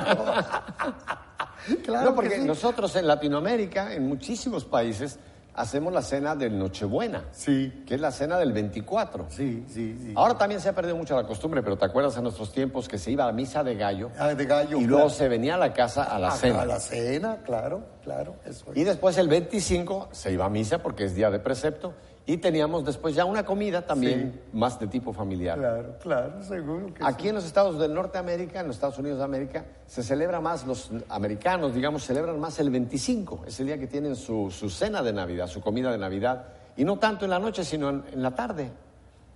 claro 1.84 2.10
no, 2.10 2.14
porque 2.14 2.40
sí. 2.40 2.44
nosotros 2.44 2.94
en 2.96 3.06
Latinoamérica, 3.06 3.94
en 3.94 4.08
muchísimos 4.08 4.64
países, 4.64 5.18
hacemos 5.58 5.92
la 5.92 6.02
cena 6.02 6.34
del 6.36 6.58
Nochebuena, 6.58 7.24
Sí, 7.32 7.82
que 7.86 7.94
es 7.96 8.00
la 8.00 8.10
cena 8.12 8.38
del 8.38 8.52
24. 8.52 9.26
sí, 9.28 9.64
sí, 9.68 9.96
sí. 10.00 10.12
Ahora 10.16 10.36
también 10.38 10.60
se 10.60 10.68
ha 10.68 10.74
perdido 10.74 10.96
mucho 10.96 11.16
la 11.16 11.26
costumbre, 11.26 11.62
pero 11.62 11.76
¿te 11.76 11.84
acuerdas 11.84 12.16
en 12.16 12.22
nuestros 12.22 12.52
tiempos 12.52 12.88
que 12.88 12.98
se 12.98 13.10
iba 13.10 13.26
a 13.28 13.32
misa 13.32 13.62
de 13.64 13.74
gallo 13.74 14.10
Ah, 14.18 14.34
de 14.34 14.44
gallo. 14.46 14.78
y 14.78 14.84
luego 14.86 15.10
se 15.10 15.28
venía 15.28 15.54
a 15.54 15.58
la 15.58 15.72
casa 15.72 16.04
a 16.04 16.18
la 16.18 16.28
A- 16.28 16.36
cena? 16.36 16.62
A 16.62 16.66
la 16.66 16.80
cena, 16.80 17.38
claro, 17.44 17.82
claro, 18.02 18.36
eso 18.44 18.70
es. 18.72 18.76
Y 18.78 18.84
después 18.84 19.18
el 19.18 19.28
25 19.28 20.08
se 20.12 20.32
iba 20.32 20.44
a 20.44 20.48
misa 20.50 20.78
porque 20.82 21.04
es 21.04 21.14
día 21.14 21.30
de 21.30 21.38
precepto 21.40 21.94
y 22.28 22.36
teníamos 22.36 22.84
después 22.84 23.14
ya 23.14 23.24
una 23.24 23.42
comida 23.42 23.80
también 23.86 24.38
más 24.52 24.78
de 24.78 24.86
tipo 24.86 25.14
familiar. 25.14 25.58
Claro, 25.58 25.94
claro, 25.98 26.42
seguro 26.42 26.92
que 26.92 27.02
Aquí 27.02 27.30
en 27.30 27.34
los 27.34 27.46
estados 27.46 27.78
del 27.78 27.94
Norteamérica, 27.94 28.60
en 28.60 28.66
los 28.66 28.76
Estados 28.76 28.98
Unidos 28.98 29.16
de 29.16 29.24
América, 29.24 29.64
se 29.86 30.02
celebra 30.02 30.38
más, 30.38 30.66
los 30.66 30.90
americanos, 31.08 31.72
digamos, 31.74 32.04
celebran 32.04 32.38
más 32.38 32.58
el 32.58 32.68
25, 32.68 33.44
es 33.46 33.58
el 33.60 33.66
día 33.68 33.78
que 33.78 33.86
tienen 33.86 34.14
su, 34.14 34.50
su 34.50 34.68
cena 34.68 35.02
de 35.02 35.14
Navidad, 35.14 35.46
su 35.46 35.62
comida 35.62 35.90
de 35.90 35.96
Navidad, 35.96 36.44
y 36.76 36.84
no 36.84 36.98
tanto 36.98 37.24
en 37.24 37.30
la 37.30 37.38
noche, 37.38 37.64
sino 37.64 37.88
en, 37.88 38.04
en 38.12 38.22
la 38.22 38.34
tarde. 38.34 38.68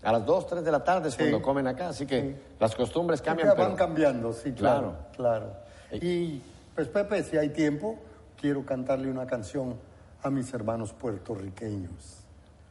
A 0.03 0.13
las 0.13 0.27
2, 0.27 0.47
3 0.49 0.63
de 0.63 0.71
la 0.71 0.85
tarde 0.85 1.09
es 1.09 1.17
cuando 1.17 1.41
comen 1.41 1.67
acá, 1.69 1.89
así 1.89 2.05
que 2.05 2.37
las 2.61 2.75
costumbres 2.75 3.23
cambian. 3.23 3.49
Pero- 3.57 3.69
van 3.69 3.75
cambiando, 3.75 4.35
sí, 4.35 4.53
claro, 4.53 4.97
claro. 5.17 5.47
Y 5.93 6.43
pues 6.75 6.89
Pepe, 6.89 7.23
si 7.23 7.39
hay 7.39 7.49
tiempo, 7.49 7.99
quiero 8.39 8.67
cantarle 8.67 9.09
una 9.11 9.27
canción 9.27 9.77
a 10.23 10.29
mis 10.29 10.53
hermanos 10.53 10.93
puertorriqueños. 10.93 12.22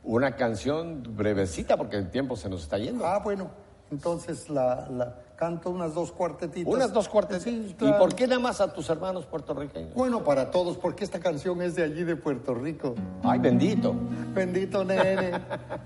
Una 0.03 0.35
canción 0.35 1.03
brevecita 1.15 1.77
porque 1.77 1.97
el 1.97 2.09
tiempo 2.09 2.35
se 2.35 2.49
nos 2.49 2.63
está 2.63 2.77
yendo. 2.77 3.05
Ah, 3.05 3.19
bueno, 3.19 3.51
entonces 3.91 4.49
la, 4.49 4.87
la 4.89 5.15
canto 5.35 5.69
unas 5.71 5.93
dos 5.95 6.11
cuartetitas. 6.11 6.71
Unas 6.71 6.93
dos 6.93 7.09
cuartetas. 7.09 7.43
Sí, 7.43 7.75
¿Y 7.79 7.91
por 7.93 8.13
qué 8.13 8.27
nada 8.27 8.39
más 8.39 8.61
a 8.61 8.71
tus 8.71 8.89
hermanos 8.89 9.25
puertorriqueños? 9.25 9.93
Bueno, 9.95 10.23
para 10.23 10.51
todos, 10.51 10.77
porque 10.77 11.03
esta 11.03 11.19
canción 11.19 11.61
es 11.63 11.75
de 11.75 11.83
allí, 11.83 12.03
de 12.03 12.15
Puerto 12.15 12.53
Rico. 12.53 12.93
Ay, 13.23 13.39
bendito. 13.39 13.95
Bendito 14.35 14.85
nene, 14.85 15.31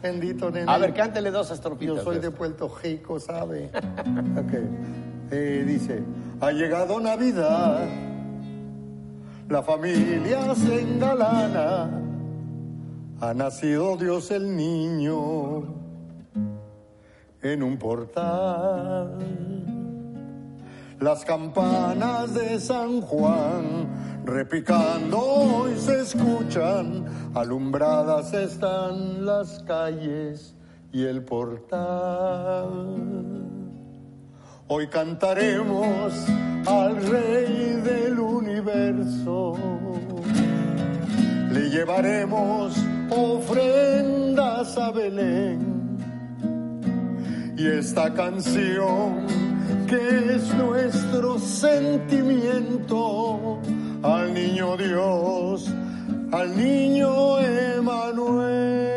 bendito 0.02 0.52
nene. 0.52 0.70
A 0.70 0.78
ver, 0.78 0.94
cántele 0.94 1.32
dos 1.32 1.52
estrofitas. 1.52 1.96
Yo 1.96 2.04
soy 2.04 2.20
de 2.20 2.32
Puerto 2.32 2.70
Rico, 2.84 3.20
¿sabe? 3.20 3.72
Ok. 4.38 4.54
Eh, 5.32 5.64
dice, 5.66 6.04
ha 6.42 6.52
llegado 6.52 7.00
Navidad, 7.00 7.88
la 9.50 9.64
familia 9.64 10.54
se 10.54 10.82
engalana, 10.82 11.90
ha 13.22 13.34
nacido 13.34 13.96
Dios 13.98 14.30
el 14.32 14.56
niño 14.56 15.64
en 17.42 17.64
un 17.64 17.78
portal. 17.78 19.18
Las 21.00 21.24
campanas 21.24 22.34
de 22.34 22.60
San 22.60 23.02
Juan 23.02 24.24
repicando 24.26 25.20
hoy 25.20 25.78
se 25.78 26.02
escuchan, 26.02 27.06
alumbradas 27.36 28.34
están 28.34 29.26
las 29.26 29.60
calles 29.64 30.56
y 30.92 31.06
el 31.06 31.24
portal. 31.24 32.70
Hoy 34.68 34.88
cantaremos 34.88 36.14
al 36.66 36.96
Rey 37.06 37.82
del 37.84 38.20
universo, 38.20 39.56
le 41.52 41.70
llevaremos 41.70 42.76
ofrendas 43.10 44.78
a 44.78 44.92
Belén 44.92 45.76
y 47.58 47.68
esta 47.68 48.14
canción 48.14 49.26
que 49.88 50.36
es 50.36 50.54
nuestro 50.56 51.40
sentimiento 51.40 53.60
al 54.04 54.34
niño 54.34 54.76
Dios, 54.78 55.74
al 56.32 56.58
niño 56.58 57.40
Emanuel. 57.40 58.96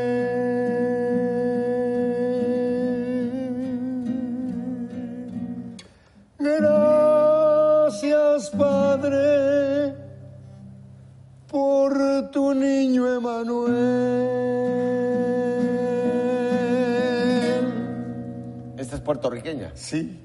Gracias 6.38 8.50
Padre 8.50 9.67
por 11.58 12.30
tu 12.30 12.54
niño 12.54 13.16
Emanuel. 13.16 13.74
Esta 18.76 18.94
es 18.94 19.00
puertorriqueña. 19.02 19.72
Sí. 19.74 20.20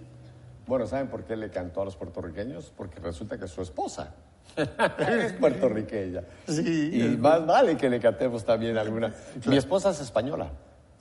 Bueno, 0.67 0.85
¿saben 0.85 1.07
por 1.07 1.23
qué 1.23 1.35
le 1.35 1.49
cantó 1.49 1.81
a 1.81 1.85
los 1.85 1.95
puertorriqueños? 1.95 2.71
Porque 2.77 2.99
resulta 2.99 3.39
que 3.39 3.47
su 3.47 3.63
esposa 3.63 4.13
es 4.99 5.33
puertorriqueña. 5.33 6.21
Sí. 6.47 6.91
Y 6.93 7.17
más 7.17 7.43
vale 7.47 7.77
que 7.77 7.89
le 7.89 7.99
cantemos 7.99 8.45
también 8.45 8.77
alguna. 8.77 9.11
Mi 9.47 9.57
esposa 9.57 9.89
es 9.89 10.01
española. 10.01 10.51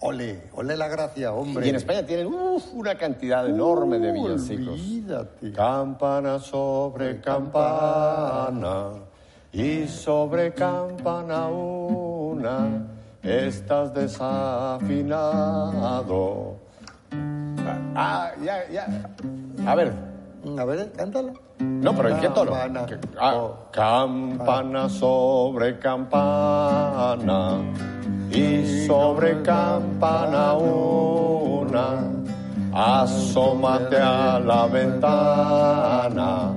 Ole, 0.00 0.44
ole 0.54 0.78
la 0.78 0.88
gracia, 0.88 1.34
hombre. 1.34 1.66
Y 1.66 1.68
en 1.68 1.76
España 1.76 2.06
tienen 2.06 2.26
uf, 2.28 2.72
una 2.72 2.96
cantidad 2.96 3.46
enorme 3.46 3.98
de 3.98 4.12
villancicos. 4.12 4.80
Olvídate. 4.80 5.52
Campana 5.52 6.38
sobre 6.40 7.20
campana 7.20 9.11
y 9.52 9.86
sobre 9.86 10.52
campana 10.54 11.46
una 11.48 12.86
estás 13.22 13.92
desafinado. 15.12 16.56
Ah, 17.94 18.30
ya, 18.42 18.68
ya. 18.70 18.86
A 19.66 19.74
ver, 19.74 19.92
A 20.58 20.64
ver, 20.64 20.90
cántala. 20.96 21.32
no, 21.60 21.94
pero 21.94 22.08
¿en 22.08 22.20
qué 22.20 22.28
tono? 22.30 22.52
Campana. 22.52 22.86
Ah, 23.20 23.34
Oh. 23.36 23.54
Campana 23.70 24.88
sobre 24.88 25.78
campana 25.78 27.58
y 28.30 28.86
sobre 28.86 29.40
campana 29.42 30.54
una. 30.54 32.08
Asómate 32.74 33.98
a 33.98 34.40
la 34.40 34.66
ventana, 34.66 36.52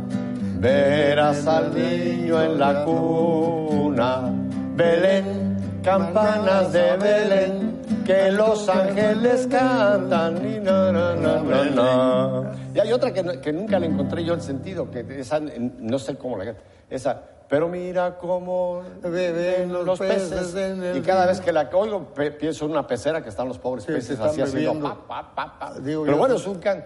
verás 0.66 1.46
al 1.48 1.74
niño 1.74 2.42
en 2.42 2.60
la 2.60 2.84
cuna. 2.84 4.32
Belén, 4.76 5.82
campanas 5.84 6.74
de 6.74 6.98
Belén, 6.98 7.82
que 8.06 8.32
los 8.32 8.68
ángeles 8.68 9.48
cantan. 9.48 10.42
Ni 10.42 10.60
na, 10.60 10.92
na, 10.92 11.16
na, 11.16 11.42
na, 11.42 11.66
na. 11.66 12.52
Y 12.74 12.80
hay 12.80 12.92
otra 12.92 13.14
que, 13.14 13.54
nunca 13.54 13.80
le 13.80 13.88
encontré 13.88 14.24
yo 14.24 14.34
el 14.34 14.42
sentido, 14.42 14.90
que 14.90 15.06
esa 15.20 15.40
no 15.40 16.00
sé 16.00 16.16
cómo 16.16 16.38
la 16.38 16.56
Esa, 16.90 17.22
pero 17.48 17.70
mira 17.70 18.18
cómo 18.18 18.82
Beben 19.02 19.72
los 19.72 20.00
peces 20.00 20.56
en 20.56 20.84
el 20.84 20.98
y 20.98 21.02
cada 21.02 21.28
vez 21.28 21.40
que 21.40 21.54
la 21.54 21.70
oigo 21.72 22.08
pienso 22.40 22.66
en 22.66 22.72
una 22.72 22.88
pecera 22.88 23.22
que 23.22 23.30
están 23.30 23.48
los 23.48 23.60
pobres 23.60 23.86
Sí, 23.86 23.94
peces 23.94 24.20
así 24.20 24.42
haciendo 24.42 25.06
pa, 25.08 25.34
pa, 25.36 25.74
Pero 25.76 26.06
yo, 26.06 26.18
bueno, 26.18 26.36
es 26.36 26.48
un 26.48 26.56
can. 26.56 26.84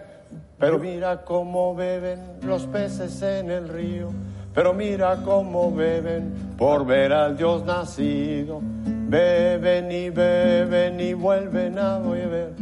Pero 0.58 0.78
mira 0.78 1.22
cómo 1.24 1.74
beben 1.74 2.20
los 2.42 2.66
peces 2.66 3.22
en 3.22 3.50
el 3.50 3.68
río. 3.68 4.08
Pero 4.54 4.74
mira 4.74 5.16
cómo 5.24 5.72
beben 5.72 6.54
por 6.58 6.84
ver 6.84 7.12
al 7.12 7.36
Dios 7.36 7.64
nacido. 7.64 8.60
Beben 8.62 9.90
y 9.90 10.10
beben 10.10 11.00
y 11.00 11.14
vuelven 11.14 11.78
a 11.78 11.98
beber 11.98 12.52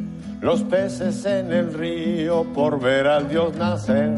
los 0.40 0.62
peces 0.62 1.24
en 1.24 1.52
el 1.52 1.74
río 1.74 2.44
por 2.54 2.78
ver 2.78 3.06
al 3.06 3.28
Dios 3.28 3.54
nacer. 3.56 4.12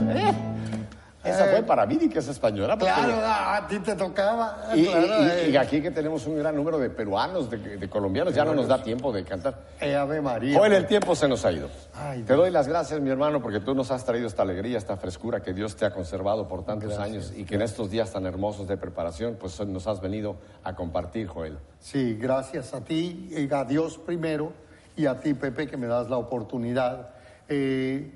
Esa 1.22 1.46
fue 1.48 1.62
para 1.62 1.84
Viri, 1.84 2.08
que 2.08 2.20
es 2.20 2.28
española. 2.28 2.78
porque- 2.78 2.94
Claro, 2.94 3.20
a, 3.22 3.66
ti 3.68 3.78
te 3.80 3.94
tocaba. 3.94 4.70
Y, 4.74 4.86
claro, 4.86 5.06
y- 5.06 5.28
eh. 5.28 5.50
y 5.50 5.56
aquí 5.56 5.82
que 5.82 5.90
tenemos 5.90 6.26
un 6.26 6.38
gran 6.38 6.56
número 6.56 6.78
de 6.78 6.88
peruanos, 6.88 7.50
de, 7.50 7.58
de 7.76 7.88
colombianos, 7.90 8.34
ya 8.34 8.44
no 8.44 8.54
nos 8.54 8.66
da 8.68 8.82
tiempo 8.82 9.12
de 9.12 9.22
cantar. 9.24 9.54
Eh, 9.80 9.94
Ave 9.94 10.22
María. 10.22 10.56
Joel, 10.58 10.72
el 10.72 10.86
tiempo 10.86 11.14
se 11.14 11.28
nos 11.28 11.44
ha 11.44 11.52
ido. 11.52 11.68
Ay, 11.94 12.22
te 12.22 12.32
doy 12.32 12.50
las 12.50 12.68
gracias, 12.68 12.98
mi 13.00 13.10
hermano, 13.10 13.42
porque 13.42 13.60
tú 13.60 13.74
nos 13.74 13.90
has 13.90 14.04
traído 14.06 14.26
esta 14.28 14.42
alegría, 14.42 14.78
esta 14.78 14.96
frescura 14.96 15.40
que 15.42 15.52
Dios 15.52 15.76
te 15.76 15.84
ha 15.84 15.92
conservado 15.92 16.48
por 16.48 16.64
tantos 16.64 16.96
años 16.98 17.32
y 17.36 17.44
que 17.44 17.56
en 17.56 17.62
estos 17.62 17.90
días 17.90 18.10
tan 18.10 18.24
hermosos 18.24 18.66
de 18.66 18.78
preparación, 18.78 19.36
pues 19.38 19.60
nos 19.66 19.86
has 19.86 20.00
venido 20.00 20.36
a 20.64 20.74
compartir, 20.74 21.26
Joel. 21.26 21.58
Sí, 21.80 22.16
gracias 22.18 22.72
a 22.72 22.80
ti 22.82 23.28
y 23.30 23.52
a 23.52 23.64
Dios 23.64 23.98
primero 23.98 24.52
y 24.96 25.04
a 25.04 25.20
ti, 25.20 25.34
Pepe, 25.34 25.66
que 25.66 25.76
me 25.76 25.86
das 25.86 26.08
la 26.08 26.16
oportunidad. 26.16 27.10
Eh, 27.48 28.10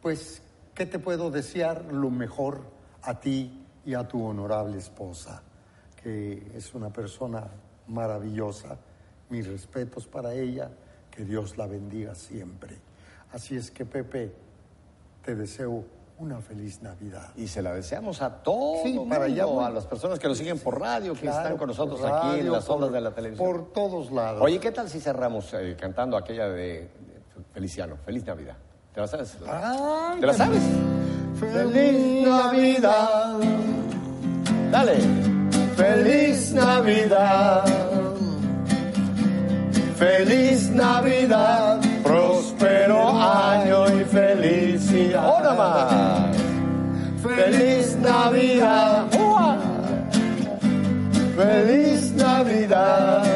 pues, 0.00 0.42
¿qué 0.76 0.86
te 0.86 1.00
puedo 1.00 1.30
desear? 1.30 1.86
Lo 1.90 2.10
mejor 2.10 2.60
a 3.02 3.18
ti 3.18 3.64
y 3.84 3.94
a 3.94 4.06
tu 4.06 4.24
honorable 4.24 4.78
esposa, 4.78 5.42
que 6.00 6.52
es 6.54 6.74
una 6.74 6.90
persona 6.92 7.48
maravillosa. 7.88 8.76
Mis 9.28 9.48
respetos 9.48 10.06
para 10.06 10.34
ella, 10.34 10.70
que 11.10 11.24
Dios 11.24 11.56
la 11.58 11.66
bendiga 11.66 12.14
siempre. 12.14 12.76
Así 13.32 13.56
es 13.56 13.72
que, 13.72 13.84
Pepe, 13.84 14.32
te 15.24 15.34
deseo 15.34 15.84
una 16.18 16.40
feliz 16.40 16.80
Navidad. 16.80 17.30
Y 17.36 17.48
se 17.48 17.60
la 17.60 17.74
deseamos 17.74 18.22
a 18.22 18.42
todos, 18.42 18.82
Sí, 18.84 18.98
para 19.08 19.24
allá 19.24 19.44
voy. 19.46 19.64
a 19.64 19.70
las 19.70 19.84
personas 19.86 20.18
que 20.18 20.28
nos 20.28 20.38
siguen 20.38 20.58
por 20.58 20.80
radio, 20.80 21.12
que 21.14 21.22
Claro, 21.22 21.38
están 21.42 21.56
con 21.58 21.68
nosotros 21.68 22.00
aquí 22.04 22.40
en 22.40 22.52
las 22.52 22.68
ondas 22.70 22.92
de 22.92 23.00
la 23.00 23.10
televisión. 23.12 23.46
Por 23.50 23.72
todos 23.72 24.12
lados. 24.12 24.40
Oye, 24.42 24.60
¿qué 24.60 24.70
tal 24.70 24.88
si 24.88 25.00
cerramos 25.00 25.52
eh, 25.54 25.76
cantando 25.78 26.16
aquella 26.16 26.48
de 26.48 26.88
Feliciano? 27.52 27.96
Feliz 28.04 28.24
Navidad. 28.24 28.56
¿Te 28.96 29.02
la 29.02 29.08
sabes? 29.08 29.36
Ay, 29.46 30.20
¿Te 30.20 30.26
la 30.26 30.32
sabes? 30.32 30.62
Feliz 31.38 32.26
Navidad. 32.26 33.36
Dale. 34.70 34.96
Feliz 35.76 36.52
Navidad. 36.52 37.64
Feliz 39.98 40.70
Navidad. 40.70 41.78
Próspero 42.02 43.10
año 43.10 44.00
y 44.00 44.04
felicidad. 44.04 45.26
¡Ahora 45.26 45.52
más! 45.52 46.36
Feliz 47.22 47.96
Navidad. 47.96 49.08
Feliz 51.36 52.12
Navidad. 52.12 53.35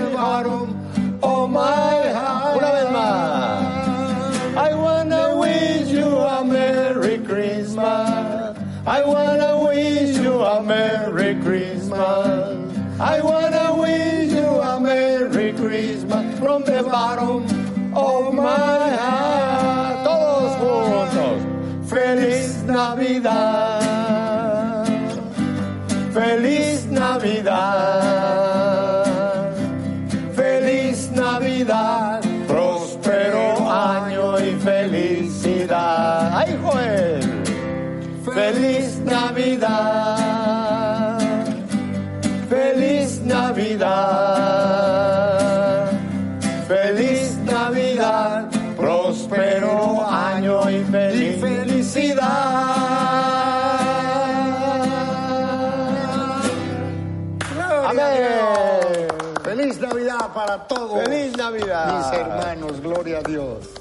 I 13.03 13.19
wanna 13.19 13.73
wish 13.81 14.31
you 14.31 14.45
a 14.45 14.79
Merry 14.79 15.53
Christmas 15.53 16.37
from 16.37 16.63
the 16.63 16.83
bottom 16.83 17.45
of 17.95 18.31
my 18.31 18.95
heart. 18.95 20.05
Todos 20.05 20.55
juntos. 20.61 21.41
Feliz 21.89 22.61
Navidad. 22.61 23.25
Feliz 26.13 26.85
Navidad. 26.85 28.10
Para 60.51 60.67
todos. 60.67 61.03
Feliz 61.03 61.37
Navidad. 61.37 61.97
Mis 61.97 62.19
hermanos, 62.19 62.81
gloria 62.81 63.19
a 63.19 63.21
Dios. 63.21 63.80